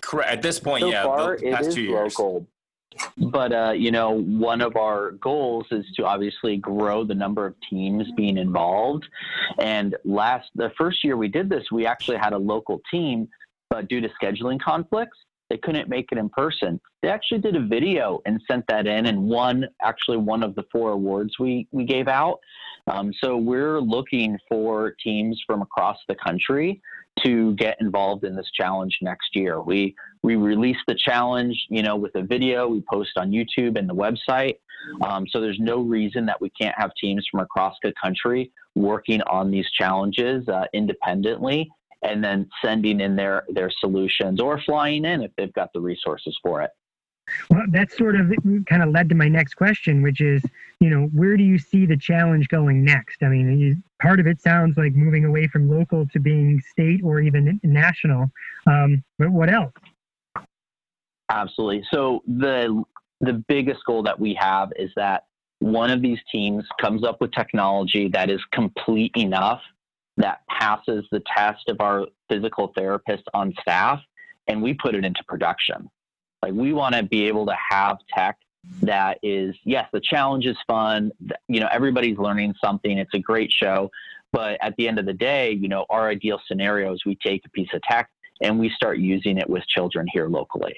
Correct. 0.00 0.30
At 0.30 0.42
this 0.42 0.58
point, 0.58 0.82
so 0.82 0.90
yeah. 0.90 1.04
Far, 1.04 1.34
it 1.34 1.42
is 1.42 1.76
local. 1.78 2.46
But 3.16 3.52
uh, 3.52 3.72
you 3.72 3.90
know, 3.90 4.10
one 4.10 4.60
of 4.60 4.76
our 4.76 5.12
goals 5.12 5.66
is 5.70 5.86
to 5.96 6.04
obviously 6.04 6.56
grow 6.58 7.04
the 7.04 7.14
number 7.14 7.46
of 7.46 7.54
teams 7.68 8.10
being 8.16 8.36
involved. 8.36 9.04
And 9.58 9.96
last, 10.04 10.50
the 10.54 10.70
first 10.76 11.02
year 11.02 11.16
we 11.16 11.28
did 11.28 11.48
this, 11.48 11.64
we 11.72 11.86
actually 11.86 12.18
had 12.18 12.32
a 12.32 12.38
local 12.38 12.80
team, 12.90 13.28
but 13.70 13.88
due 13.88 14.00
to 14.00 14.10
scheduling 14.20 14.60
conflicts, 14.60 15.16
they 15.48 15.58
couldn't 15.58 15.88
make 15.88 16.10
it 16.12 16.18
in 16.18 16.28
person. 16.30 16.80
They 17.02 17.08
actually 17.08 17.40
did 17.40 17.56
a 17.56 17.60
video 17.60 18.20
and 18.24 18.40
sent 18.48 18.66
that 18.68 18.86
in 18.86 19.06
and 19.06 19.22
won 19.22 19.66
actually 19.82 20.16
one 20.16 20.42
of 20.42 20.54
the 20.54 20.64
four 20.72 20.92
awards 20.92 21.38
we, 21.38 21.68
we 21.72 21.84
gave 21.84 22.08
out. 22.08 22.38
Um, 22.90 23.12
so 23.22 23.36
we're 23.36 23.80
looking 23.80 24.38
for 24.48 24.94
teams 25.02 25.40
from 25.46 25.62
across 25.62 25.98
the 26.08 26.16
country 26.16 26.80
to 27.24 27.54
get 27.54 27.76
involved 27.80 28.24
in 28.24 28.34
this 28.34 28.50
challenge 28.54 28.98
next 29.02 29.36
year. 29.36 29.60
We 29.60 29.94
we 30.22 30.36
release 30.36 30.78
the 30.86 30.94
challenge, 30.94 31.66
you 31.68 31.82
know, 31.82 31.96
with 31.96 32.14
a 32.14 32.22
video. 32.22 32.68
We 32.68 32.82
post 32.90 33.10
on 33.16 33.30
YouTube 33.30 33.78
and 33.78 33.88
the 33.88 33.94
website. 33.94 34.56
Um, 35.02 35.26
so 35.28 35.40
there's 35.40 35.60
no 35.60 35.80
reason 35.80 36.26
that 36.26 36.40
we 36.40 36.50
can't 36.50 36.74
have 36.76 36.90
teams 37.00 37.26
from 37.30 37.40
across 37.40 37.76
the 37.82 37.92
country 38.02 38.52
working 38.74 39.20
on 39.22 39.50
these 39.50 39.68
challenges 39.70 40.48
uh, 40.48 40.64
independently 40.72 41.70
and 42.02 42.22
then 42.22 42.48
sending 42.64 43.00
in 43.00 43.14
their 43.14 43.44
their 43.48 43.70
solutions 43.80 44.40
or 44.40 44.60
flying 44.62 45.04
in 45.04 45.22
if 45.22 45.30
they've 45.36 45.52
got 45.52 45.72
the 45.72 45.80
resources 45.80 46.36
for 46.42 46.62
it. 46.62 46.70
Well, 47.50 47.62
that 47.68 47.92
sort 47.92 48.16
of 48.16 48.32
kind 48.66 48.82
of 48.82 48.90
led 48.90 49.08
to 49.10 49.14
my 49.14 49.28
next 49.28 49.54
question, 49.54 50.02
which 50.02 50.20
is, 50.20 50.42
you 50.80 50.90
know, 50.90 51.06
where 51.14 51.36
do 51.36 51.44
you 51.44 51.58
see 51.58 51.86
the 51.86 51.96
challenge 51.96 52.48
going 52.48 52.84
next? 52.84 53.22
I 53.22 53.28
mean, 53.28 53.58
you, 53.58 53.76
part 54.00 54.20
of 54.20 54.26
it 54.26 54.40
sounds 54.40 54.76
like 54.76 54.94
moving 54.94 55.24
away 55.24 55.46
from 55.46 55.70
local 55.70 56.06
to 56.08 56.18
being 56.18 56.60
state 56.60 57.00
or 57.02 57.20
even 57.20 57.60
national. 57.62 58.30
Um, 58.66 59.04
but 59.18 59.30
what 59.30 59.50
else? 59.50 59.72
Absolutely. 61.30 61.84
So 61.90 62.22
the 62.26 62.82
the 63.20 63.34
biggest 63.48 63.84
goal 63.86 64.02
that 64.02 64.18
we 64.18 64.34
have 64.34 64.70
is 64.76 64.90
that 64.96 65.26
one 65.60 65.90
of 65.90 66.02
these 66.02 66.18
teams 66.30 66.64
comes 66.80 67.04
up 67.04 67.20
with 67.20 67.30
technology 67.30 68.08
that 68.08 68.28
is 68.28 68.40
complete 68.50 69.12
enough 69.16 69.62
that 70.16 70.40
passes 70.50 71.04
the 71.12 71.22
test 71.34 71.68
of 71.68 71.80
our 71.80 72.06
physical 72.28 72.72
therapist 72.76 73.22
on 73.32 73.54
staff 73.60 74.00
and 74.48 74.60
we 74.60 74.74
put 74.74 74.94
it 74.94 75.04
into 75.04 75.22
production. 75.28 75.88
Like 76.42 76.52
we 76.52 76.72
want 76.72 76.94
to 76.94 77.02
be 77.02 77.28
able 77.28 77.46
to 77.46 77.56
have 77.70 77.98
tech 78.14 78.36
that 78.82 79.18
is, 79.22 79.56
yes, 79.64 79.88
the 79.92 80.00
challenge 80.00 80.46
is 80.46 80.56
fun. 80.66 81.10
You 81.48 81.60
know, 81.60 81.68
everybody's 81.70 82.18
learning 82.18 82.54
something. 82.64 82.98
It's 82.98 83.14
a 83.14 83.18
great 83.18 83.50
show. 83.52 83.90
But 84.32 84.58
at 84.62 84.74
the 84.76 84.88
end 84.88 84.98
of 84.98 85.06
the 85.06 85.12
day, 85.12 85.52
you 85.52 85.68
know, 85.68 85.84
our 85.90 86.08
ideal 86.08 86.40
scenario 86.46 86.94
is 86.94 87.04
we 87.04 87.16
take 87.16 87.42
a 87.44 87.50
piece 87.50 87.68
of 87.74 87.82
tech 87.82 88.08
and 88.40 88.58
we 88.58 88.70
start 88.70 88.98
using 88.98 89.38
it 89.38 89.48
with 89.48 89.66
children 89.66 90.06
here 90.12 90.28
locally. 90.28 90.74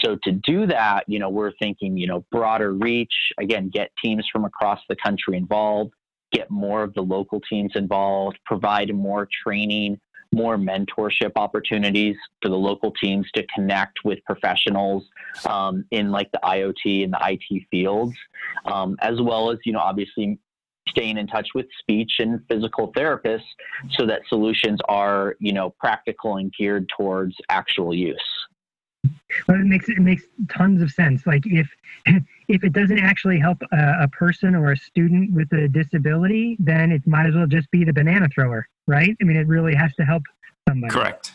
So 0.00 0.16
to 0.22 0.32
do 0.32 0.66
that, 0.66 1.04
you 1.08 1.18
know, 1.18 1.28
we're 1.28 1.52
thinking, 1.58 1.96
you 1.96 2.06
know, 2.06 2.24
broader 2.30 2.72
reach, 2.72 3.12
again, 3.38 3.70
get 3.70 3.90
teams 4.02 4.24
from 4.32 4.44
across 4.44 4.80
the 4.88 4.96
country 4.96 5.36
involved, 5.36 5.92
get 6.30 6.50
more 6.50 6.84
of 6.84 6.94
the 6.94 7.02
local 7.02 7.40
teams 7.40 7.72
involved, 7.74 8.38
provide 8.46 8.94
more 8.94 9.28
training, 9.42 9.98
more 10.34 10.56
mentorship 10.56 11.32
opportunities 11.36 12.16
for 12.42 12.48
the 12.48 12.56
local 12.56 12.90
teams 12.92 13.26
to 13.34 13.44
connect 13.54 14.04
with 14.04 14.18
professionals 14.24 15.04
um, 15.46 15.84
in 15.90 16.10
like 16.10 16.30
the 16.32 16.40
IoT 16.42 17.04
and 17.04 17.12
the 17.12 17.18
IT 17.22 17.62
fields, 17.70 18.16
um, 18.66 18.96
as 19.00 19.20
well 19.20 19.50
as, 19.50 19.58
you 19.64 19.72
know, 19.72 19.78
obviously 19.78 20.38
staying 20.88 21.16
in 21.16 21.26
touch 21.26 21.48
with 21.54 21.66
speech 21.80 22.12
and 22.18 22.40
physical 22.48 22.92
therapists 22.92 23.42
so 23.92 24.06
that 24.06 24.22
solutions 24.28 24.80
are, 24.88 25.36
you 25.40 25.52
know, 25.52 25.70
practical 25.78 26.36
and 26.36 26.52
geared 26.52 26.88
towards 26.96 27.34
actual 27.48 27.94
use. 27.94 28.18
Well, 29.48 29.60
it 29.60 29.66
makes 29.66 29.88
it 29.88 29.98
makes 29.98 30.24
tons 30.50 30.80
of 30.80 30.90
sense. 30.90 31.26
Like 31.26 31.42
if 31.46 31.68
if 32.48 32.64
it 32.64 32.72
doesn't 32.72 32.98
actually 32.98 33.38
help 33.38 33.60
a, 33.72 34.04
a, 34.04 34.08
person 34.08 34.54
or 34.54 34.72
a 34.72 34.76
student 34.76 35.32
with 35.32 35.52
a 35.52 35.68
disability, 35.68 36.56
then 36.58 36.92
it 36.92 37.06
might 37.06 37.26
as 37.26 37.34
well 37.34 37.46
just 37.46 37.70
be 37.70 37.84
the 37.84 37.92
banana 37.92 38.28
thrower, 38.28 38.66
right? 38.86 39.16
I 39.20 39.24
mean, 39.24 39.36
it 39.36 39.46
really 39.46 39.74
has 39.74 39.92
to 39.98 40.04
help 40.04 40.22
somebody. 40.68 40.92
Correct. 40.92 41.32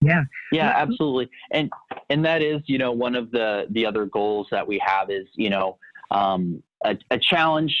Yeah. 0.00 0.24
Yeah, 0.52 0.72
absolutely. 0.76 1.30
And 1.52 1.70
and 2.10 2.24
that 2.24 2.42
is, 2.42 2.60
you 2.66 2.78
know, 2.78 2.92
one 2.92 3.14
of 3.14 3.30
the 3.30 3.66
the 3.70 3.86
other 3.86 4.06
goals 4.06 4.46
that 4.50 4.66
we 4.66 4.80
have 4.84 5.10
is, 5.10 5.26
you 5.34 5.50
know, 5.50 5.78
um, 6.10 6.62
a, 6.84 6.96
a 7.10 7.18
challenge 7.18 7.74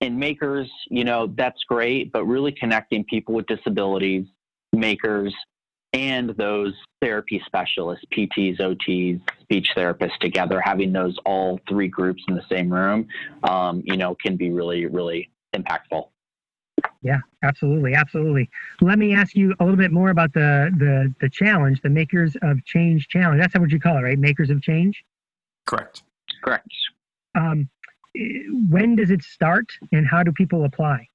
in 0.00 0.18
makers, 0.18 0.70
you 0.88 1.04
know, 1.04 1.32
that's 1.36 1.62
great, 1.64 2.12
but 2.12 2.24
really 2.24 2.52
connecting 2.52 3.04
people 3.04 3.34
with 3.34 3.46
disabilities, 3.46 4.26
makers, 4.72 5.34
and 5.92 6.30
those 6.36 6.74
therapy 7.00 7.42
specialists, 7.46 8.04
PTs, 8.12 8.60
OTs, 8.60 9.20
speech 9.40 9.68
therapists 9.74 10.18
together, 10.18 10.60
having 10.60 10.92
those 10.92 11.16
all 11.24 11.58
three 11.68 11.88
groups 11.88 12.22
in 12.28 12.34
the 12.34 12.44
same 12.50 12.70
room, 12.70 13.08
um, 13.44 13.82
you 13.86 13.96
know, 13.96 14.14
can 14.14 14.36
be 14.36 14.50
really, 14.50 14.86
really 14.86 15.30
impactful. 15.54 16.08
Yeah, 17.06 17.20
absolutely, 17.44 17.94
absolutely. 17.94 18.50
Let 18.80 18.98
me 18.98 19.14
ask 19.14 19.36
you 19.36 19.54
a 19.60 19.64
little 19.64 19.78
bit 19.78 19.92
more 19.92 20.10
about 20.10 20.32
the 20.32 20.72
the 20.76 21.14
the 21.20 21.30
challenge, 21.30 21.80
the 21.82 21.88
Makers 21.88 22.36
of 22.42 22.64
Change 22.64 23.06
challenge. 23.06 23.40
That's 23.40 23.56
what 23.56 23.70
you 23.70 23.78
call 23.78 23.98
it, 23.98 24.00
right? 24.00 24.18
Makers 24.18 24.50
of 24.50 24.60
Change. 24.60 25.04
Correct. 25.66 26.02
Correct. 26.42 26.66
Um, 27.36 27.68
when 28.68 28.96
does 28.96 29.10
it 29.10 29.22
start, 29.22 29.66
and 29.92 30.04
how 30.04 30.24
do 30.24 30.32
people 30.32 30.64
apply? 30.64 31.06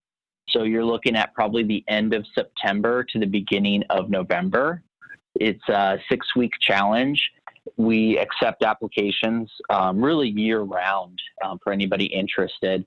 So 0.49 0.63
you're 0.63 0.83
looking 0.83 1.15
at 1.15 1.35
probably 1.35 1.63
the 1.63 1.83
end 1.87 2.15
of 2.15 2.25
September 2.33 3.03
to 3.03 3.19
the 3.19 3.27
beginning 3.27 3.83
of 3.91 4.09
November. 4.09 4.81
It's 5.43 5.69
a 5.69 5.97
six 6.09 6.35
week 6.35 6.51
challenge. 6.61 7.21
We 7.77 8.17
accept 8.17 8.63
applications 8.63 9.51
um, 9.69 10.03
really 10.03 10.29
year 10.29 10.61
round 10.61 11.17
um, 11.43 11.59
for 11.63 11.71
anybody 11.71 12.05
interested 12.05 12.85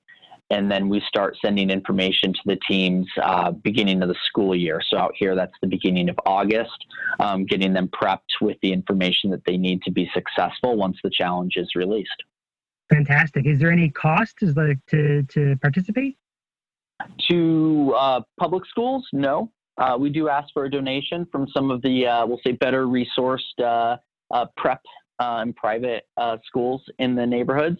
and 0.50 0.70
then 0.70 0.88
we 0.88 1.02
start 1.08 1.36
sending 1.44 1.70
information 1.70 2.32
to 2.32 2.40
the 2.46 2.56
teams 2.68 3.06
uh, 3.22 3.50
beginning 3.50 4.02
of 4.02 4.08
the 4.08 4.14
school 4.26 4.54
year. 4.54 4.80
So 4.88 4.96
out 4.96 5.14
here, 5.16 5.34
that's 5.34 5.54
the 5.60 5.66
beginning 5.66 6.08
of 6.08 6.18
August, 6.24 6.86
um, 7.18 7.44
getting 7.46 7.72
them 7.72 7.88
prepped 7.88 8.40
with 8.40 8.56
the 8.62 8.72
information 8.72 9.30
that 9.30 9.44
they 9.44 9.56
need 9.56 9.82
to 9.82 9.90
be 9.90 10.08
successful 10.14 10.76
once 10.76 10.98
the 11.02 11.10
challenge 11.10 11.54
is 11.56 11.74
released. 11.74 12.22
Fantastic. 12.90 13.46
Is 13.46 13.58
there 13.58 13.72
any 13.72 13.90
cost 13.90 14.36
to 14.38 14.76
to, 14.88 15.22
to 15.24 15.56
participate? 15.56 16.16
To 17.28 17.94
uh, 17.96 18.20
public 18.38 18.64
schools, 18.66 19.06
no. 19.12 19.50
Uh, 19.78 19.96
we 19.98 20.10
do 20.10 20.28
ask 20.28 20.52
for 20.52 20.64
a 20.64 20.70
donation 20.70 21.26
from 21.30 21.46
some 21.48 21.70
of 21.70 21.82
the, 21.82 22.06
uh, 22.06 22.26
we'll 22.26 22.40
say, 22.44 22.52
better 22.52 22.86
resourced 22.86 23.40
uh, 23.58 23.96
uh, 24.32 24.46
prep 24.56 24.82
and 25.18 25.54
private 25.56 26.06
schools 26.46 26.82
in 26.98 27.14
the 27.14 27.26
neighborhoods. 27.26 27.78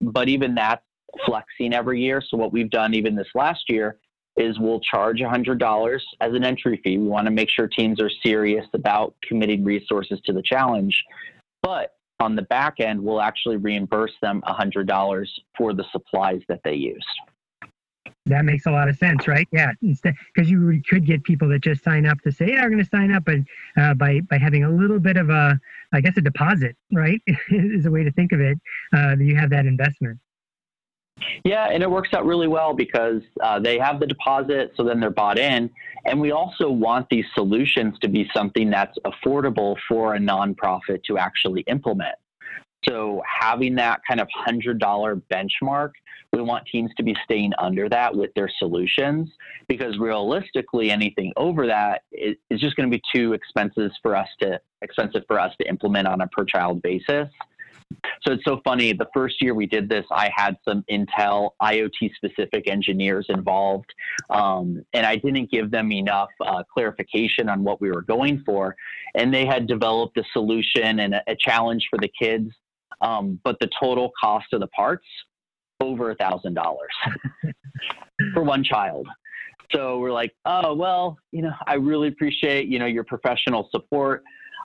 But 0.00 0.28
even 0.28 0.54
that's 0.54 0.82
flexing 1.26 1.74
every 1.74 2.00
year. 2.00 2.22
So 2.26 2.36
what 2.36 2.52
we've 2.52 2.70
done 2.70 2.94
even 2.94 3.14
this 3.14 3.28
last 3.34 3.68
year 3.68 3.98
is 4.36 4.58
we'll 4.58 4.80
charge 4.80 5.18
$100 5.18 6.00
as 6.20 6.32
an 6.32 6.44
entry 6.44 6.80
fee. 6.82 6.98
We 6.98 7.06
want 7.06 7.26
to 7.26 7.30
make 7.30 7.50
sure 7.50 7.68
teams 7.68 8.00
are 8.00 8.10
serious 8.24 8.66
about 8.72 9.14
committing 9.22 9.62
resources 9.62 10.20
to 10.24 10.32
the 10.32 10.42
challenge. 10.42 11.04
But 11.62 11.94
on 12.18 12.34
the 12.34 12.42
back 12.42 12.80
end, 12.80 13.02
we'll 13.02 13.20
actually 13.20 13.56
reimburse 13.56 14.12
them 14.22 14.42
$100 14.46 15.26
for 15.56 15.74
the 15.74 15.84
supplies 15.92 16.40
that 16.48 16.60
they 16.64 16.74
used. 16.74 17.04
That 18.26 18.44
makes 18.44 18.66
a 18.66 18.70
lot 18.70 18.88
of 18.88 18.96
sense, 18.96 19.26
right? 19.26 19.48
Yeah, 19.50 19.72
because 19.80 20.48
you 20.48 20.80
could 20.88 21.04
get 21.04 21.24
people 21.24 21.48
that 21.48 21.60
just 21.60 21.82
sign 21.82 22.06
up 22.06 22.20
to 22.20 22.30
say, 22.30 22.50
"Yeah, 22.50 22.62
I'm 22.62 22.70
going 22.70 22.82
to 22.82 22.88
sign 22.88 23.12
up," 23.12 23.24
but 23.24 23.38
uh, 23.76 23.94
by 23.94 24.20
by 24.20 24.38
having 24.38 24.62
a 24.62 24.70
little 24.70 25.00
bit 25.00 25.16
of 25.16 25.28
a, 25.28 25.58
I 25.92 26.00
guess, 26.00 26.16
a 26.16 26.20
deposit, 26.20 26.76
right, 26.92 27.20
is 27.50 27.84
a 27.84 27.90
way 27.90 28.04
to 28.04 28.12
think 28.12 28.30
of 28.30 28.40
it. 28.40 28.58
Uh, 28.94 29.16
you 29.18 29.34
have 29.34 29.50
that 29.50 29.66
investment. 29.66 30.18
Yeah, 31.44 31.68
and 31.70 31.82
it 31.82 31.90
works 31.90 32.10
out 32.14 32.24
really 32.24 32.48
well 32.48 32.74
because 32.74 33.22
uh, 33.42 33.58
they 33.58 33.78
have 33.78 34.00
the 34.00 34.06
deposit, 34.06 34.72
so 34.76 34.84
then 34.84 35.00
they're 35.00 35.10
bought 35.10 35.38
in. 35.38 35.70
And 36.04 36.20
we 36.20 36.32
also 36.32 36.70
want 36.70 37.08
these 37.10 37.26
solutions 37.34 37.98
to 38.00 38.08
be 38.08 38.28
something 38.34 38.70
that's 38.70 38.96
affordable 39.04 39.76
for 39.88 40.14
a 40.14 40.18
nonprofit 40.18 41.04
to 41.04 41.18
actually 41.18 41.62
implement. 41.62 42.16
So 42.88 43.22
having 43.40 43.76
that 43.76 44.00
kind 44.08 44.20
of 44.20 44.28
$100 44.46 45.22
benchmark, 45.30 45.90
we 46.32 46.40
want 46.42 46.66
teams 46.66 46.90
to 46.96 47.02
be 47.02 47.14
staying 47.24 47.52
under 47.58 47.88
that 47.88 48.14
with 48.14 48.32
their 48.34 48.50
solutions 48.58 49.30
because 49.68 49.98
realistically 49.98 50.90
anything 50.90 51.32
over 51.36 51.66
that 51.66 52.02
is, 52.10 52.36
just 52.56 52.76
going 52.76 52.90
to 52.90 52.96
be 52.96 53.02
too 53.14 53.32
expensive 53.34 53.90
for 54.02 54.16
us 54.16 54.28
to 54.40 54.58
expensive 54.80 55.22
for 55.26 55.38
us 55.38 55.52
to 55.60 55.68
implement 55.68 56.08
on 56.08 56.20
a 56.20 56.26
per 56.28 56.44
child 56.44 56.80
basis. 56.82 57.28
So 58.22 58.32
it's 58.32 58.44
so 58.44 58.60
funny. 58.64 58.94
The 58.94 59.08
first 59.12 59.42
year 59.42 59.54
we 59.54 59.66
did 59.66 59.88
this, 59.88 60.06
I 60.10 60.30
had 60.34 60.56
some 60.66 60.82
Intel 60.90 61.50
IoT 61.60 62.14
specific 62.16 62.66
engineers 62.66 63.26
involved, 63.28 63.92
um, 64.30 64.82
and 64.94 65.04
I 65.04 65.16
didn't 65.16 65.50
give 65.50 65.70
them 65.70 65.92
enough 65.92 66.30
uh, 66.40 66.62
clarification 66.72 67.50
on 67.50 67.62
what 67.64 67.82
we 67.82 67.90
were 67.90 68.00
going 68.00 68.42
for. 68.46 68.74
And 69.14 69.34
they 69.34 69.44
had 69.44 69.66
developed 69.66 70.16
a 70.16 70.24
solution 70.32 71.00
and 71.00 71.14
a, 71.14 71.22
a 71.26 71.36
challenge 71.36 71.88
for 71.90 71.98
the 71.98 72.10
kids, 72.18 72.50
um, 73.02 73.38
but 73.44 73.58
the 73.60 73.68
total 73.78 74.10
cost 74.18 74.46
of 74.54 74.60
the 74.60 74.68
parts 74.68 75.04
over 75.82 76.10
a 76.10 76.14
thousand 76.14 76.54
dollars 76.54 76.92
for 78.32 78.42
one 78.42 78.64
child. 78.64 79.06
So 79.72 79.98
we're 79.98 80.12
like, 80.12 80.34
oh 80.44 80.74
well, 80.74 81.18
you 81.32 81.42
know, 81.42 81.52
I 81.66 81.74
really 81.74 82.08
appreciate 82.08 82.68
you 82.68 82.78
know 82.78 82.86
your 82.86 83.04
professional 83.04 83.68
support, 83.70 84.22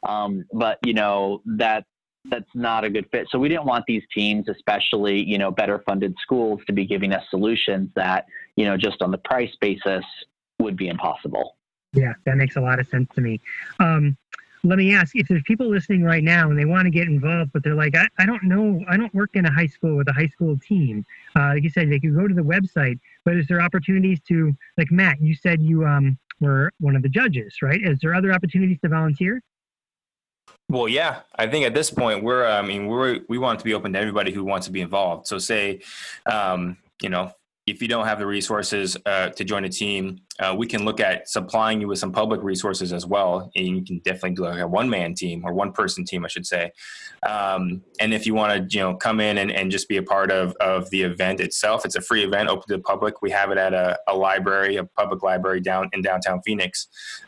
um, 0.08 0.46
but 0.54 0.78
you 0.86 0.94
know 0.94 1.42
that 1.46 1.86
that's 2.30 2.50
not 2.54 2.84
a 2.84 2.90
good 2.90 3.08
fit. 3.12 3.28
So 3.32 3.40
we 3.40 3.48
didn't 3.48 3.66
want 3.66 3.86
these 3.88 4.04
teams, 4.14 4.48
especially 4.50 5.24
you 5.24 5.38
know 5.38 5.52
better 5.52 5.84
funded 5.86 6.16
schools, 6.22 6.62
to 6.68 6.74
be 6.74 6.86
giving 6.86 7.14
us 7.14 7.24
solutions 7.30 7.90
that 7.96 8.26
you 8.56 8.66
know 8.66 8.78
just 8.78 9.02
on 9.02 9.12
the 9.12 9.18
price 9.20 9.56
basis 9.62 10.04
would 10.60 10.76
be 10.76 10.88
impossible. 10.88 11.56
Yeah, 11.94 12.14
that 12.26 12.36
makes 12.36 12.58
a 12.58 12.62
lot 12.62 12.80
of 12.80 12.88
sense 12.88 13.10
to 13.16 13.22
me. 13.22 13.40
Um, 13.80 14.18
let 14.68 14.78
me 14.78 14.94
ask 14.94 15.16
if 15.16 15.28
there's 15.28 15.44
people 15.44 15.70
listening 15.70 16.04
right 16.04 16.24
now 16.24 16.50
and 16.50 16.60
they 16.60 16.66
want 16.66 16.86
to 16.86 16.90
get 16.90 17.08
involved, 17.08 17.52
but 17.54 17.64
they're 17.64 17.74
like, 17.74 17.96
I, 17.96 18.08
I 18.20 18.26
don't 18.26 18.44
know, 18.44 18.84
I 18.90 18.98
don't 18.98 19.14
work 19.14 19.30
in 19.34 19.46
a 19.46 19.52
high 19.52 19.68
school 19.68 19.96
with 19.96 20.10
a 20.10 20.14
high 20.14 20.28
school 20.28 20.58
team. 20.60 21.06
Uh, 21.36 21.54
like 21.54 21.64
you 21.64 21.70
said, 21.70 21.90
they 21.90 22.00
could 22.00 22.14
go 22.14 22.28
to 22.28 22.34
the 22.34 22.42
website, 22.42 23.00
but 23.24 23.38
is 23.38 23.48
there 23.48 23.62
opportunities 23.62 24.20
to, 24.28 24.54
like 24.78 24.92
Matt, 24.92 25.22
you 25.22 25.36
said 25.36 25.62
you 25.62 25.86
um, 25.86 26.18
were 26.42 26.72
one 26.80 26.98
of 26.98 27.02
the 27.02 27.10
judges, 27.10 27.62
right? 27.62 27.82
Is 27.82 28.00
there 28.00 28.14
other 28.14 28.34
opportunities 28.34 28.78
to 28.82 28.90
volunteer? 28.90 29.42
Well, 30.70 30.90
yeah, 30.90 31.22
I 31.36 31.48
think 31.48 31.66
at 31.66 31.74
this 31.74 31.90
point 31.90 32.24
we're, 32.24 32.46
I 32.46 32.62
mean, 32.62 32.88
we're, 32.88 33.22
we 33.30 33.38
want 33.38 33.60
to 33.60 33.66
be 33.66 33.74
open 33.74 33.94
to 33.94 34.00
everybody 34.00 34.34
who 34.34 34.44
wants 34.44 34.66
to 34.68 34.74
be 34.74 34.82
involved. 34.82 35.28
So 35.28 35.38
say, 35.38 35.82
um, 36.26 36.78
you 37.02 37.08
know, 37.08 37.32
if 37.68 37.82
you 37.82 37.90
don't 37.90 38.06
have 38.06 38.18
the 38.18 38.26
resources 38.26 38.96
uh, 39.06 39.28
to 39.30 39.44
join 39.44 39.66
a 39.66 39.70
team, 39.70 40.22
uh, 40.40 40.56
we 40.58 40.66
can 40.66 40.86
look 40.86 41.02
at 41.02 41.28
supplying 41.28 41.82
you 41.82 41.90
with 41.90 42.00
some 42.00 42.14
public 42.14 42.42
resources 42.42 42.94
as 42.94 43.06
well. 43.06 43.52
And 43.58 43.68
you 43.68 43.84
can 43.84 44.00
definitely 44.00 44.36
do 44.36 44.44
like 44.44 44.62
a 44.62 44.68
one 44.68 44.90
man 44.90 45.14
team 45.14 45.44
or 45.44 45.54
one 45.54 45.74
person 45.74 46.06
team, 46.06 46.24
I 46.24 46.30
should 46.30 46.46
say. 46.46 46.72
Um, 47.28 47.84
and 48.00 48.14
if 48.14 48.26
you 48.26 48.34
want 48.34 48.70
to, 48.70 48.78
you 48.78 48.82
know, 48.82 48.96
come 48.96 49.20
in 49.20 49.38
and, 49.38 49.52
and 49.52 49.70
just 49.70 49.90
be 49.90 49.98
a 49.98 50.04
part 50.04 50.32
of, 50.32 50.56
of 50.62 50.90
the 50.92 51.02
event 51.02 51.42
itself, 51.42 51.84
it's 51.84 51.96
a 51.96 52.02
free 52.02 52.24
event 52.24 52.48
open 52.48 52.64
to 52.70 52.78
the 52.78 52.84
public. 52.84 53.22
We 53.22 53.32
have 53.32 53.52
it 53.52 53.58
at 53.58 53.74
a, 53.74 54.00
a 54.08 54.16
library, 54.16 54.78
a 54.78 54.86
public 54.86 55.22
library 55.22 55.60
down 55.60 55.90
in 55.92 56.02
downtown 56.02 56.42
Phoenix. 56.46 56.88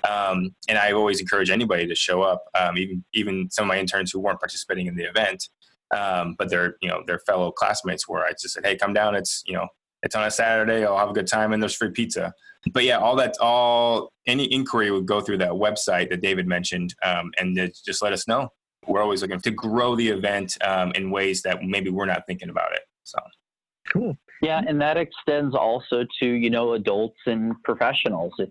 Um, 0.09 0.55
and 0.69 0.77
I 0.77 0.93
always 0.93 1.19
encourage 1.19 1.49
anybody 1.49 1.85
to 1.85 1.95
show 1.95 2.21
up, 2.21 2.45
um, 2.57 2.77
even, 2.77 3.03
even 3.13 3.49
some 3.51 3.65
of 3.65 3.67
my 3.67 3.77
interns 3.77 4.11
who 4.11 4.21
weren't 4.21 4.39
participating 4.39 4.87
in 4.87 4.95
the 4.95 5.03
event. 5.03 5.49
Um, 5.93 6.35
but 6.37 6.49
they're, 6.49 6.75
you 6.81 6.87
know, 6.87 7.01
their 7.07 7.19
fellow 7.19 7.51
classmates 7.51 8.07
were, 8.07 8.23
I 8.23 8.29
just 8.31 8.53
said, 8.53 8.63
Hey, 8.63 8.77
come 8.77 8.93
down. 8.93 9.15
It's, 9.15 9.43
you 9.45 9.55
know, 9.55 9.67
it's 10.03 10.15
on 10.15 10.25
a 10.25 10.31
Saturday. 10.31 10.85
I'll 10.85 10.97
have 10.97 11.09
a 11.09 11.13
good 11.13 11.27
time, 11.27 11.53
and 11.53 11.61
there's 11.61 11.75
free 11.75 11.91
pizza. 11.91 12.33
But 12.71 12.83
yeah, 12.83 12.97
all 12.97 13.15
that's 13.15 13.37
all. 13.39 14.11
Any 14.27 14.51
inquiry 14.51 14.91
would 14.91 15.05
go 15.05 15.21
through 15.21 15.37
that 15.39 15.51
website 15.51 16.09
that 16.09 16.21
David 16.21 16.47
mentioned, 16.47 16.93
um, 17.03 17.31
and 17.39 17.55
just 17.85 18.01
let 18.01 18.13
us 18.13 18.27
know. 18.27 18.49
We're 18.87 19.01
always 19.01 19.21
looking 19.21 19.39
to 19.41 19.51
grow 19.51 19.95
the 19.95 20.09
event 20.09 20.57
um, 20.61 20.91
in 20.95 21.11
ways 21.11 21.41
that 21.43 21.63
maybe 21.63 21.89
we're 21.89 22.05
not 22.05 22.23
thinking 22.27 22.49
about 22.49 22.73
it. 22.73 22.81
So 23.03 23.19
cool. 23.91 24.17
Yeah, 24.41 24.61
and 24.65 24.81
that 24.81 24.97
extends 24.97 25.53
also 25.53 26.05
to, 26.19 26.25
you 26.25 26.49
know, 26.49 26.73
adults 26.73 27.19
and 27.25 27.61
professionals. 27.63 28.33
If 28.39 28.49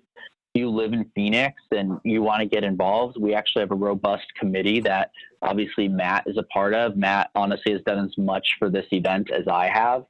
you 0.54 0.68
live 0.68 0.92
in 0.92 1.10
Phoenix 1.14 1.62
and 1.70 1.98
you 2.04 2.22
want 2.22 2.40
to 2.40 2.46
get 2.46 2.62
involved, 2.62 3.16
we 3.18 3.34
actually 3.34 3.60
have 3.60 3.70
a 3.70 3.76
robust 3.76 4.26
committee 4.38 4.80
that 4.80 5.10
obviously 5.40 5.88
Matt 5.88 6.24
is 6.26 6.36
a 6.36 6.42
part 6.44 6.74
of. 6.74 6.96
Matt 6.96 7.30
honestly 7.34 7.72
has 7.72 7.80
done 7.82 8.04
as 8.04 8.16
much 8.18 8.46
for 8.58 8.68
this 8.68 8.86
event 8.92 9.30
as 9.30 9.48
I 9.48 9.68
have, 9.68 10.04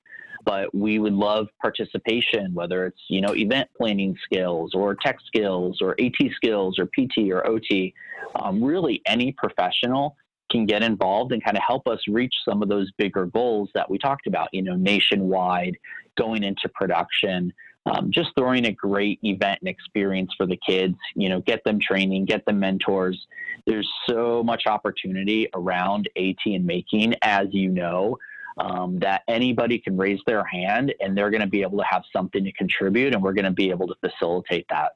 but 0.44 0.74
we 0.74 0.98
would 0.98 1.12
love 1.12 1.48
participation, 1.60 2.54
whether 2.54 2.86
it's, 2.86 3.00
you 3.08 3.20
know, 3.20 3.34
event 3.34 3.68
planning 3.76 4.16
skills 4.24 4.72
or 4.74 4.94
tech 4.94 5.18
skills 5.26 5.78
or 5.80 5.94
AT 6.00 6.14
skills 6.34 6.78
or 6.78 6.86
PT 6.86 7.30
or 7.30 7.46
OT. 7.46 7.94
Um, 8.36 8.62
really, 8.62 9.02
any 9.06 9.32
professional 9.32 10.16
can 10.50 10.66
get 10.66 10.82
involved 10.82 11.32
and 11.32 11.44
kind 11.44 11.56
of 11.56 11.62
help 11.66 11.86
us 11.86 12.00
reach 12.08 12.34
some 12.44 12.62
of 12.62 12.68
those 12.68 12.90
bigger 12.92 13.26
goals 13.26 13.68
that 13.74 13.88
we 13.88 13.98
talked 13.98 14.26
about, 14.26 14.48
you 14.52 14.62
know, 14.62 14.76
nationwide, 14.76 15.76
going 16.16 16.42
into 16.42 16.68
production, 16.70 17.52
um, 17.86 18.10
just 18.10 18.30
throwing 18.36 18.66
a 18.66 18.72
great 18.72 19.18
event 19.22 19.60
and 19.60 19.68
experience 19.68 20.32
for 20.36 20.46
the 20.46 20.58
kids, 20.66 20.96
you 21.14 21.28
know, 21.28 21.40
get 21.40 21.62
them 21.64 21.78
training, 21.80 22.24
get 22.24 22.44
them 22.44 22.58
mentors. 22.60 23.26
There's 23.66 23.88
so 24.08 24.42
much 24.42 24.66
opportunity 24.66 25.48
around 25.54 26.08
AT 26.16 26.38
and 26.46 26.66
making, 26.66 27.14
as 27.22 27.48
you 27.50 27.68
know. 27.70 28.18
Um, 28.58 28.98
that 28.98 29.22
anybody 29.28 29.78
can 29.78 29.96
raise 29.96 30.20
their 30.26 30.44
hand 30.44 30.92
and 31.00 31.16
they're 31.16 31.30
going 31.30 31.42
to 31.42 31.46
be 31.46 31.62
able 31.62 31.78
to 31.78 31.84
have 31.84 32.02
something 32.12 32.42
to 32.42 32.52
contribute, 32.52 33.14
and 33.14 33.22
we're 33.22 33.32
going 33.32 33.44
to 33.44 33.52
be 33.52 33.70
able 33.70 33.86
to 33.86 33.94
facilitate 34.00 34.66
that. 34.68 34.92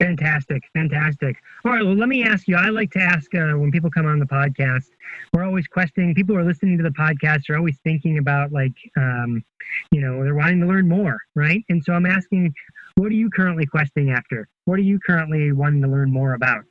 Fantastic, 0.00 0.62
fantastic. 0.74 1.36
All 1.64 1.72
right, 1.72 1.84
well, 1.84 1.96
let 1.96 2.08
me 2.08 2.22
ask 2.22 2.46
you. 2.46 2.54
I 2.54 2.68
like 2.68 2.92
to 2.92 3.00
ask 3.00 3.34
uh, 3.34 3.54
when 3.54 3.72
people 3.72 3.90
come 3.90 4.06
on 4.06 4.20
the 4.20 4.26
podcast. 4.26 4.90
We're 5.32 5.44
always 5.44 5.66
questioning. 5.66 6.14
People 6.14 6.36
who 6.36 6.40
are 6.40 6.44
listening 6.44 6.76
to 6.78 6.84
the 6.84 6.90
podcast 6.90 7.50
are 7.50 7.56
always 7.56 7.78
thinking 7.82 8.18
about, 8.18 8.52
like, 8.52 8.74
um, 8.96 9.42
you 9.90 10.00
know, 10.00 10.22
they're 10.22 10.36
wanting 10.36 10.60
to 10.60 10.66
learn 10.66 10.88
more, 10.88 11.18
right? 11.34 11.64
And 11.68 11.82
so 11.82 11.94
I'm 11.94 12.06
asking, 12.06 12.54
what 12.94 13.06
are 13.06 13.16
you 13.16 13.28
currently 13.28 13.66
questing 13.66 14.10
after? 14.10 14.48
What 14.66 14.78
are 14.78 14.82
you 14.82 15.00
currently 15.00 15.50
wanting 15.50 15.82
to 15.82 15.88
learn 15.88 16.12
more 16.12 16.34
about? 16.34 16.64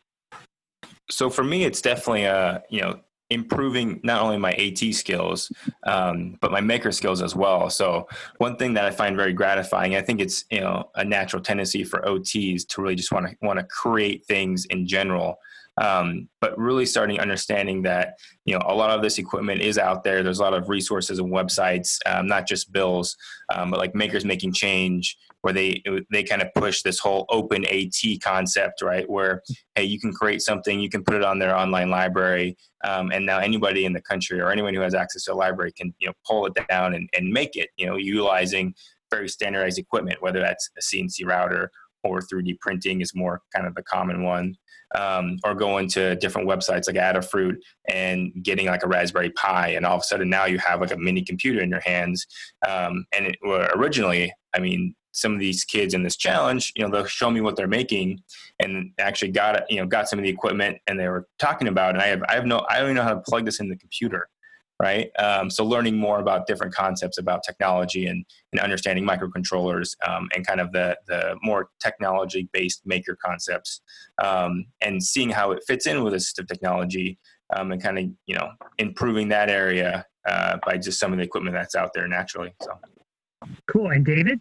So 1.10 1.30
for 1.30 1.44
me, 1.44 1.66
it's 1.66 1.82
definitely 1.82 2.24
a 2.24 2.64
you 2.70 2.82
know 2.82 3.00
improving 3.30 4.00
not 4.04 4.22
only 4.22 4.38
my 4.38 4.54
AT 4.54 4.94
skills, 4.94 5.52
um, 5.84 6.38
but 6.40 6.52
my 6.52 6.62
maker 6.62 6.92
skills 6.92 7.22
as 7.22 7.36
well. 7.36 7.70
So 7.70 8.08
one 8.38 8.56
thing 8.56 8.74
that 8.76 8.86
I 8.86 8.92
find 8.92 9.16
very 9.16 9.34
gratifying, 9.34 9.96
I 9.96 10.02
think 10.02 10.22
it's 10.22 10.46
you 10.50 10.62
know 10.62 10.90
a 10.96 11.04
natural 11.04 11.42
tendency 11.42 11.84
for 11.84 12.02
OTs 12.02 12.68
to 12.68 12.82
really 12.82 12.96
just 12.96 13.12
want 13.12 13.28
to 13.28 13.36
want 13.42 13.60
to 13.60 13.66
create 13.66 14.26
things 14.26 14.66
in 14.66 14.88
general. 14.88 15.40
Um, 15.80 16.28
but 16.42 16.58
really 16.58 16.88
starting 16.88 17.20
understanding 17.20 17.84
that 17.84 18.18
you 18.46 18.58
know 18.58 18.66
a 18.66 18.74
lot 18.74 18.90
of 18.90 19.02
this 19.02 19.20
equipment 19.20 19.62
is 19.62 19.78
out 19.78 20.04
there. 20.04 20.24
There's 20.24 20.40
a 20.40 20.44
lot 20.44 20.54
of 20.54 20.70
resources 20.70 21.20
and 21.20 21.32
websites, 21.32 22.00
um, 22.06 22.28
not 22.28 22.48
just 22.48 22.72
bills, 22.72 23.16
um, 23.54 23.70
but 23.70 23.80
like 23.80 23.94
makers 23.94 24.26
making 24.26 24.54
change, 24.54 25.18
where 25.48 25.54
they 25.54 25.82
they 26.12 26.24
kind 26.24 26.42
of 26.42 26.54
push 26.56 26.82
this 26.82 27.00
whole 27.00 27.26
open 27.30 27.64
AT 27.68 28.20
concept, 28.22 28.82
right? 28.82 29.10
Where 29.10 29.42
hey, 29.76 29.86
you 29.86 29.98
can 29.98 30.12
create 30.12 30.42
something, 30.42 30.78
you 30.78 30.90
can 30.90 31.06
put 31.06 31.16
it 31.16 31.24
on 31.24 31.40
their 31.40 31.56
online 31.56 31.90
library, 31.90 32.58
um, 32.84 33.14
and 33.14 33.26
now 33.26 33.40
anybody 33.40 33.86
in 33.86 33.94
the 33.94 34.02
country 34.02 34.42
or 34.42 34.52
anyone 34.52 34.74
who 34.74 34.82
has 34.82 34.94
access 34.94 35.24
to 35.24 35.34
a 35.34 35.36
library 35.36 35.72
can 35.72 35.94
you 36.00 36.08
know 36.08 36.14
pull 36.28 36.46
it 36.48 36.54
down 36.68 36.96
and, 36.96 37.10
and 37.18 37.32
make 37.32 37.56
it, 37.56 37.70
you 37.78 37.86
know, 37.86 37.96
utilizing 37.96 38.74
very 39.10 39.30
standardized 39.30 39.80
equipment, 39.80 40.22
whether 40.22 40.42
that's 40.42 40.70
a 40.78 40.82
CNC 40.82 41.26
router 41.26 41.72
or 42.04 42.20
3D 42.20 42.60
printing 42.60 43.00
is 43.00 43.16
more 43.16 43.40
kind 43.56 43.66
of 43.66 43.74
the 43.76 43.84
common 43.84 44.24
one. 44.24 44.54
Um, 44.96 45.38
or 45.44 45.54
going 45.54 45.90
to 45.90 46.16
different 46.16 46.48
websites 46.48 46.88
like 46.88 46.96
Adafruit 46.96 47.58
and 47.90 48.32
getting 48.42 48.68
like 48.68 48.84
a 48.84 48.88
Raspberry 48.88 49.32
Pi, 49.32 49.70
and 49.70 49.86
all 49.86 49.96
of 49.96 50.02
a 50.02 50.04
sudden 50.06 50.30
now 50.30 50.46
you 50.46 50.60
have 50.60 50.80
like 50.80 50.94
a 50.94 50.98
mini 50.98 51.24
computer 51.26 51.60
in 51.60 51.70
your 51.70 51.82
hands. 51.82 52.26
Um, 52.66 53.06
and 53.12 53.28
it, 53.28 53.36
originally, 53.76 54.32
I 54.54 54.60
mean, 54.60 54.96
some 55.18 55.34
of 55.34 55.40
these 55.40 55.66
kids 55.66 55.94
in 55.94 56.04
this 56.04 56.16
challenge, 56.16 56.72
you 56.76 56.84
know, 56.84 56.92
they'll 56.92 57.06
show 57.06 57.32
me 57.32 57.42
what 57.42 57.56
they're 57.56 57.68
making 57.68 58.22
and 58.60 58.92
actually 59.00 59.32
got 59.32 59.70
you 59.70 59.78
know, 59.78 59.86
got 59.86 60.08
some 60.08 60.20
of 60.20 60.24
the 60.24 60.30
equipment 60.30 60.78
and 60.86 61.00
they 61.00 61.08
were 61.08 61.28
talking 61.40 61.68
about, 61.68 61.96
and 61.96 62.02
I 62.04 62.08
have, 62.08 62.24
I 62.30 62.36
have 62.36 62.46
no, 62.46 62.66
I 62.70 62.78
don't 62.78 62.86
even 62.86 62.96
know 62.96 63.04
how 63.04 63.16
to 63.16 63.22
plug 63.22 63.44
this 63.46 63.60
in 63.60 63.68
the 63.68 63.76
computer. 63.76 64.30
Right. 64.80 65.10
Um, 65.18 65.50
so 65.50 65.66
learning 65.66 65.98
more 65.98 66.20
about 66.20 66.46
different 66.46 66.72
concepts 66.72 67.18
about 67.18 67.42
technology 67.42 68.06
and, 68.06 68.24
and 68.52 68.62
understanding 68.62 69.04
microcontrollers 69.04 69.96
um, 70.08 70.30
and 70.36 70.46
kind 70.46 70.62
of 70.62 70.72
the, 70.72 70.96
the 71.08 71.36
more 71.42 71.70
technology 71.80 72.48
based 72.54 72.84
maker 72.86 73.18
concepts 73.20 73.82
um, 74.24 74.68
and 74.82 75.04
seeing 75.04 75.32
how 75.32 75.50
it 75.50 75.64
fits 75.66 75.88
in 75.88 76.04
with 76.04 76.14
assistive 76.14 76.48
technology 76.48 77.18
um, 77.56 77.72
and 77.72 77.82
kind 77.82 77.98
of, 77.98 78.06
you 78.28 78.36
know, 78.36 78.52
improving 78.78 79.30
that 79.30 79.50
area 79.50 80.06
uh, 80.28 80.58
by 80.64 80.78
just 80.78 81.00
some 81.00 81.12
of 81.12 81.18
the 81.18 81.24
equipment 81.24 81.56
that's 81.56 81.74
out 81.74 81.90
there 81.96 82.08
naturally. 82.08 82.54
So. 82.62 82.72
Cool. 83.68 83.90
And 83.90 84.06
David? 84.06 84.40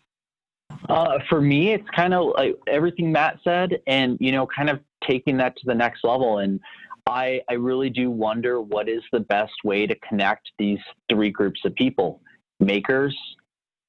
Uh, 0.88 1.18
for 1.28 1.40
me, 1.40 1.72
it's 1.72 1.88
kind 1.94 2.14
of 2.14 2.32
like 2.36 2.56
everything 2.66 3.10
Matt 3.10 3.38
said, 3.42 3.80
and 3.86 4.16
you 4.20 4.32
know, 4.32 4.46
kind 4.46 4.70
of 4.70 4.80
taking 5.06 5.36
that 5.38 5.56
to 5.56 5.62
the 5.66 5.74
next 5.74 6.04
level. 6.04 6.38
And 6.38 6.60
I, 7.06 7.40
I 7.48 7.54
really 7.54 7.90
do 7.90 8.10
wonder 8.10 8.60
what 8.60 8.88
is 8.88 9.02
the 9.12 9.20
best 9.20 9.54
way 9.64 9.86
to 9.86 9.94
connect 10.08 10.50
these 10.58 10.78
three 11.10 11.30
groups 11.30 11.60
of 11.64 11.74
people: 11.74 12.20
makers, 12.60 13.16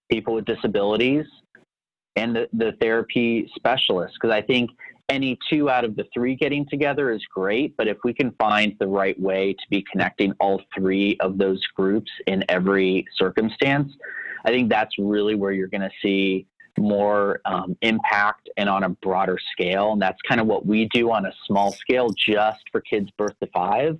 people 0.09 0.33
with 0.33 0.45
disabilities, 0.45 1.25
and 2.15 2.35
the, 2.35 2.49
the 2.53 2.73
therapy 2.81 3.49
specialists. 3.55 4.17
Because 4.19 4.33
I 4.33 4.41
think 4.41 4.71
any 5.09 5.37
two 5.49 5.69
out 5.69 5.85
of 5.85 5.95
the 5.95 6.05
three 6.13 6.35
getting 6.35 6.65
together 6.67 7.11
is 7.11 7.23
great, 7.33 7.77
but 7.77 7.87
if 7.87 7.97
we 8.03 8.13
can 8.13 8.31
find 8.39 8.75
the 8.79 8.87
right 8.87 9.19
way 9.19 9.53
to 9.53 9.63
be 9.69 9.85
connecting 9.91 10.33
all 10.39 10.61
three 10.75 11.15
of 11.19 11.37
those 11.37 11.63
groups 11.75 12.11
in 12.25 12.43
every 12.49 13.05
circumstance, 13.15 13.93
I 14.45 14.49
think 14.49 14.69
that's 14.69 14.97
really 14.97 15.35
where 15.35 15.51
you're 15.51 15.67
going 15.67 15.81
to 15.81 15.91
see 16.01 16.45
more 16.77 17.41
um, 17.45 17.77
impact 17.81 18.49
and 18.57 18.69
on 18.69 18.83
a 18.83 18.89
broader 18.89 19.37
scale. 19.51 19.93
And 19.93 20.01
that's 20.01 20.21
kind 20.27 20.41
of 20.41 20.47
what 20.47 20.65
we 20.65 20.85
do 20.93 21.11
on 21.11 21.25
a 21.25 21.33
small 21.45 21.71
scale 21.71 22.09
just 22.09 22.61
for 22.71 22.81
kids 22.81 23.09
birth 23.17 23.35
to 23.41 23.47
five. 23.47 23.99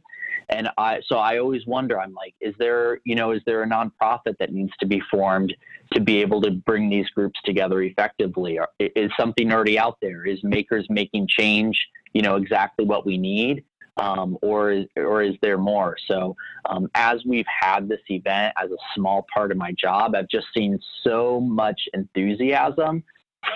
And 0.50 0.70
I, 0.78 1.02
so 1.06 1.18
I 1.18 1.40
always 1.40 1.66
wonder, 1.66 2.00
I'm 2.00 2.14
like, 2.14 2.34
is 2.40 2.56
there, 2.58 3.02
you 3.04 3.16
know, 3.16 3.32
is 3.32 3.42
there 3.46 3.64
a 3.64 3.68
nonprofit 3.68 4.38
that 4.40 4.54
needs 4.54 4.72
to 4.80 4.86
be 4.86 5.02
formed 5.12 5.54
to 5.94 6.00
be 6.00 6.22
able 6.22 6.42
to 6.42 6.52
bring 6.52 6.90
these 6.90 7.10
groups 7.10 7.40
together 7.44 7.82
effectively? 7.82 8.58
Or 8.58 8.70
is 8.80 9.12
something 9.20 9.52
already 9.52 9.78
out 9.78 9.98
there? 10.02 10.26
Is 10.26 10.42
makers 10.44 10.86
making 10.90 11.28
change, 11.28 11.78
you 12.14 12.22
know, 12.22 12.36
exactly 12.38 12.86
what 12.86 13.06
we 13.06 13.18
need? 13.18 13.66
Um, 13.98 14.38
or 14.42 14.84
or 14.96 15.24
is 15.24 15.36
there 15.42 15.58
more? 15.58 15.98
So 16.08 16.36
um, 16.66 16.90
as 16.96 17.24
we've 17.26 17.46
had 17.48 17.88
this 17.88 18.00
event 18.10 18.54
as 18.62 18.70
a 18.72 18.78
small 18.96 19.26
part 19.34 19.52
of 19.52 19.58
my 19.58 19.74
job, 19.74 20.16
I've 20.16 20.30
just 20.30 20.48
seen 20.56 20.80
so 21.04 21.40
much 21.40 21.80
enthusiasm 21.94 23.04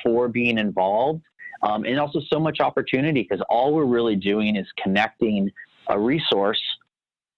for 0.04 0.28
being 0.28 0.58
involved, 0.58 1.22
um, 1.64 1.84
and 1.86 2.00
also 2.00 2.22
so 2.32 2.40
much 2.40 2.60
opportunity 2.60 3.28
because 3.30 3.44
all 3.50 3.74
we're 3.74 3.86
really 3.86 4.16
doing 4.16 4.56
is 4.56 4.68
connecting 4.82 5.50
a 5.90 6.00
resource 6.00 6.62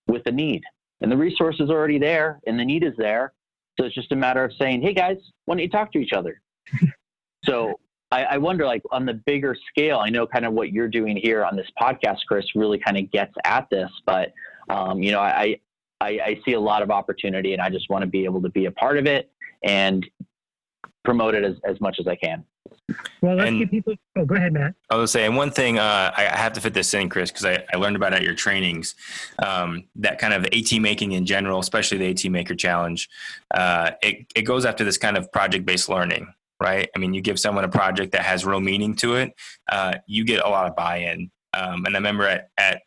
with 0.08 0.24
a 0.26 0.32
need, 0.32 0.64
and 1.01 1.12
the 1.12 1.18
resource 1.18 1.58
is 1.60 1.70
already 1.70 1.99
there, 1.99 2.39
and 2.47 2.60
the 2.60 2.66
need 2.66 2.84
is 2.84 2.93
there. 2.97 3.34
So 3.80 3.86
it's 3.86 3.95
just 3.95 4.12
a 4.12 4.16
matter 4.16 4.43
of 4.43 4.54
saying, 4.60 4.82
"Hey 4.82 4.93
guys, 4.93 5.18
why 5.45 5.56
don't 5.56 5.64
you 5.64 5.70
talk 5.70 5.91
to 5.93 5.99
each 5.99 6.14
other?" 6.14 6.41
so 7.45 7.80
I, 8.14 8.24
I 8.24 8.38
wonder, 8.38 8.66
like 8.66 8.84
on 8.91 9.05
the 9.07 9.16
bigger 9.16 9.57
scale, 9.70 9.97
I 9.97 10.09
know 10.09 10.28
kind 10.28 10.45
of 10.45 10.53
what 10.53 10.72
you're 10.72 10.88
doing 10.88 11.18
here 11.18 11.43
on 11.43 11.55
this 11.55 11.66
podcast, 11.82 12.20
Chris, 12.28 12.45
really 12.53 12.78
kind 12.78 12.95
of 12.95 13.11
gets 13.11 13.34
at 13.43 13.68
this. 13.72 13.89
But 14.05 14.34
um, 14.70 15.01
you 15.01 15.11
know, 15.11 15.20
I, 15.20 15.57
I 15.99 16.07
I 16.07 16.41
see 16.45 16.53
a 16.53 16.59
lot 16.59 16.84
of 16.84 16.91
opportunity, 16.91 17.53
and 17.53 17.61
I 17.61 17.72
just 17.72 17.89
want 17.89 18.03
to 18.03 18.07
be 18.07 18.24
able 18.24 18.41
to 18.43 18.49
be 18.49 18.66
a 18.66 18.72
part 18.72 18.99
of 18.99 19.07
it 19.07 19.32
and 19.64 20.05
promote 21.03 21.34
it 21.34 21.43
as, 21.43 21.55
as 21.66 21.82
much 21.82 21.97
as 21.99 22.07
I 22.07 22.16
can. 22.16 22.45
Well, 23.22 23.36
let's 23.36 23.49
and, 23.49 23.59
get 23.59 23.72
people. 23.72 23.95
Oh, 24.16 24.26
go 24.26 24.36
ahead, 24.36 24.53
Matt. 24.53 24.76
I 24.91 24.95
was 24.95 25.11
saying 25.11 25.34
one 25.34 25.49
thing. 25.49 25.80
Uh, 25.80 26.14
I 26.16 26.22
have 26.22 26.53
to 26.53 26.61
fit 26.61 26.76
this 26.76 26.93
in, 26.93 27.09
Chris, 27.09 27.32
because 27.32 27.45
I, 27.45 27.66
I 27.74 27.78
learned 27.78 27.95
about 27.95 28.14
it 28.14 28.18
at 28.18 28.22
your 28.22 28.36
trainings. 28.36 28.93
Um, 29.43 29.86
that 29.95 30.20
kind 30.20 30.36
of 30.36 30.45
AT 30.45 30.72
making 30.80 31.14
in 31.14 31.26
general, 31.26 31.59
especially 31.59 31.97
the 31.97 32.09
AT 32.09 32.32
Maker 32.32 32.53
Challenge, 32.53 33.09
uh, 33.55 33.91
it 34.03 34.28
it 34.36 34.43
goes 34.43 34.66
after 34.66 34.84
this 34.84 34.99
kind 34.99 35.18
of 35.18 35.32
project 35.32 35.66
based 35.66 35.89
learning 35.89 36.32
right? 36.64 36.89
I 36.95 36.99
mean, 36.99 37.14
you 37.14 37.22
give 37.22 37.39
someone 37.39 37.66
a 37.66 37.70
project 37.70 38.14
that 38.14 38.22
has 38.22 38.45
real 38.45 38.61
meaning 38.61 38.95
to 38.95 39.16
it, 39.16 39.34
uh, 39.72 39.95
you 40.07 40.24
get 40.24 40.43
a 40.43 40.49
lot 40.49 40.68
of 40.68 40.76
buy-in. 40.76 41.30
Um, 41.53 41.86
and 41.86 41.95
I 41.95 41.99
remember 41.99 42.26
at, 42.26 42.47
at 42.57 42.82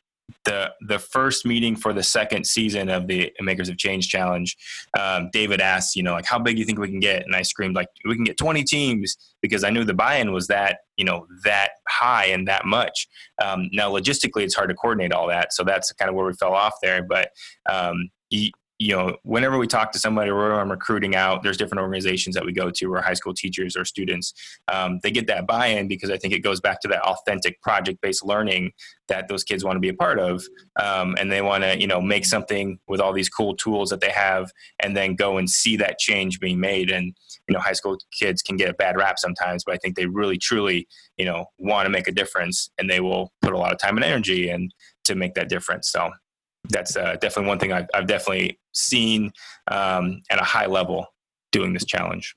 the 0.45 0.73
the 0.81 0.99
first 0.99 1.47
meeting 1.47 1.77
for 1.77 1.93
the 1.93 2.03
second 2.03 2.45
season 2.47 2.89
of 2.89 3.07
the 3.07 3.33
Makers 3.41 3.69
of 3.69 3.77
Change 3.77 4.09
Challenge, 4.09 4.57
um, 4.99 5.29
David 5.33 5.61
asked, 5.61 5.95
you 5.95 6.03
know, 6.03 6.13
like 6.13 6.27
how 6.27 6.39
big 6.39 6.57
do 6.57 6.61
you 6.61 6.65
think 6.65 6.81
we 6.81 6.89
can 6.89 6.99
get? 6.99 7.25
And 7.25 7.37
I 7.37 7.43
screamed 7.43 7.77
like 7.77 7.87
we 8.05 8.17
can 8.17 8.25
get 8.25 8.37
20 8.37 8.65
teams 8.65 9.17
because 9.41 9.63
I 9.63 9.71
knew 9.71 9.85
the 9.85 9.95
buy-in 9.95 10.33
was 10.33 10.49
that 10.49 10.79
you 10.97 11.05
know 11.05 11.27
that 11.45 11.71
high 11.89 12.27
and 12.27 12.49
that 12.49 12.65
much. 12.65 13.07
Um, 13.41 13.69
now 13.73 13.91
logistically, 13.91 14.43
it's 14.43 14.55
hard 14.55 14.71
to 14.71 14.75
coordinate 14.75 15.13
all 15.13 15.29
that, 15.29 15.53
so 15.53 15.63
that's 15.63 15.93
kind 15.93 16.09
of 16.09 16.17
where 16.17 16.27
we 16.27 16.33
fell 16.33 16.55
off 16.55 16.75
there. 16.83 17.05
But 17.05 17.29
um, 17.71 18.09
you 18.79 18.95
know, 18.95 19.17
whenever 19.23 19.57
we 19.57 19.67
talk 19.67 19.91
to 19.93 19.99
somebody 19.99 20.31
or 20.31 20.53
I'm 20.53 20.71
recruiting 20.71 21.17
out, 21.17 21.43
there's 21.43 21.57
different 21.57 21.81
organizations 21.81 22.35
that 22.35 22.45
we 22.45 22.53
go 22.53 22.71
to 22.71 22.93
or 22.93 23.01
high 23.01 23.15
school 23.15 23.33
teachers 23.33 23.75
or 23.77 23.85
students. 23.87 24.35
Um, 24.69 25.01
they 25.03 25.11
get 25.11 25.27
that 25.29 25.47
buy-in 25.47 25.89
because 25.89 26.11
I 26.11 26.19
think 26.19 26.35
it 26.35 26.41
goes 26.41 26.61
back 26.61 26.81
to 26.83 26.89
that 26.89 27.01
authentic 27.01 27.61
project-based 27.63 28.25
learning 28.25 28.73
that 29.09 29.29
those 29.29 29.45
kids 29.45 29.65
want 29.65 29.77
to 29.77 29.81
be 29.81 29.89
a 29.89 29.95
part 29.95 30.19
of, 30.19 30.45
um, 30.79 31.17
and 31.19 31.33
they 31.33 31.41
want 31.41 31.65
to, 31.65 31.79
you 31.81 31.87
know, 31.87 32.01
make 32.01 32.27
something 32.27 32.79
with 32.87 33.01
all 33.01 33.13
these 33.13 33.29
cool 33.29 33.57
tools 33.57 33.89
that 33.91 34.01
they 34.01 34.11
have, 34.11 34.51
and 34.81 34.97
then 34.97 35.15
go 35.15 35.39
and 35.39 35.49
see 35.49 35.77
that 35.77 35.99
change 35.99 36.39
being 36.41 36.61
made. 36.61 36.91
And 36.91 37.15
you 37.49 37.55
know, 37.55 37.61
high 37.61 37.73
school 37.73 37.97
kids 38.19 38.43
can 38.43 38.57
get 38.57 38.69
a 38.69 38.75
bad 38.75 38.97
rap 38.97 39.19
sometimes, 39.19 39.63
but 39.65 39.75
I 39.75 39.79
think 39.79 39.97
they 39.97 40.07
really, 40.07 40.37
truly, 40.37 40.89
you 41.17 41.25
know, 41.25 41.47
want 41.59 41.87
to 41.87 41.91
make 41.91 42.09
a 42.09 42.13
difference, 42.13 42.69
and 42.79 42.91
they 42.91 43.01
will 43.01 43.33
put 43.41 43.53
a 43.53 43.59
lot 43.59 43.73
of 43.73 43.79
time 43.79 43.97
and 43.97 44.05
energy 44.05 44.51
and 44.51 44.75
to 45.05 45.15
make 45.15 45.35
that 45.35 45.49
difference. 45.49 45.91
So 45.91 46.11
that's 46.71 46.97
uh, 46.97 47.17
definitely 47.21 47.49
one 47.49 47.59
thing 47.59 47.73
I've, 47.73 47.87
I've 47.95 48.07
definitely 48.07 48.59
seen 48.73 49.33
um, 49.69 50.23
at 50.31 50.41
a 50.41 50.45
high 50.45 50.67
level 50.67 51.07
doing 51.53 51.73
this 51.73 51.85
challenge. 51.85 52.35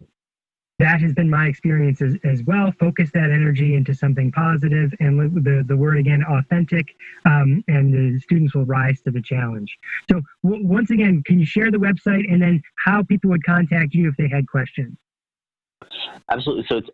That 0.80 1.02
has 1.02 1.14
been 1.14 1.30
my 1.30 1.48
experience 1.48 2.02
as, 2.02 2.16
as 2.24 2.42
well. 2.44 2.72
Focus 2.80 3.12
that 3.14 3.32
energy 3.32 3.76
into 3.76 3.94
something 3.94 4.32
positive, 4.32 4.94
and 5.02 5.44
the, 5.44 5.66
the 5.68 5.76
word 5.76 5.98
again, 5.98 6.24
authentic, 6.24 6.96
um, 7.26 7.62
and 7.68 7.94
the 7.94 8.18
students 8.22 8.56
will 8.56 8.66
rise 8.66 9.02
to 9.02 9.12
the 9.12 9.22
challenge. 9.22 9.78
So, 10.10 10.22
w- 10.42 10.66
once 10.66 10.90
again, 10.90 11.22
can 11.26 11.38
you 11.38 11.46
share 11.46 11.70
the 11.70 11.78
website 11.78 12.32
and 12.32 12.42
then 12.42 12.62
how 12.78 13.04
people 13.04 13.30
would 13.32 13.44
contact 13.44 13.94
you 13.94 14.08
if 14.08 14.16
they 14.16 14.30
had 14.30 14.48
questions? 14.48 14.98
Absolutely. 16.32 16.66
So 16.70 16.78
it's 16.78 16.90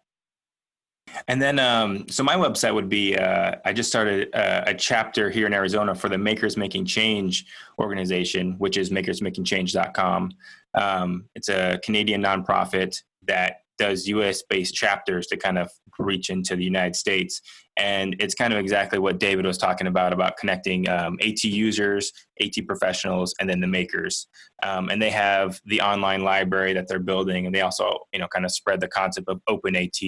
And 1.28 1.42
then, 1.42 1.58
um, 1.58 2.08
so 2.08 2.24
my 2.24 2.36
website 2.36 2.76
would 2.76 2.90
be 2.90 3.18
uh, 3.18 3.56
I 3.66 3.74
just 3.74 3.90
started 3.90 4.30
a, 4.34 4.70
a, 4.70 4.74
chapter 4.74 5.30
here 5.30 5.48
in 5.48 5.54
Arizona 5.54 5.96
for 5.96 6.10
the 6.10 6.18
Makers 6.18 6.58
Making 6.58 6.86
Change 6.86 7.46
organization, 7.78 8.56
which 8.58 8.78
is 8.78 8.90
makersmakingchange.com. 8.90 10.32
Um, 10.76 11.26
it's 11.36 11.50
a 11.50 11.80
Canadian 11.84 12.24
nonprofit 12.24 13.04
that 13.28 13.63
does 13.78 14.08
US 14.08 14.44
based 14.44 14.74
chapters 14.74 15.28
to 15.28 15.38
kind 15.38 15.58
of 15.58 15.70
reach 16.00 16.30
into 16.30 16.56
the 16.56 16.64
United 16.64 16.96
States. 16.96 17.42
And 17.78 18.16
it's 18.20 18.36
kind 18.36 18.54
of 18.54 18.60
exactly 18.60 19.00
what 19.00 19.20
David 19.20 19.46
was 19.46 19.58
talking 19.58 19.88
about 19.88 20.14
about 20.14 20.38
connecting 20.38 20.88
um, 20.90 21.18
AT 21.22 21.44
users, 21.44 22.12
AT 22.42 22.54
professionals, 22.68 23.34
and 23.40 23.50
then 23.50 23.60
the 23.60 23.68
makers. 23.68 24.28
Um, 24.62 24.90
and 24.90 25.02
they 25.02 25.10
have 25.10 25.60
the 25.66 25.82
online 25.82 26.24
library 26.24 26.74
that 26.74 26.88
they're 26.88 27.00
building, 27.00 27.46
and 27.46 27.54
they 27.54 27.62
also, 27.62 27.98
you 28.12 28.20
know, 28.20 28.28
kind 28.28 28.46
of 28.46 28.52
spread 28.52 28.80
the 28.80 28.88
concept 28.88 29.28
of 29.28 29.42
open 29.48 29.76
AT 29.76 30.00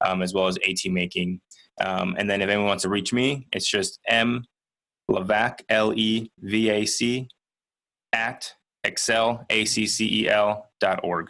um, 0.00 0.22
as 0.22 0.32
well 0.32 0.46
as 0.46 0.58
AT 0.66 0.90
making. 0.90 1.40
Um, 1.80 2.14
and 2.18 2.30
then 2.30 2.40
if 2.40 2.48
anyone 2.48 2.68
wants 2.68 2.82
to 2.82 2.88
reach 2.88 3.12
me, 3.12 3.46
it's 3.52 3.68
just 3.68 3.98
M 4.08 4.44
Levac, 5.10 5.60
L 5.68 5.92
E 5.94 6.30
V 6.40 6.70
A 6.70 6.86
C, 6.86 7.28
at 8.12 8.54
accel, 8.86 9.44
A 9.50 9.64
C 9.64 9.86
C 9.86 10.22
E 10.22 10.28
L 10.28 10.70
dot 10.80 11.00
org. 11.02 11.28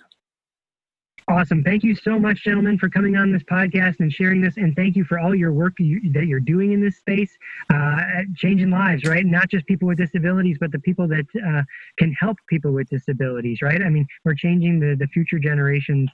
Awesome. 1.34 1.64
Thank 1.64 1.82
you 1.82 1.96
so 1.96 2.16
much, 2.16 2.44
gentlemen, 2.44 2.78
for 2.78 2.88
coming 2.88 3.16
on 3.16 3.32
this 3.32 3.42
podcast 3.42 3.98
and 3.98 4.12
sharing 4.12 4.40
this. 4.40 4.56
And 4.56 4.76
thank 4.76 4.94
you 4.94 5.02
for 5.02 5.18
all 5.18 5.34
your 5.34 5.52
work 5.52 5.72
you, 5.80 6.00
that 6.12 6.26
you're 6.26 6.38
doing 6.38 6.70
in 6.70 6.80
this 6.80 6.96
space, 6.98 7.36
uh, 7.72 7.96
changing 8.36 8.70
lives, 8.70 9.02
right? 9.04 9.26
Not 9.26 9.50
just 9.50 9.66
people 9.66 9.88
with 9.88 9.98
disabilities, 9.98 10.58
but 10.60 10.70
the 10.70 10.78
people 10.78 11.08
that 11.08 11.26
uh, 11.44 11.62
can 11.98 12.12
help 12.12 12.36
people 12.48 12.70
with 12.70 12.88
disabilities, 12.88 13.62
right? 13.62 13.82
I 13.82 13.88
mean, 13.88 14.06
we're 14.24 14.36
changing 14.36 14.78
the, 14.78 14.94
the 14.96 15.08
future 15.08 15.40
generations 15.40 16.08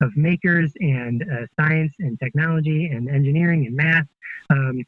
of 0.00 0.16
makers 0.16 0.72
and 0.80 1.22
uh, 1.22 1.46
science 1.60 1.92
and 1.98 2.18
technology 2.18 2.86
and 2.86 3.10
engineering 3.10 3.66
and 3.66 3.76
math. 3.76 4.06
Um, 4.48 4.78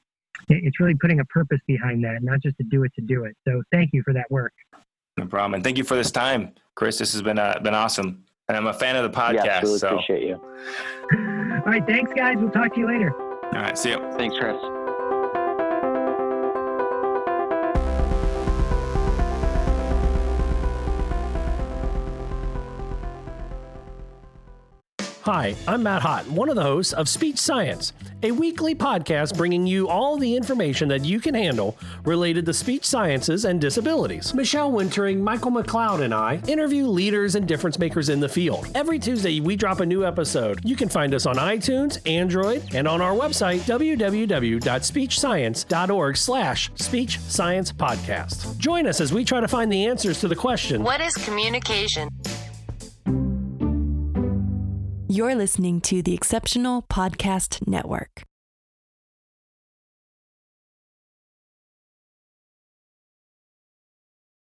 it, 0.49 0.65
it's 0.65 0.81
really 0.81 0.95
putting 0.95 1.21
a 1.21 1.27
purpose 1.27 1.61
behind 1.67 2.03
that, 2.05 2.23
not 2.23 2.41
just 2.41 2.57
to 2.57 2.65
do 2.65 2.85
it 2.85 2.93
to 2.95 3.03
do 3.03 3.25
it. 3.25 3.37
So 3.47 3.63
thank 3.71 3.91
you 3.93 4.03
for 4.03 4.15
that 4.15 4.31
work. 4.31 4.55
No 5.19 5.27
problem. 5.27 5.57
And 5.57 5.63
thank 5.63 5.77
you 5.77 5.85
for 5.85 5.95
this 5.95 6.11
time, 6.11 6.55
Chris. 6.75 6.97
This 6.97 7.13
has 7.13 7.21
been, 7.21 7.39
uh, 7.39 7.59
been 7.63 7.75
awesome. 7.75 8.25
And 8.49 8.57
I'm 8.57 8.67
a 8.67 8.73
fan 8.73 8.97
of 8.97 9.03
the 9.03 9.17
podcast. 9.19 9.45
Yeah, 9.45 9.61
really 9.61 9.79
so. 9.79 9.89
appreciate 9.89 10.23
you. 10.23 10.41
All 11.13 11.63
right, 11.67 11.87
thanks, 11.87 12.13
guys. 12.15 12.37
We'll 12.39 12.51
talk 12.51 12.73
to 12.75 12.81
you 12.81 12.87
later. 12.87 13.13
All 13.13 13.53
right, 13.53 13.77
see 13.77 13.91
you. 13.91 13.99
Thanks, 14.17 14.39
Chris. 14.39 14.57
Hi, 25.29 25.53
I'm 25.67 25.83
Matt 25.83 26.01
Hott, 26.01 26.27
one 26.29 26.49
of 26.49 26.57
the 26.57 26.63
hosts 26.63 26.95
of 26.95 27.07
Speech 27.07 27.37
Science, 27.37 27.93
a 28.23 28.31
weekly 28.31 28.75
podcast 28.75 29.37
bringing 29.37 29.67
you 29.67 29.87
all 29.87 30.17
the 30.17 30.35
information 30.35 30.89
that 30.89 31.05
you 31.05 31.21
can 31.21 31.35
handle 31.35 31.77
related 32.07 32.47
to 32.47 32.55
speech 32.55 32.87
sciences 32.87 33.45
and 33.45 33.61
disabilities. 33.61 34.33
Michelle 34.33 34.73
Wintering, 34.73 35.23
Michael 35.23 35.51
McLeod, 35.51 36.01
and 36.01 36.15
I 36.15 36.41
interview 36.49 36.87
leaders 36.87 37.35
and 37.35 37.47
difference 37.47 37.79
makers 37.79 38.09
in 38.09 38.21
the 38.21 38.29
field. 38.31 38.69
Every 38.75 38.99
Tuesday, 38.99 39.41
we 39.41 39.55
drop 39.55 39.81
a 39.81 39.87
new 39.87 40.03
episode. 40.03 40.63
You 40.65 40.77
can 40.77 40.89
find 40.89 41.13
us 41.13 41.27
on 41.27 41.37
iTunes, 41.37 41.99
Android, 42.09 42.75
and 42.75 42.89
on 42.89 43.03
our 43.03 43.13
website, 43.13 43.59
www.speechscience.org 43.67 46.17
slash 46.17 46.71
speech 46.77 47.21
science 47.21 47.71
podcast. 47.71 48.57
Join 48.57 48.87
us 48.87 48.99
as 48.99 49.13
we 49.13 49.27
try 49.27 49.41
to 49.41 49.49
find 49.49 49.71
the 49.71 49.85
answers 49.85 50.21
to 50.21 50.29
the 50.29 50.37
question, 50.37 50.83
What 50.83 51.03
is 51.03 51.13
communication? 51.17 52.09
You're 55.11 55.35
listening 55.35 55.81
to 55.89 56.03
the 56.03 56.13
Exceptional 56.13 56.83
Podcast 56.83 57.67
Network. 57.67 58.25